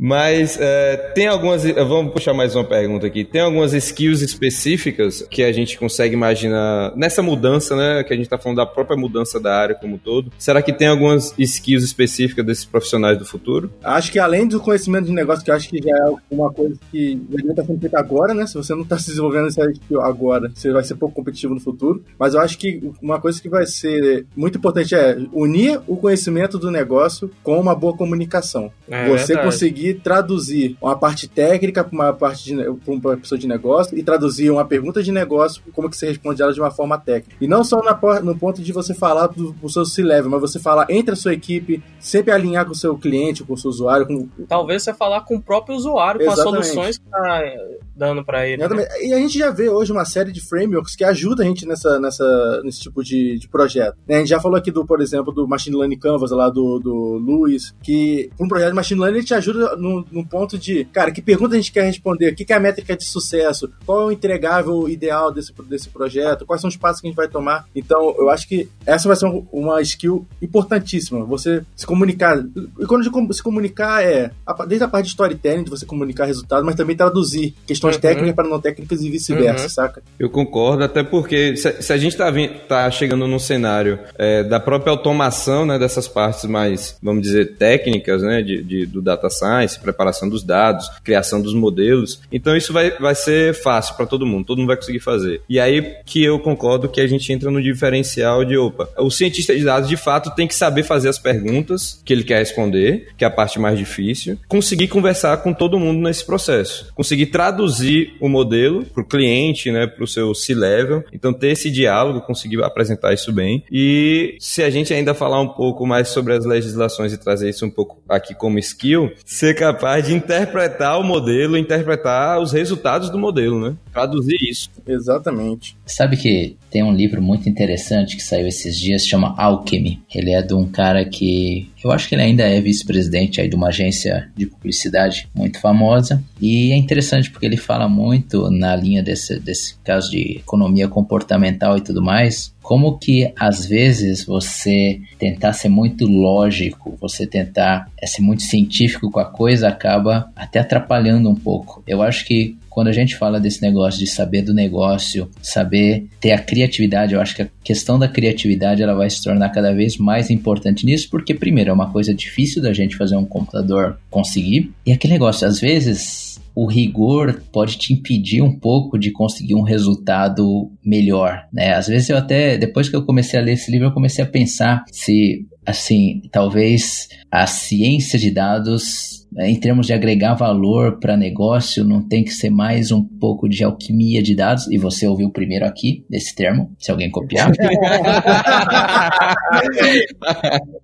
Mas 0.00 0.56
é, 0.58 0.96
tem 1.14 1.26
algumas. 1.26 1.62
Vamos 1.62 2.14
puxar 2.14 2.32
mais 2.32 2.56
uma 2.56 2.64
pergunta 2.64 3.06
aqui. 3.06 3.22
Tem 3.22 3.42
algumas 3.42 3.74
skills 3.74 4.22
específicas 4.22 5.22
que 5.30 5.42
a 5.42 5.52
gente 5.52 5.78
consegue 5.78 6.14
imaginar 6.14 6.94
nessa 6.96 7.22
mudança, 7.22 7.76
né? 7.76 8.02
Que 8.02 8.14
a 8.14 8.16
gente 8.16 8.26
tá 8.26 8.38
falando 8.38 8.56
da 8.56 8.66
própria 8.66 8.96
mudança 8.96 9.38
da 9.38 9.54
área 9.54 9.74
como 9.74 9.96
um 9.96 9.98
todo. 9.98 10.32
Será 10.38 10.62
que 10.62 10.72
tem 10.72 10.88
algumas 10.88 11.34
skills 11.38 11.84
específicas 11.84 12.46
desses 12.46 12.64
profissionais 12.64 13.18
do 13.18 13.26
futuro? 13.26 13.70
Acho 13.84 14.10
que 14.10 14.18
além 14.18 14.48
do 14.48 14.58
conhecimento 14.58 15.04
de 15.04 15.12
negócio, 15.12 15.44
que 15.44 15.50
eu 15.50 15.54
acho 15.54 15.68
que 15.68 15.82
já 15.82 15.94
é 15.94 16.14
uma 16.30 16.50
coisa 16.50 16.76
que 16.90 17.16
deveria 17.16 17.50
estar 17.50 17.64
sendo 17.64 17.80
feita 17.80 17.98
agora, 17.98 18.32
né? 18.32 18.46
Se 18.46 18.54
você 18.54 18.74
não 18.74 18.82
está 18.82 18.98
se 18.98 19.08
desenvolvendo 19.08 19.48
essa 19.48 19.70
skill 19.70 20.00
agora, 20.00 20.50
você 20.54 20.72
vai 20.72 20.82
ser 20.82 20.94
pouco 20.94 21.14
competitivo 21.14 21.52
no 21.52 21.60
futuro. 21.60 22.02
Mas 22.18 22.32
eu 22.32 22.40
acho 22.40 22.56
que 22.56 22.90
uma 23.02 23.20
coisa 23.20 23.40
que 23.40 23.50
vai 23.50 23.66
ser 23.66 24.24
muito 24.34 24.56
importante 24.56 24.94
é 24.94 25.18
unir 25.30 25.78
o 25.86 25.98
conhecimento 25.98 26.58
do 26.58 26.70
negócio 26.70 27.30
com 27.42 27.60
uma 27.60 27.74
boa 27.74 27.94
comunicação. 27.94 28.72
É 28.88 29.06
você 29.06 29.34
verdade. 29.34 29.46
conseguir 29.46 29.89
traduzir 29.94 30.76
uma 30.80 30.96
parte 30.96 31.28
técnica 31.28 31.84
para 31.84 31.94
uma 31.94 32.12
parte 32.12 32.54
pra 32.54 32.94
uma 32.94 33.16
pessoa 33.16 33.38
de 33.38 33.46
negócio 33.46 33.96
e 33.98 34.02
traduzir 34.02 34.50
uma 34.50 34.64
pergunta 34.64 35.02
de 35.02 35.12
negócio 35.12 35.62
como 35.72 35.88
que 35.88 35.96
você 35.96 36.06
responde 36.06 36.42
ela 36.42 36.52
de 36.52 36.60
uma 36.60 36.70
forma 36.70 36.98
técnica. 36.98 37.36
E 37.40 37.46
não 37.46 37.64
só 37.64 37.82
na, 37.82 37.98
no 38.20 38.36
ponto 38.36 38.62
de 38.62 38.72
você 38.72 38.94
falar 38.94 39.28
do, 39.28 39.52
do 39.52 39.68
seu 39.68 39.84
C-level, 39.84 40.30
mas 40.30 40.40
você 40.40 40.58
falar 40.58 40.86
entre 40.90 41.12
a 41.12 41.16
sua 41.16 41.32
equipe, 41.32 41.82
sempre 41.98 42.32
alinhar 42.32 42.64
com 42.66 42.72
o 42.72 42.76
seu 42.76 42.96
cliente, 42.96 43.44
com 43.44 43.54
o 43.54 43.58
seu 43.58 43.70
usuário, 43.70 44.06
com, 44.06 44.28
Talvez 44.48 44.82
você 44.82 44.92
falar 44.94 45.22
com 45.22 45.36
o 45.36 45.42
próprio 45.42 45.76
usuário, 45.76 46.20
com 46.24 46.30
as 46.30 46.38
Exatamente. 46.38 46.66
soluções 46.66 46.98
que 46.98 47.04
tá 47.08 47.40
eh, 47.42 47.78
dando 47.96 48.24
pra 48.24 48.46
ele. 48.46 48.58
né? 48.58 48.66
Exatamente. 48.66 49.06
E 49.06 49.12
a 49.12 49.18
gente 49.18 49.38
já 49.38 49.50
vê 49.50 49.68
hoje 49.68 49.92
uma 49.92 50.04
série 50.04 50.32
de 50.32 50.40
frameworks 50.40 50.96
que 50.96 51.04
ajuda 51.04 51.42
a 51.42 51.46
gente 51.46 51.66
nessa, 51.66 51.98
nessa, 52.00 52.60
nesse 52.64 52.80
tipo 52.80 53.02
de, 53.02 53.38
de 53.38 53.48
projeto. 53.48 53.96
né? 54.06 54.16
A 54.16 54.18
gente 54.18 54.28
já 54.28 54.40
falou 54.40 54.56
aqui, 54.56 54.70
do, 54.70 54.84
por 54.84 55.00
exemplo, 55.00 55.32
do 55.32 55.46
Machine 55.46 55.76
Learning 55.76 55.98
Canvas 55.98 56.30
lá 56.30 56.48
do, 56.48 56.78
do 56.78 57.18
Luiz, 57.18 57.74
que 57.82 58.30
para 58.36 58.44
um 58.46 58.48
projeto 58.48 58.70
de 58.70 58.76
Machine 58.76 59.00
Learning 59.00 59.18
ele 59.18 59.26
te 59.26 59.34
ajuda 59.34 59.76
no, 59.80 60.04
no 60.12 60.26
ponto 60.26 60.58
de, 60.58 60.84
cara, 60.86 61.10
que 61.10 61.22
pergunta 61.22 61.54
a 61.54 61.58
gente 61.58 61.72
quer 61.72 61.84
responder, 61.84 62.32
o 62.32 62.34
que, 62.34 62.44
que 62.44 62.52
é 62.52 62.56
a 62.56 62.60
métrica 62.60 62.96
de 62.96 63.04
sucesso, 63.04 63.70
qual 63.86 64.02
é 64.02 64.04
o 64.06 64.12
entregável 64.12 64.88
ideal 64.88 65.32
desse, 65.32 65.52
desse 65.68 65.88
projeto, 65.88 66.44
quais 66.46 66.60
são 66.60 66.68
os 66.68 66.76
passos 66.76 67.00
que 67.00 67.06
a 67.06 67.10
gente 67.10 67.16
vai 67.16 67.28
tomar. 67.28 67.66
Então, 67.74 68.14
eu 68.18 68.28
acho 68.30 68.46
que 68.48 68.68
essa 68.86 69.08
vai 69.08 69.16
ser 69.16 69.26
um- 69.26 69.46
uma 69.52 69.80
skill 69.82 70.26
importantíssima, 70.60 71.24
você 71.24 71.62
se 71.74 71.86
comunicar. 71.86 72.38
E 72.78 72.86
quando 72.86 73.02
digo 73.02 73.32
se 73.32 73.42
comunicar 73.42 74.02
é 74.04 74.30
desde 74.66 74.84
a 74.84 74.88
parte 74.88 75.04
de 75.06 75.10
storytelling, 75.10 75.64
de 75.64 75.70
você 75.70 75.86
comunicar 75.86 76.24
resultado, 76.26 76.64
mas 76.64 76.74
também 76.74 76.96
traduzir 76.96 77.54
questões 77.66 77.94
Uhum. 77.96 78.00
técnicas 78.00 78.34
para 78.34 78.48
não 78.48 78.60
técnicas 78.60 79.00
e 79.02 79.10
vice-versa, 79.10 79.64
Uhum. 79.64 79.68
saca? 79.70 80.02
Eu 80.18 80.28
concordo, 80.28 80.84
até 80.84 81.02
porque 81.02 81.56
se, 81.56 81.80
se 81.82 81.92
a 81.92 81.96
gente 81.96 82.16
tá, 82.16 82.30
vin- 82.30 82.50
tá 82.68 82.90
chegando 82.90 83.26
num 83.26 83.38
cenário 83.38 83.98
é, 84.18 84.42
da 84.44 84.58
própria 84.60 84.90
automação 84.90 85.64
né, 85.64 85.78
dessas 85.78 86.06
partes 86.08 86.44
mais, 86.44 86.96
vamos 87.02 87.22
dizer, 87.22 87.56
técnicas 87.56 88.22
né, 88.22 88.42
de, 88.42 88.62
de- 88.62 88.86
do 88.86 89.00
data 89.00 89.28
science, 89.30 89.69
preparação 89.78 90.28
dos 90.28 90.42
dados, 90.42 90.88
criação 91.04 91.40
dos 91.40 91.54
modelos, 91.54 92.20
então 92.32 92.56
isso 92.56 92.72
vai, 92.72 92.90
vai 92.98 93.14
ser 93.14 93.54
fácil 93.54 93.94
para 93.94 94.06
todo 94.06 94.26
mundo, 94.26 94.46
todo 94.46 94.58
mundo 94.58 94.68
vai 94.68 94.76
conseguir 94.76 95.00
fazer. 95.00 95.42
E 95.48 95.60
aí 95.60 95.96
que 96.04 96.22
eu 96.24 96.38
concordo 96.38 96.88
que 96.88 97.00
a 97.00 97.06
gente 97.06 97.32
entra 97.32 97.50
no 97.50 97.62
diferencial 97.62 98.44
de, 98.44 98.56
opa, 98.56 98.88
o 98.98 99.10
cientista 99.10 99.54
de 99.54 99.64
dados 99.64 99.88
de 99.88 99.96
fato 99.96 100.34
tem 100.34 100.46
que 100.46 100.54
saber 100.54 100.82
fazer 100.82 101.08
as 101.08 101.18
perguntas 101.18 102.00
que 102.04 102.12
ele 102.12 102.24
quer 102.24 102.38
responder, 102.38 103.08
que 103.16 103.24
é 103.24 103.26
a 103.26 103.30
parte 103.30 103.58
mais 103.58 103.78
difícil, 103.78 104.38
conseguir 104.48 104.88
conversar 104.88 105.36
com 105.38 105.52
todo 105.52 105.78
mundo 105.78 106.00
nesse 106.00 106.24
processo, 106.24 106.92
conseguir 106.94 107.26
traduzir 107.26 108.14
o 108.20 108.28
modelo 108.28 108.84
para 108.84 109.02
o 109.02 109.06
cliente, 109.06 109.70
né, 109.70 109.86
para 109.86 110.04
o 110.04 110.06
seu 110.06 110.34
C-level, 110.34 111.04
então 111.12 111.32
ter 111.32 111.48
esse 111.48 111.70
diálogo, 111.70 112.20
conseguir 112.20 112.62
apresentar 112.62 113.12
isso 113.12 113.32
bem. 113.32 113.64
E 113.70 114.36
se 114.38 114.62
a 114.62 114.70
gente 114.70 114.92
ainda 114.92 115.14
falar 115.14 115.40
um 115.40 115.48
pouco 115.48 115.86
mais 115.86 116.08
sobre 116.08 116.34
as 116.34 116.44
legislações 116.44 117.12
e 117.12 117.18
trazer 117.18 117.50
isso 117.50 117.64
um 117.64 117.70
pouco 117.70 118.02
aqui 118.08 118.34
como 118.34 118.58
skill, 118.58 119.12
ser 119.24 119.54
capaz 119.60 120.06
de 120.06 120.14
interpretar 120.14 120.98
o 120.98 121.04
modelo, 121.04 121.58
interpretar 121.58 122.40
os 122.40 122.50
resultados 122.50 123.10
do 123.10 123.18
modelo, 123.18 123.60
né? 123.60 123.76
Traduzir 123.92 124.38
isso. 124.40 124.70
Exatamente. 124.86 125.76
Sabe 125.84 126.16
que 126.16 126.56
tem 126.70 126.82
um 126.82 126.92
livro 126.92 127.20
muito 127.20 127.48
interessante 127.48 128.16
que 128.16 128.22
saiu 128.22 128.46
esses 128.46 128.78
dias, 128.78 129.06
chama 129.06 129.34
Alchemy. 129.36 130.00
Ele 130.14 130.30
é 130.30 130.42
de 130.42 130.54
um 130.54 130.66
cara 130.66 131.04
que 131.04 131.68
eu 131.82 131.90
acho 131.90 132.08
que 132.08 132.14
ele 132.14 132.22
ainda 132.22 132.44
é 132.44 132.60
vice-presidente 132.60 133.40
aí 133.40 133.48
de 133.48 133.56
uma 133.56 133.68
agência 133.68 134.30
de 134.36 134.46
publicidade 134.46 135.28
muito 135.34 135.58
famosa. 135.58 136.22
E 136.40 136.72
é 136.72 136.76
interessante 136.76 137.30
porque 137.30 137.46
ele 137.46 137.56
fala 137.56 137.88
muito 137.88 138.50
na 138.50 138.76
linha 138.76 139.02
desse, 139.02 139.40
desse 139.40 139.76
caso 139.82 140.10
de 140.10 140.36
economia 140.36 140.88
comportamental 140.88 141.76
e 141.76 141.80
tudo 141.80 142.02
mais, 142.02 142.54
como 142.62 142.98
que 142.98 143.32
às 143.36 143.66
vezes 143.66 144.24
você 144.24 145.00
tentar 145.18 145.52
ser 145.54 145.68
muito 145.68 146.06
lógico, 146.06 146.96
você 147.00 147.26
tentar 147.26 147.90
é, 148.00 148.06
ser 148.06 148.22
muito 148.22 148.42
científico 148.42 149.10
com 149.10 149.18
a 149.18 149.24
coisa 149.24 149.68
acaba 149.68 150.30
até 150.36 150.60
atrapalhando 150.60 151.28
um 151.28 151.34
pouco. 151.34 151.82
Eu 151.86 152.02
acho 152.02 152.24
que 152.24 152.56
quando 152.70 152.86
a 152.86 152.92
gente 152.92 153.16
fala 153.16 153.40
desse 153.40 153.60
negócio 153.60 153.98
de 153.98 154.06
saber 154.06 154.42
do 154.42 154.54
negócio, 154.54 155.28
saber 155.42 156.06
ter 156.20 156.30
a 156.30 156.38
criatividade, 156.38 157.12
eu 157.12 157.20
acho 157.20 157.34
que 157.34 157.42
a 157.42 157.48
questão 157.62 157.98
da 157.98 158.08
criatividade 158.08 158.82
ela 158.82 158.94
vai 158.94 159.10
se 159.10 159.22
tornar 159.22 159.50
cada 159.50 159.74
vez 159.74 159.98
mais 159.98 160.30
importante 160.30 160.86
nisso, 160.86 161.08
porque 161.10 161.34
primeiro 161.34 161.70
é 161.70 161.72
uma 161.72 161.90
coisa 161.90 162.14
difícil 162.14 162.62
da 162.62 162.72
gente 162.72 162.96
fazer 162.96 163.16
um 163.16 163.26
computador 163.26 163.98
conseguir, 164.08 164.70
e 164.86 164.92
aquele 164.92 165.14
negócio, 165.14 165.46
às 165.46 165.60
vezes 165.60 166.40
o 166.54 166.66
rigor 166.66 167.42
pode 167.52 167.76
te 167.76 167.92
impedir 167.92 168.42
um 168.42 168.52
pouco 168.52 168.98
de 168.98 169.10
conseguir 169.10 169.54
um 169.54 169.62
resultado 169.62 170.70
melhor, 170.84 171.46
né? 171.52 171.74
Às 171.74 171.86
vezes 171.86 172.08
eu 172.08 172.16
até, 172.16 172.58
depois 172.58 172.88
que 172.88 172.96
eu 172.96 173.04
comecei 173.04 173.38
a 173.38 173.42
ler 173.42 173.52
esse 173.52 173.70
livro, 173.70 173.88
eu 173.88 173.92
comecei 173.92 174.22
a 174.22 174.28
pensar 174.28 174.84
se, 174.90 175.46
assim, 175.64 176.22
talvez 176.30 177.08
a 177.30 177.46
ciência 177.46 178.18
de 178.18 178.30
dados 178.30 179.19
em 179.38 179.58
termos 179.58 179.86
de 179.86 179.92
agregar 179.92 180.34
valor 180.34 180.98
para 180.98 181.16
negócio, 181.16 181.84
não 181.84 182.02
tem 182.06 182.24
que 182.24 182.30
ser 182.30 182.50
mais 182.50 182.90
um 182.90 183.02
pouco 183.02 183.48
de 183.48 183.62
alquimia 183.62 184.22
de 184.22 184.34
dados, 184.34 184.66
e 184.68 184.76
você 184.76 185.06
ouviu 185.06 185.30
primeiro 185.30 185.64
aqui 185.64 186.04
desse 186.08 186.34
termo, 186.34 186.72
se 186.78 186.90
alguém 186.90 187.10
copiar. 187.10 187.52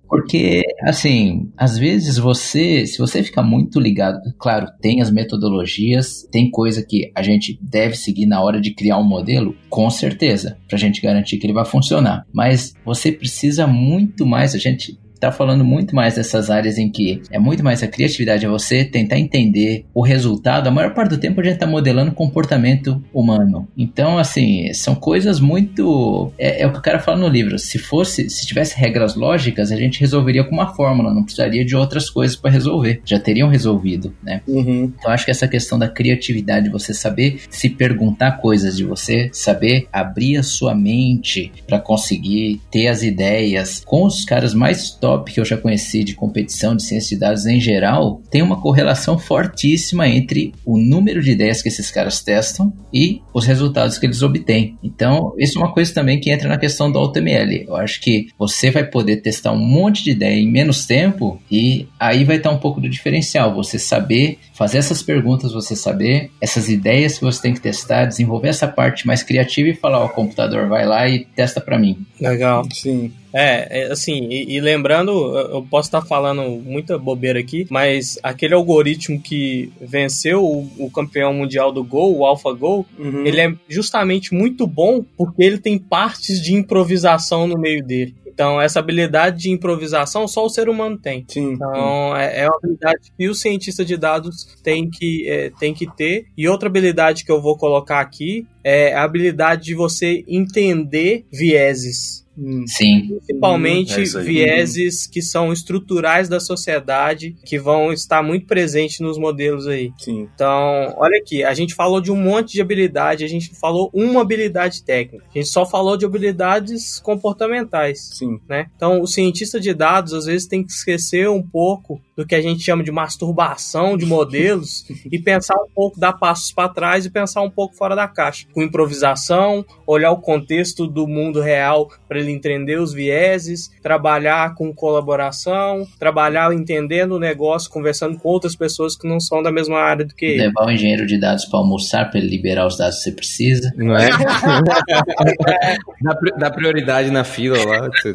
Porque, 0.07 0.63
assim, 0.83 1.51
às 1.57 1.77
vezes 1.77 2.17
você, 2.17 2.85
se 2.85 2.97
você 2.97 3.21
ficar 3.21 3.43
muito 3.43 3.79
ligado, 3.79 4.19
claro, 4.39 4.67
tem 4.81 5.01
as 5.01 5.11
metodologias, 5.11 6.25
tem 6.31 6.49
coisa 6.49 6.85
que 6.87 7.11
a 7.13 7.21
gente 7.21 7.59
deve 7.61 7.95
seguir 7.95 8.25
na 8.25 8.41
hora 8.41 8.61
de 8.61 8.73
criar 8.73 8.97
um 8.97 9.03
modelo, 9.03 9.53
com 9.69 9.89
certeza, 9.89 10.57
pra 10.67 10.77
gente 10.77 11.01
garantir 11.01 11.37
que 11.37 11.45
ele 11.45 11.53
vai 11.53 11.65
funcionar. 11.65 12.25
Mas 12.31 12.73
você 12.85 13.11
precisa 13.11 13.67
muito 13.67 14.25
mais, 14.25 14.55
a 14.55 14.57
gente 14.57 14.97
tá 15.19 15.31
falando 15.31 15.63
muito 15.63 15.95
mais 15.95 16.15
dessas 16.15 16.49
áreas 16.49 16.77
em 16.77 16.89
que 16.89 17.21
é 17.31 17.39
muito 17.39 17.63
mais 17.63 17.83
a 17.83 17.87
criatividade, 17.87 18.45
é 18.45 18.49
você 18.49 18.85
tentar 18.85 19.17
entender 19.17 19.85
o 19.93 20.01
resultado. 20.01 20.67
A 20.67 20.71
maior 20.71 20.93
parte 20.93 21.09
do 21.09 21.17
tempo 21.17 21.41
a 21.41 21.43
gente 21.43 21.57
tá 21.57 21.67
modelando 21.67 22.11
comportamento 22.11 23.01
humano. 23.13 23.67
Então, 23.77 24.17
assim, 24.17 24.71
são 24.73 24.95
coisas 24.95 25.39
muito. 25.39 26.31
É, 26.37 26.63
é 26.63 26.67
o 26.67 26.71
que 26.71 26.79
o 26.79 26.81
cara 26.81 26.99
fala 26.99 27.17
no 27.17 27.27
livro. 27.27 27.57
Se 27.57 27.77
fosse, 27.77 28.29
se 28.29 28.45
tivesse 28.45 28.77
regras 28.77 29.15
lógicas, 29.15 29.71
a 29.71 29.75
gente 29.75 29.99
resolveria 29.99 30.43
com 30.43 30.53
uma 30.53 30.73
fórmula, 30.73 31.13
não 31.13 31.23
precisaria 31.23 31.65
de 31.65 31.75
outras 31.75 32.09
coisas 32.09 32.35
para 32.35 32.51
resolver. 32.51 33.01
Já 33.05 33.19
teriam 33.19 33.49
resolvido, 33.49 34.13
né? 34.23 34.41
Uhum. 34.47 34.93
Então, 34.97 35.11
acho 35.11 35.25
que 35.25 35.31
essa 35.31 35.47
questão 35.47 35.77
da 35.77 35.87
criatividade, 35.87 36.69
você 36.69 36.93
saber 36.93 37.41
se 37.49 37.69
perguntar 37.69 38.33
coisas 38.33 38.77
de 38.77 38.83
você, 38.83 39.29
saber 39.31 39.87
abrir 39.91 40.37
a 40.37 40.43
sua 40.43 40.75
mente 40.75 41.51
para 41.65 41.79
conseguir 41.79 42.61
ter 42.71 42.87
as 42.87 43.03
ideias 43.03 43.83
com 43.85 44.05
os 44.05 44.23
caras 44.25 44.53
mais 44.53 44.91
top 44.91 45.06
que 45.23 45.39
eu 45.39 45.45
já 45.45 45.57
conheci 45.57 46.03
de 46.03 46.15
competição 46.15 46.75
de 46.75 46.83
ciência 46.83 47.15
de 47.15 47.19
dados 47.19 47.45
em 47.45 47.59
geral, 47.59 48.21
tem 48.29 48.41
uma 48.41 48.61
correlação 48.61 49.17
fortíssima 49.17 50.07
entre 50.07 50.53
o 50.65 50.77
número 50.77 51.21
de 51.21 51.31
ideias 51.31 51.61
que 51.61 51.69
esses 51.69 51.91
caras 51.91 52.21
testam 52.21 52.73
e 52.93 53.21
os 53.33 53.45
resultados 53.45 53.97
que 53.97 54.05
eles 54.05 54.21
obtêm. 54.21 54.77
Então, 54.83 55.33
isso 55.37 55.57
é 55.57 55.61
uma 55.61 55.73
coisa 55.73 55.93
também 55.93 56.19
que 56.19 56.31
entra 56.31 56.47
na 56.47 56.57
questão 56.57 56.91
do 56.91 56.99
AutoML. 56.99 57.65
Eu 57.67 57.75
acho 57.75 58.01
que 58.01 58.27
você 58.37 58.71
vai 58.71 58.83
poder 58.83 59.17
testar 59.17 59.51
um 59.51 59.59
monte 59.59 60.03
de 60.03 60.11
ideia 60.11 60.39
em 60.39 60.49
menos 60.49 60.85
tempo 60.85 61.41
e 61.49 61.87
aí 61.99 62.23
vai 62.23 62.37
estar 62.37 62.51
um 62.51 62.57
pouco 62.57 62.81
do 62.81 62.89
diferencial. 62.89 63.53
Você 63.55 63.77
saber 63.77 64.39
fazer 64.53 64.79
essas 64.79 65.03
perguntas, 65.03 65.53
você 65.53 65.75
saber 65.75 66.31
essas 66.41 66.67
ideias 66.67 67.19
que 67.19 67.23
você 67.23 67.41
tem 67.41 67.53
que 67.53 67.61
testar, 67.61 68.05
desenvolver 68.05 68.49
essa 68.49 68.67
parte 68.67 69.05
mais 69.05 69.21
criativa 69.21 69.69
e 69.69 69.75
falar, 69.75 69.99
ó, 69.99 70.09
computador, 70.09 70.67
vai 70.67 70.85
lá 70.85 71.07
e 71.07 71.25
testa 71.25 71.61
para 71.61 71.77
mim. 71.77 72.05
Legal. 72.19 72.65
Sim. 72.73 73.11
É, 73.37 73.81
é, 73.81 73.91
assim, 73.91 74.27
e, 74.31 74.55
e 74.55 74.59
lembrando, 74.59 75.11
eu 75.37 75.61
posso 75.69 75.89
estar 75.89 76.01
falando 76.01 76.41
muita 76.63 76.97
bobeira 76.97 77.39
aqui, 77.39 77.67
mas 77.69 78.17
aquele 78.23 78.55
algoritmo 78.55 79.21
que 79.21 79.71
venceu 79.79 80.43
o, 80.43 80.67
o 80.79 80.89
campeão 80.89 81.31
mundial 81.33 81.71
do 81.71 81.83
Gol, 81.83 82.17
o 82.17 82.25
AlphaGo, 82.25 82.85
Uhum. 82.97 83.25
ele 83.25 83.39
é 83.41 83.53
justamente 83.69 84.33
muito 84.33 84.65
bom 84.65 85.03
porque 85.15 85.43
ele 85.43 85.57
tem 85.57 85.77
partes 85.77 86.41
de 86.41 86.53
improvisação 86.53 87.47
no 87.47 87.59
meio 87.59 87.83
dele. 87.83 88.15
Então, 88.25 88.61
essa 88.61 88.79
habilidade 88.79 89.39
de 89.39 89.49
improvisação 89.49 90.27
só 90.27 90.45
o 90.45 90.49
ser 90.49 90.69
humano 90.69 90.95
tem. 90.95 91.25
Sim. 91.27 91.53
Então, 91.53 92.15
é, 92.15 92.41
é 92.41 92.47
uma 92.47 92.55
habilidade 92.57 93.11
que 93.17 93.27
o 93.27 93.33
cientista 93.33 93.83
de 93.83 93.97
dados 93.97 94.55
tem 94.63 94.87
que, 94.87 95.27
é, 95.27 95.51
tem 95.59 95.73
que 95.73 95.87
ter. 95.95 96.27
E 96.37 96.47
outra 96.47 96.69
habilidade 96.69 97.25
que 97.25 97.31
eu 97.31 97.41
vou 97.41 97.57
colocar 97.57 97.99
aqui 97.99 98.45
é 98.63 98.93
a 98.93 99.03
habilidade 99.03 99.63
de 99.63 99.73
você 99.73 100.23
entender 100.27 101.25
vieses. 101.31 102.26
Hum. 102.37 102.65
Sim. 102.67 103.17
Principalmente 103.25 104.01
É 104.01 104.21
vieses 104.21 105.07
que 105.07 105.21
são 105.21 105.51
estruturais 105.51 106.29
da 106.29 106.39
sociedade, 106.39 107.35
que 107.45 107.57
vão 107.57 107.91
estar 107.91 108.21
muito 108.21 108.45
presentes 108.45 108.99
nos 108.99 109.17
modelos 109.17 109.67
aí. 109.67 109.91
Sim. 109.97 110.27
Então, 110.33 110.93
olha 110.97 111.17
aqui, 111.17 111.43
a 111.43 111.53
gente 111.53 111.73
falou 111.73 111.99
de 111.99 112.11
um 112.11 112.15
monte 112.15 112.53
de 112.53 112.61
habilidade, 112.61 113.23
a 113.23 113.27
gente 113.27 113.55
falou 113.59 113.89
uma 113.93 114.21
habilidade 114.21 114.83
técnica. 114.83 115.25
A 115.33 115.37
gente 115.37 115.49
só 115.49 115.65
falou 115.65 115.97
de 115.97 116.05
habilidades 116.05 116.99
comportamentais 116.99 118.09
Sim. 118.13 118.39
né? 118.47 118.67
Então, 118.75 119.01
o 119.01 119.07
cientista 119.07 119.59
de 119.59 119.73
dados 119.73 120.13
às 120.13 120.25
vezes 120.25 120.47
tem 120.47 120.63
que 120.63 120.71
esquecer 120.71 121.27
um 121.29 121.41
pouco 121.41 121.99
do 122.17 122.25
que 122.25 122.33
a 122.33 122.41
gente 122.41 122.63
chama 122.63 122.83
de 122.83 122.91
masturbação 122.91 123.95
de 123.95 124.05
modelos 124.05 124.83
e 125.11 125.19
pensar 125.19 125.55
um 125.55 125.67
pouco, 125.73 125.99
dar 125.99 126.13
passos 126.13 126.51
para 126.51 126.67
trás 126.67 127.05
e 127.05 127.11
pensar 127.11 127.41
um 127.43 127.49
pouco 127.49 127.75
fora 127.75 127.95
da 127.95 128.07
caixa, 128.07 128.47
com 128.53 128.63
improvisação, 128.63 129.63
olhar 129.85 130.11
o 130.11 130.17
contexto 130.17 130.87
do 130.87 131.05
mundo 131.07 131.39
real 131.39 131.89
para 132.07 132.19
ele 132.19 132.31
entender 132.31 132.79
os 132.79 132.91
vieses, 132.91 133.69
trabalhar 133.83 134.55
com 134.55 134.73
colaboração, 134.73 135.85
trabalhar 135.99 136.51
entendendo 136.53 137.11
o 137.13 137.19
negócio, 137.19 137.69
conversando 137.69 138.17
com 138.17 138.27
outras 138.29 138.55
pessoas 138.55 138.95
que 138.97 139.07
não 139.07 139.19
são 139.19 139.43
da 139.43 139.51
mesma 139.51 139.77
área 139.77 140.03
do 140.05 140.15
que 140.15 140.25
ele. 140.25 140.43
Levar 140.47 140.65
o 140.65 140.71
engenheiro 140.71 141.05
de 141.05 141.19
dados 141.19 141.45
para 141.45 141.59
almoçar, 141.59 142.09
para 142.09 142.19
ele 142.19 142.29
liberar 142.29 142.65
os 142.65 142.77
dados 142.77 142.97
que 142.97 143.03
você 143.03 143.11
precisa. 143.11 143.71
Não 143.77 143.95
é? 143.95 144.09
dá, 146.01 146.15
pri- 146.15 146.33
dá 146.37 146.49
prioridade 146.49 147.11
na 147.11 147.23
fila 147.23 147.57
lá. 147.63 147.87
você- 147.89 148.13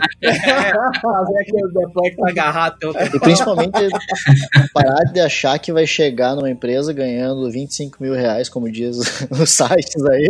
Fazer 1.01 1.39
aquele 1.41 1.69
deploy 1.73 2.11
que 2.11 2.17
tá 2.17 2.29
agarrado 2.29 2.79
tem 2.79 2.91
E 3.15 3.21
principalmente 3.21 3.92
parar 4.73 5.05
de 5.13 5.21
achar 5.21 5.59
que 5.59 5.73
vai 5.73 5.87
chegar 5.87 6.35
numa 6.35 6.51
empresa 6.51 6.93
ganhando 6.93 7.51
25 7.51 8.03
mil 8.03 8.15
reais, 8.15 8.49
como 8.49 8.71
diz 8.71 8.97
os 9.31 9.51
sites 9.51 10.05
aí. 10.07 10.29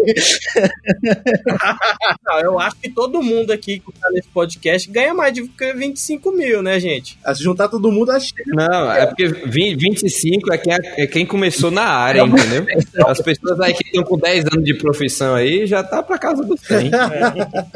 Não, 2.26 2.40
eu 2.40 2.58
acho 2.58 2.76
que 2.76 2.90
todo 2.90 3.22
mundo 3.22 3.52
aqui 3.52 3.78
que 3.80 3.92
tá 4.00 4.08
nesse 4.10 4.28
podcast 4.28 4.90
ganha 4.90 5.14
mais 5.14 5.32
de 5.32 5.42
25 5.42 6.32
mil, 6.32 6.62
né, 6.62 6.78
gente? 6.80 7.18
Ah, 7.24 7.34
Se 7.34 7.42
juntar 7.42 7.68
todo 7.68 7.90
mundo, 7.90 8.10
acho 8.10 8.34
que 8.34 8.42
Não, 8.46 8.90
é 8.92 9.06
porque 9.06 9.28
20, 9.28 9.76
25 9.76 10.52
é 10.52 10.58
quem, 10.58 10.72
é 10.96 11.06
quem 11.06 11.26
começou 11.26 11.70
na 11.70 11.84
área, 11.84 12.22
entendeu? 12.22 12.66
As 13.06 13.20
pessoas 13.20 13.60
aí 13.60 13.74
que 13.74 13.84
estão 13.84 14.02
com 14.04 14.18
10 14.18 14.46
anos 14.46 14.64
de 14.64 14.74
profissão 14.74 15.34
aí 15.34 15.66
já 15.66 15.82
tá 15.82 16.02
pra 16.02 16.18
casa 16.18 16.42
do 16.44 16.56
100. 16.56 16.90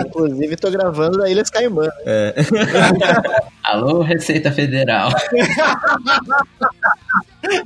Inclusive, 0.06 0.56
tô 0.56 0.70
gravando 0.70 1.18
da 1.18 1.30
Ilhas 1.30 1.50
Caimã. 1.50 1.88
Alô, 3.62 4.00
Receita 4.02 4.50
Federal. 4.52 5.10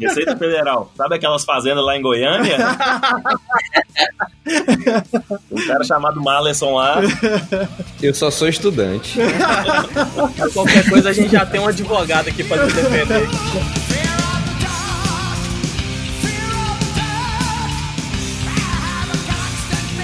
Receita 0.01 0.37
Federal. 0.37 0.93
Sabe 0.97 1.17
aquelas 1.17 1.45
fazendas 1.45 1.85
lá 1.85 1.97
em 1.97 2.03
Goiânia? 2.03 2.57
um 5.51 5.67
cara 5.67 5.85
chamado 5.85 6.21
Malerson 6.21 6.75
lá. 6.75 7.01
Eu 8.03 8.15
só 8.15 8.31
sou 8.31 8.49
estudante. 8.49 9.19
Qualquer 10.53 10.89
coisa 10.89 11.11
a 11.11 11.13
gente 11.13 11.33
já 11.33 11.47
tem 11.47 11.61
um 11.61 11.69
advogado 11.69 12.29
aqui 12.29 12.45
pra 12.45 12.67
te 12.67 12.73
defender. 12.75 13.29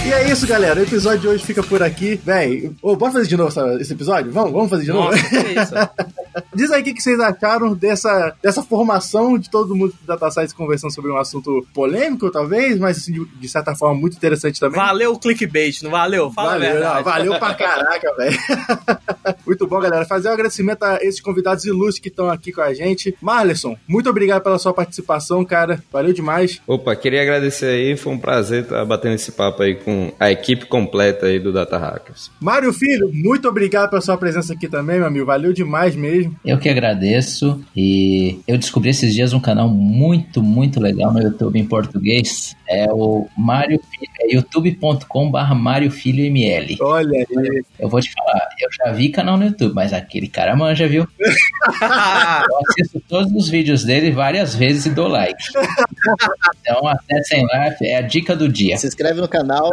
E 0.06 0.12
é 0.12 0.30
isso, 0.30 0.46
galera. 0.46 0.78
O 0.78 0.82
episódio 0.84 1.20
de 1.20 1.28
hoje 1.28 1.44
fica 1.44 1.62
por 1.64 1.82
aqui. 1.82 2.20
Véi, 2.24 2.70
ô, 2.80 2.94
bora 2.94 3.12
fazer 3.12 3.26
de 3.26 3.36
novo 3.36 3.48
essa- 3.48 3.76
esse 3.80 3.92
episódio? 3.92 4.30
Vamos, 4.30 4.52
vamos 4.52 4.70
fazer 4.70 4.84
de 4.84 4.92
novo? 4.92 5.10
Nossa, 5.10 5.28
que 5.28 5.36
isso? 5.60 5.74
Diz 6.54 6.70
aí 6.70 6.82
o 6.82 6.84
que 6.84 6.92
que 6.94 7.02
vocês 7.02 7.18
acharam 7.18 7.74
dessa, 7.74 8.34
dessa 8.42 8.62
formação 8.62 9.38
de 9.38 9.50
todo 9.50 9.74
mundo 9.74 9.94
do 10.00 10.06
Data 10.06 10.30
Science 10.30 10.54
conversando 10.54 10.92
sobre 10.94 11.10
um 11.10 11.16
assunto 11.16 11.66
polêmico, 11.74 12.30
talvez, 12.30 12.78
mas 12.78 12.98
assim, 12.98 13.12
de, 13.14 13.24
de 13.24 13.48
certa 13.48 13.74
forma 13.74 13.98
muito 13.98 14.16
interessante 14.18 14.60
também. 14.60 14.78
Valeu 14.78 15.12
o 15.14 15.18
clickbait, 15.18 15.82
não 15.82 15.90
valeu? 15.90 16.30
Fala 16.30 16.50
valeu, 16.52 16.68
a 16.68 16.72
verdade. 16.72 16.96
não, 16.96 17.02
valeu 17.04 17.38
pra 17.38 17.54
caraca, 17.56 18.14
velho. 18.16 18.38
muito 19.46 19.66
bom, 19.66 19.80
galera. 19.80 20.04
Fazer 20.04 20.28
um 20.28 20.32
agradecimento 20.32 20.82
a 20.84 20.98
esses 21.02 21.20
convidados 21.22 21.64
ilustres 21.64 21.98
que 22.00 22.08
estão 22.08 22.28
aqui 22.30 22.52
com 22.52 22.60
a 22.60 22.72
gente. 22.74 23.16
Marlerson, 23.20 23.74
muito 23.88 24.08
obrigado 24.10 24.42
pela 24.42 24.58
sua 24.58 24.74
participação, 24.74 25.42
cara. 25.44 25.82
Valeu 25.90 26.12
demais. 26.12 26.60
Opa, 26.66 26.94
queria 26.94 27.22
agradecer 27.22 27.66
aí, 27.66 27.96
foi 27.96 28.12
um 28.12 28.18
prazer 28.18 28.64
estar 28.64 28.84
batendo 28.84 29.14
esse 29.14 29.32
papo 29.32 29.62
aí 29.62 29.74
com 29.74 29.95
a 30.18 30.30
equipe 30.30 30.66
completa 30.66 31.26
aí 31.26 31.38
do 31.38 31.52
Data 31.52 31.78
Hackers. 31.78 32.30
Mário 32.40 32.72
Filho, 32.72 33.10
muito 33.12 33.48
obrigado 33.48 33.90
pela 33.90 34.00
sua 34.00 34.16
presença 34.16 34.52
aqui 34.52 34.68
também, 34.68 34.98
meu 34.98 35.06
amigo. 35.06 35.26
Valeu 35.26 35.52
demais 35.52 35.94
mesmo. 35.94 36.36
Eu 36.44 36.58
que 36.58 36.68
agradeço 36.68 37.60
e 37.76 38.40
eu 38.46 38.58
descobri 38.58 38.90
esses 38.90 39.12
dias 39.12 39.32
um 39.32 39.40
canal 39.40 39.68
muito, 39.68 40.42
muito 40.42 40.80
legal 40.80 41.12
no 41.12 41.20
YouTube 41.20 41.58
em 41.58 41.66
português. 41.66 42.56
É 42.68 42.86
o 42.90 43.26
Mário 43.36 43.80
Filho, 43.90 44.12
é 44.20 44.34
youtube.com 44.34 45.30
barra 45.30 45.54
Mário 45.54 45.90
Filho 45.90 46.24
ML. 46.24 46.76
Olha 46.80 47.18
aí. 47.18 47.62
Eu 47.78 47.88
vou 47.88 48.00
te 48.00 48.12
falar, 48.12 48.48
eu 48.60 48.68
já 48.72 48.92
vi 48.92 49.08
canal 49.08 49.36
no 49.36 49.44
YouTube, 49.44 49.74
mas 49.74 49.92
aquele 49.92 50.28
cara 50.28 50.56
manja, 50.56 50.86
viu? 50.86 51.06
Eu 51.76 52.58
assisto 52.70 53.00
todos 53.08 53.32
os 53.32 53.48
vídeos 53.48 53.84
dele 53.84 54.10
várias 54.10 54.54
vezes 54.54 54.86
e 54.86 54.90
dou 54.90 55.08
like. 55.08 55.42
Então, 56.60 56.86
até 56.88 57.22
sem 57.22 57.44
lá, 57.44 57.76
é 57.80 57.96
a 57.96 58.00
dica 58.00 58.34
do 58.34 58.48
dia. 58.48 58.76
Se 58.76 58.88
inscreve 58.88 59.20
no 59.20 59.28
canal. 59.28 59.70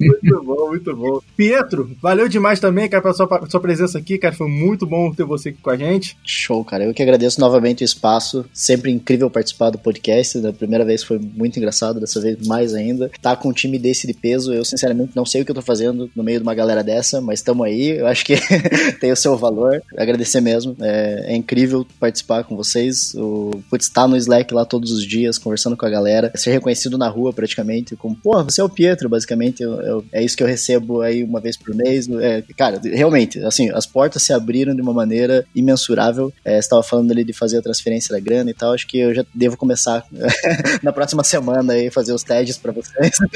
Muito 0.00 0.44
bom, 0.44 0.68
muito 0.68 0.96
bom. 0.96 1.20
Pietro, 1.36 1.96
valeu 2.00 2.28
demais 2.28 2.60
também, 2.60 2.88
cara, 2.88 3.02
pela 3.02 3.14
sua, 3.14 3.46
sua 3.48 3.60
presença 3.60 3.98
aqui, 3.98 4.18
cara. 4.18 4.34
Foi 4.34 4.48
muito 4.48 4.86
bom 4.86 5.12
ter 5.12 5.24
você 5.24 5.50
aqui 5.50 5.58
com 5.62 5.70
a 5.70 5.76
gente. 5.76 6.16
Show, 6.24 6.64
cara. 6.64 6.84
Eu 6.84 6.94
que 6.94 7.02
agradeço 7.02 7.40
novamente 7.40 7.82
o 7.82 7.84
espaço. 7.84 8.44
Sempre 8.52 8.90
incrível 8.90 9.30
participar 9.30 9.70
do 9.70 9.78
podcast. 9.78 10.38
Da 10.40 10.52
primeira 10.52 10.84
vez 10.84 11.02
foi 11.02 11.18
muito 11.18 11.56
engraçado, 11.58 12.00
dessa 12.00 12.20
vez 12.20 12.46
mais 12.46 12.74
ainda. 12.74 13.10
Tá 13.20 13.36
com 13.36 13.48
um 13.48 13.52
time 13.52 13.78
desse 13.78 14.06
de 14.06 14.14
peso, 14.14 14.52
eu 14.52 14.64
sinceramente 14.64 15.12
não 15.14 15.24
sei 15.24 15.42
o 15.42 15.44
que 15.44 15.50
eu 15.50 15.54
tô 15.54 15.62
fazendo 15.62 16.10
no 16.14 16.22
meio 16.22 16.38
de 16.38 16.42
uma 16.42 16.54
galera 16.54 16.82
dessa, 16.82 17.20
mas 17.20 17.40
estamos 17.40 17.66
aí. 17.66 17.98
Eu 17.98 18.06
acho 18.06 18.24
que 18.24 18.34
tem 19.00 19.12
o 19.12 19.16
seu 19.16 19.36
valor. 19.36 19.82
Agradecer 19.96 20.40
mesmo. 20.40 20.76
É, 20.80 21.32
é 21.32 21.36
incrível 21.36 21.86
participar 21.98 22.44
com 22.44 22.56
vocês. 22.56 23.14
O 23.14 23.62
putz, 23.68 23.86
estar 23.86 24.06
no 24.06 24.16
Slack 24.16 24.52
lá 24.52 24.64
todos 24.64 24.90
os 24.92 25.04
dias, 25.04 25.38
conversando 25.38 25.76
com 25.76 25.86
a 25.86 25.90
galera. 25.90 26.32
Ser 26.34 26.52
reconhecido 26.52 26.98
na 26.98 27.08
rua 27.08 27.32
praticamente, 27.32 27.59
como, 27.96 28.14
pô, 28.16 28.42
você 28.44 28.60
é 28.60 28.64
o 28.64 28.68
Pietro, 28.68 29.08
basicamente. 29.08 29.62
Eu- 29.62 29.80
eu- 29.82 30.04
é 30.12 30.22
isso 30.22 30.36
que 30.36 30.42
eu 30.42 30.46
recebo 30.46 31.00
aí 31.02 31.22
uma 31.24 31.40
vez 31.40 31.56
por 31.56 31.74
mês. 31.74 32.08
É, 32.08 32.42
cara, 32.56 32.80
realmente, 32.84 33.38
assim, 33.44 33.70
as 33.70 33.86
portas 33.86 34.22
se 34.22 34.32
abriram 34.32 34.74
de 34.74 34.82
uma 34.82 34.92
maneira 34.92 35.44
imensurável. 35.54 36.32
É, 36.44 36.58
estava 36.58 36.82
falando 36.82 37.10
ali 37.12 37.24
de 37.24 37.32
fazer 37.32 37.58
a 37.58 37.62
transferência 37.62 38.14
da 38.14 38.20
grana 38.20 38.50
e 38.50 38.54
tal. 38.54 38.72
Acho 38.72 38.86
que 38.86 38.98
eu 38.98 39.14
já 39.14 39.24
devo 39.34 39.56
começar 39.56 40.04
na 40.82 40.92
próxima 40.92 41.22
semana 41.24 41.72
aí 41.74 41.90
fazer 41.90 42.12
os 42.12 42.22
TEDs 42.22 42.58
pra 42.58 42.72
vocês. 42.72 43.16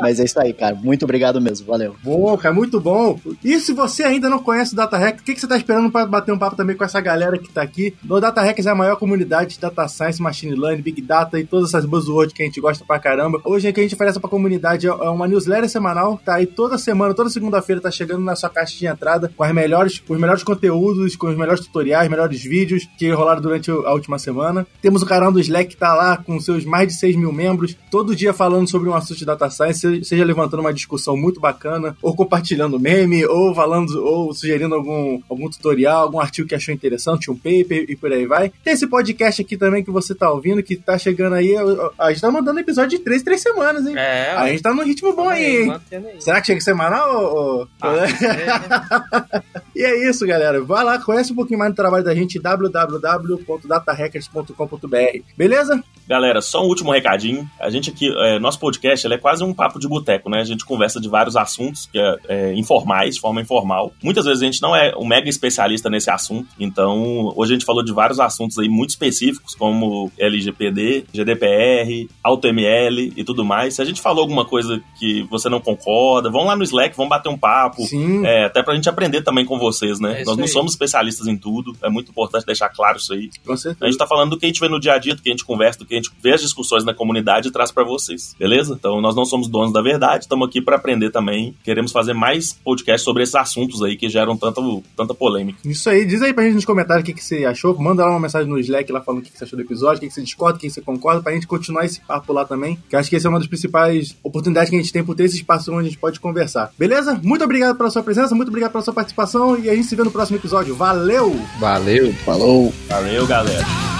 Mas 0.00 0.20
é 0.20 0.24
isso 0.24 0.40
aí, 0.40 0.52
cara. 0.52 0.74
Muito 0.74 1.04
obrigado 1.04 1.40
mesmo. 1.40 1.66
Valeu. 1.66 1.94
Bom, 2.02 2.36
cara, 2.36 2.54
muito 2.54 2.80
bom. 2.80 3.18
E 3.44 3.58
se 3.60 3.72
você 3.72 4.02
ainda 4.02 4.28
não 4.28 4.42
conhece 4.42 4.72
o 4.72 4.76
Data 4.76 4.96
Hack, 4.96 5.20
o 5.20 5.22
que, 5.22 5.34
que 5.34 5.40
você 5.40 5.46
tá 5.46 5.56
esperando 5.56 5.90
para 5.90 6.06
bater 6.06 6.32
um 6.32 6.38
papo 6.38 6.56
também 6.56 6.76
com 6.76 6.84
essa 6.84 7.00
galera 7.00 7.38
que 7.38 7.50
tá 7.50 7.62
aqui? 7.62 7.94
O 8.08 8.20
Data 8.20 8.40
Hackers 8.42 8.66
é 8.66 8.70
a 8.70 8.74
maior 8.74 8.96
comunidade 8.96 9.54
de 9.54 9.60
Data 9.60 9.86
Science, 9.88 10.20
Machine 10.20 10.54
Learning, 10.54 10.82
Big 10.82 11.00
Data 11.02 11.38
e 11.38 11.44
todas 11.44 11.70
essas 11.70 11.84
buzzwords 11.84 12.09
que 12.34 12.42
a 12.42 12.46
gente 12.46 12.60
gosta 12.60 12.84
pra 12.84 12.98
caramba. 12.98 13.40
Hoje 13.44 13.68
o 13.68 13.72
que 13.72 13.80
a 13.80 13.82
gente 13.82 13.94
oferece 13.94 14.20
pra 14.20 14.28
comunidade 14.28 14.86
é 14.86 14.92
uma 14.92 15.26
newsletter 15.28 15.68
semanal, 15.68 16.20
tá 16.24 16.34
aí 16.36 16.46
toda 16.46 16.78
semana, 16.78 17.14
toda 17.14 17.30
segunda-feira 17.30 17.80
tá 17.80 17.90
chegando 17.90 18.24
na 18.24 18.36
sua 18.36 18.50
caixa 18.50 18.76
de 18.76 18.86
entrada 18.86 19.32
com 19.36 19.44
as 19.44 19.52
melhores, 19.54 19.98
com 19.98 20.14
os 20.14 20.20
melhores 20.20 20.42
conteúdos, 20.42 21.16
com 21.16 21.28
os 21.28 21.36
melhores 21.36 21.60
tutoriais, 21.60 22.10
melhores 22.10 22.42
vídeos 22.42 22.88
que 22.98 23.10
rolaram 23.10 23.40
durante 23.40 23.70
a 23.70 23.92
última 23.92 24.18
semana. 24.18 24.66
Temos 24.82 25.02
o 25.02 25.06
canal 25.06 25.32
do 25.32 25.40
Slack 25.40 25.70
que 25.70 25.76
tá 25.76 25.94
lá 25.94 26.16
com 26.16 26.40
seus 26.40 26.64
mais 26.64 26.88
de 26.88 26.94
6 26.94 27.16
mil 27.16 27.32
membros, 27.32 27.76
todo 27.90 28.16
dia 28.16 28.32
falando 28.32 28.68
sobre 28.68 28.88
um 28.88 28.94
assunto 28.94 29.18
de 29.18 29.24
Data 29.24 29.50
Science, 29.50 30.04
seja 30.04 30.24
levantando 30.24 30.60
uma 30.60 30.72
discussão 30.72 31.16
muito 31.16 31.40
bacana, 31.40 31.96
ou 32.02 32.14
compartilhando 32.14 32.78
meme, 32.78 33.24
ou 33.26 33.54
falando, 33.54 34.02
ou 34.04 34.32
sugerindo 34.34 34.74
algum, 34.74 35.20
algum 35.28 35.48
tutorial, 35.48 36.02
algum 36.02 36.20
artigo 36.20 36.48
que 36.48 36.54
achou 36.54 36.74
interessante, 36.74 37.30
um 37.30 37.36
paper 37.36 37.86
e 37.88 37.96
por 37.96 38.12
aí 38.12 38.26
vai. 38.26 38.52
Tem 38.64 38.72
esse 38.72 38.86
podcast 38.86 39.42
aqui 39.42 39.56
também 39.56 39.84
que 39.84 39.90
você 39.90 40.14
tá 40.14 40.30
ouvindo, 40.30 40.62
que 40.62 40.76
tá 40.76 40.98
chegando 40.98 41.34
aí. 41.34 41.54
A 42.00 42.10
gente 42.10 42.22
tá 42.22 42.30
mandando 42.30 42.58
episódio 42.58 42.98
de 42.98 43.04
3, 43.04 43.22
3 43.22 43.40
semanas, 43.40 43.86
hein? 43.86 43.94
É, 43.96 44.32
A 44.32 44.48
gente 44.48 44.62
tá 44.62 44.72
num 44.72 44.82
ritmo 44.82 45.14
bom 45.14 45.28
aí, 45.28 45.64
hein? 45.64 45.76
aí. 45.92 46.20
Será 46.20 46.40
que 46.40 46.46
chega 46.46 46.60
semanal? 46.60 47.34
Ou... 47.34 47.68
Ah? 47.82 49.42
E 49.80 49.82
é 49.82 50.10
isso, 50.10 50.26
galera. 50.26 50.62
Vai 50.62 50.84
lá, 50.84 50.98
conhece 50.98 51.32
um 51.32 51.34
pouquinho 51.34 51.58
mais 51.58 51.72
do 51.72 51.76
trabalho 51.76 52.04
da 52.04 52.14
gente, 52.14 52.38
www.datahackers.com.br. 52.38 55.22
Beleza? 55.38 55.82
Galera, 56.06 56.42
só 56.42 56.62
um 56.62 56.66
último 56.66 56.92
recadinho. 56.92 57.48
A 57.58 57.70
gente 57.70 57.88
aqui, 57.88 58.12
é, 58.24 58.38
nosso 58.38 58.58
podcast 58.58 59.06
ele 59.06 59.14
é 59.14 59.18
quase 59.18 59.42
um 59.42 59.54
papo 59.54 59.78
de 59.78 59.88
boteco, 59.88 60.28
né? 60.28 60.40
A 60.40 60.44
gente 60.44 60.66
conversa 60.66 61.00
de 61.00 61.08
vários 61.08 61.34
assuntos 61.34 61.86
que 61.86 61.98
é, 61.98 62.16
é, 62.28 62.52
informais, 62.54 63.14
de 63.14 63.22
forma 63.22 63.40
informal. 63.40 63.94
Muitas 64.02 64.26
vezes 64.26 64.42
a 64.42 64.44
gente 64.44 64.60
não 64.60 64.76
é 64.76 64.92
um 64.98 65.06
mega 65.06 65.30
especialista 65.30 65.88
nesse 65.88 66.10
assunto, 66.10 66.48
então 66.58 67.32
hoje 67.36 67.52
a 67.52 67.54
gente 67.54 67.64
falou 67.64 67.84
de 67.84 67.92
vários 67.92 68.20
assuntos 68.20 68.58
aí 68.58 68.68
muito 68.68 68.90
específicos, 68.90 69.54
como 69.54 70.12
LGPD, 70.18 71.06
GDPR, 71.12 71.89
AutoML 72.22 73.12
e 73.16 73.24
tudo 73.24 73.44
mais. 73.44 73.74
Se 73.74 73.82
a 73.82 73.84
gente 73.84 74.00
falou 74.00 74.22
alguma 74.22 74.44
coisa 74.44 74.80
que 74.98 75.22
você 75.30 75.48
não 75.48 75.60
concorda, 75.60 76.30
vão 76.30 76.44
lá 76.44 76.56
no 76.56 76.62
Slack, 76.64 76.96
vamos 76.96 77.10
bater 77.10 77.28
um 77.28 77.38
papo. 77.38 77.82
Sim. 77.82 78.24
É, 78.26 78.44
até 78.46 78.62
pra 78.62 78.74
gente 78.74 78.88
aprender 78.88 79.22
também 79.22 79.44
com 79.44 79.58
vocês, 79.58 80.00
né? 80.00 80.22
É 80.22 80.24
Nós 80.24 80.36
não 80.36 80.44
aí. 80.44 80.50
somos 80.50 80.72
especialistas 80.72 81.26
em 81.26 81.36
tudo, 81.36 81.76
é 81.82 81.88
muito 81.90 82.10
importante 82.10 82.46
deixar 82.46 82.68
claro 82.68 82.98
isso 82.98 83.12
aí. 83.12 83.30
Com 83.44 83.52
A 83.52 83.56
certeza. 83.56 83.86
gente 83.90 83.98
tá 83.98 84.06
falando 84.06 84.30
do 84.30 84.38
que 84.38 84.46
a 84.46 84.48
gente 84.48 84.60
vê 84.60 84.68
no 84.68 84.80
dia 84.80 84.94
a 84.94 84.98
dia, 84.98 85.14
do 85.14 85.22
que 85.22 85.28
a 85.28 85.32
gente 85.32 85.44
conversa, 85.44 85.78
do 85.78 85.86
que 85.86 85.94
a 85.94 85.96
gente 85.96 86.10
vê 86.22 86.32
as 86.32 86.40
discussões 86.40 86.84
na 86.84 86.94
comunidade 86.94 87.48
e 87.48 87.50
traz 87.50 87.70
pra 87.70 87.84
vocês, 87.84 88.34
beleza? 88.38 88.74
Então 88.78 89.00
nós 89.00 89.14
não 89.14 89.24
somos 89.24 89.48
donos 89.48 89.72
da 89.72 89.82
verdade, 89.82 90.24
estamos 90.24 90.48
aqui 90.48 90.60
pra 90.60 90.76
aprender 90.76 91.10
também. 91.10 91.54
Queremos 91.64 91.92
fazer 91.92 92.12
mais 92.14 92.52
podcasts 92.52 93.04
sobre 93.04 93.22
esses 93.22 93.34
assuntos 93.34 93.82
aí 93.82 93.96
que 93.96 94.08
geram 94.08 94.36
tanta, 94.36 94.60
tanta 94.96 95.14
polêmica. 95.14 95.58
Isso 95.64 95.88
aí, 95.90 96.04
diz 96.04 96.22
aí 96.22 96.32
pra 96.32 96.44
gente 96.44 96.54
nos 96.54 96.64
comentários 96.64 97.02
o 97.02 97.06
que, 97.06 97.14
que 97.14 97.24
você 97.24 97.44
achou. 97.44 97.76
Manda 97.78 98.04
lá 98.04 98.10
uma 98.10 98.20
mensagem 98.20 98.48
no 98.48 98.58
Slack 98.58 98.90
lá 98.92 99.00
falando 99.00 99.20
o 99.20 99.24
que, 99.24 99.30
que 99.30 99.38
você 99.38 99.44
achou 99.44 99.56
do 99.56 99.62
episódio, 99.62 99.98
o 99.98 100.00
que, 100.00 100.08
que 100.08 100.14
você 100.14 100.22
discorda, 100.22 100.56
o 100.56 100.60
que, 100.60 100.66
que 100.68 100.72
você 100.72 100.80
concorda, 100.80 101.22
pra 101.22 101.32
gente 101.32 101.46
continuar 101.46 101.79
esse 101.84 102.00
papo 102.00 102.32
lá 102.32 102.44
também. 102.44 102.78
Que 102.88 102.96
eu 102.96 103.00
acho 103.00 103.10
que 103.10 103.16
essa 103.16 103.28
é 103.28 103.30
uma 103.30 103.38
das 103.38 103.48
principais 103.48 104.16
oportunidades 104.22 104.70
que 104.70 104.76
a 104.76 104.78
gente 104.78 104.92
tem 104.92 105.04
por 105.04 105.14
ter 105.14 105.24
esse 105.24 105.36
espaço 105.36 105.72
onde 105.72 105.80
a 105.80 105.90
gente 105.90 105.98
pode 105.98 106.20
conversar. 106.20 106.72
Beleza? 106.78 107.20
Muito 107.22 107.44
obrigado 107.44 107.76
pela 107.76 107.90
sua 107.90 108.02
presença, 108.02 108.34
muito 108.34 108.48
obrigado 108.48 108.72
pela 108.72 108.84
sua 108.84 108.94
participação 108.94 109.58
e 109.58 109.68
a 109.68 109.74
gente 109.74 109.86
se 109.86 109.96
vê 109.96 110.02
no 110.02 110.10
próximo 110.10 110.38
episódio. 110.38 110.74
Valeu! 110.74 111.34
Valeu. 111.58 112.12
Falou! 112.24 112.72
Valeu, 112.88 113.26
galera! 113.26 113.99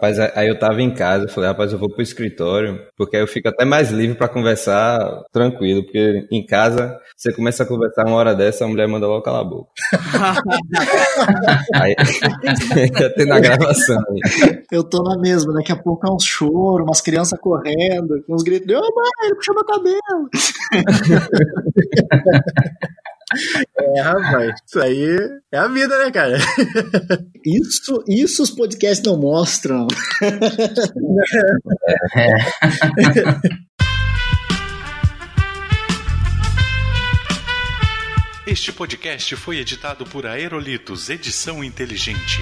Rapaz, 0.00 0.18
aí 0.18 0.48
eu 0.48 0.58
tava 0.58 0.80
em 0.80 0.94
casa, 0.94 1.26
eu 1.26 1.28
falei, 1.28 1.50
rapaz, 1.50 1.74
eu 1.74 1.78
vou 1.78 1.90
pro 1.90 2.00
escritório, 2.00 2.80
porque 2.96 3.16
aí 3.16 3.22
eu 3.22 3.26
fico 3.26 3.50
até 3.50 3.66
mais 3.66 3.90
livre 3.90 4.16
pra 4.16 4.30
conversar 4.30 5.24
tranquilo, 5.30 5.84
porque 5.84 6.26
em 6.32 6.46
casa 6.46 6.98
você 7.14 7.30
começa 7.30 7.64
a 7.64 7.66
conversar 7.66 8.06
uma 8.06 8.16
hora 8.16 8.34
dessa, 8.34 8.64
a 8.64 8.68
mulher 8.68 8.88
manda 8.88 9.06
logo 9.06 9.22
calar 9.22 9.42
a 9.42 9.44
boca. 9.44 9.68
aí 11.74 11.94
ter 13.14 13.26
na 13.26 13.40
gravação 13.40 14.02
aí. 14.08 14.62
Eu 14.72 14.84
tô 14.84 15.02
na 15.02 15.20
mesma, 15.20 15.52
daqui 15.52 15.72
a 15.72 15.76
pouco 15.76 16.08
é 16.08 16.10
um 16.10 16.18
choro, 16.18 16.84
umas 16.84 17.02
crianças 17.02 17.38
correndo, 17.38 18.24
uns 18.26 18.42
gritos, 18.42 18.74
ô 18.74 18.80
mãe, 18.80 19.10
ele 19.24 19.34
puxou 19.34 19.54
meu 19.54 19.66
cabelo. 19.66 20.30
É, 23.78 24.00
rapaz, 24.00 24.54
isso 24.66 24.80
aí 24.80 25.18
é 25.52 25.58
a 25.58 25.68
vida, 25.68 25.98
né, 26.04 26.10
cara? 26.10 26.38
Isso, 27.44 28.04
isso 28.08 28.42
os 28.42 28.50
podcasts 28.50 29.04
não 29.06 29.16
mostram. 29.16 29.86
Este 38.46 38.72
podcast 38.72 39.36
foi 39.36 39.58
editado 39.58 40.04
por 40.04 40.26
Aerolitos 40.26 41.08
Edição 41.08 41.62
Inteligente. 41.62 42.40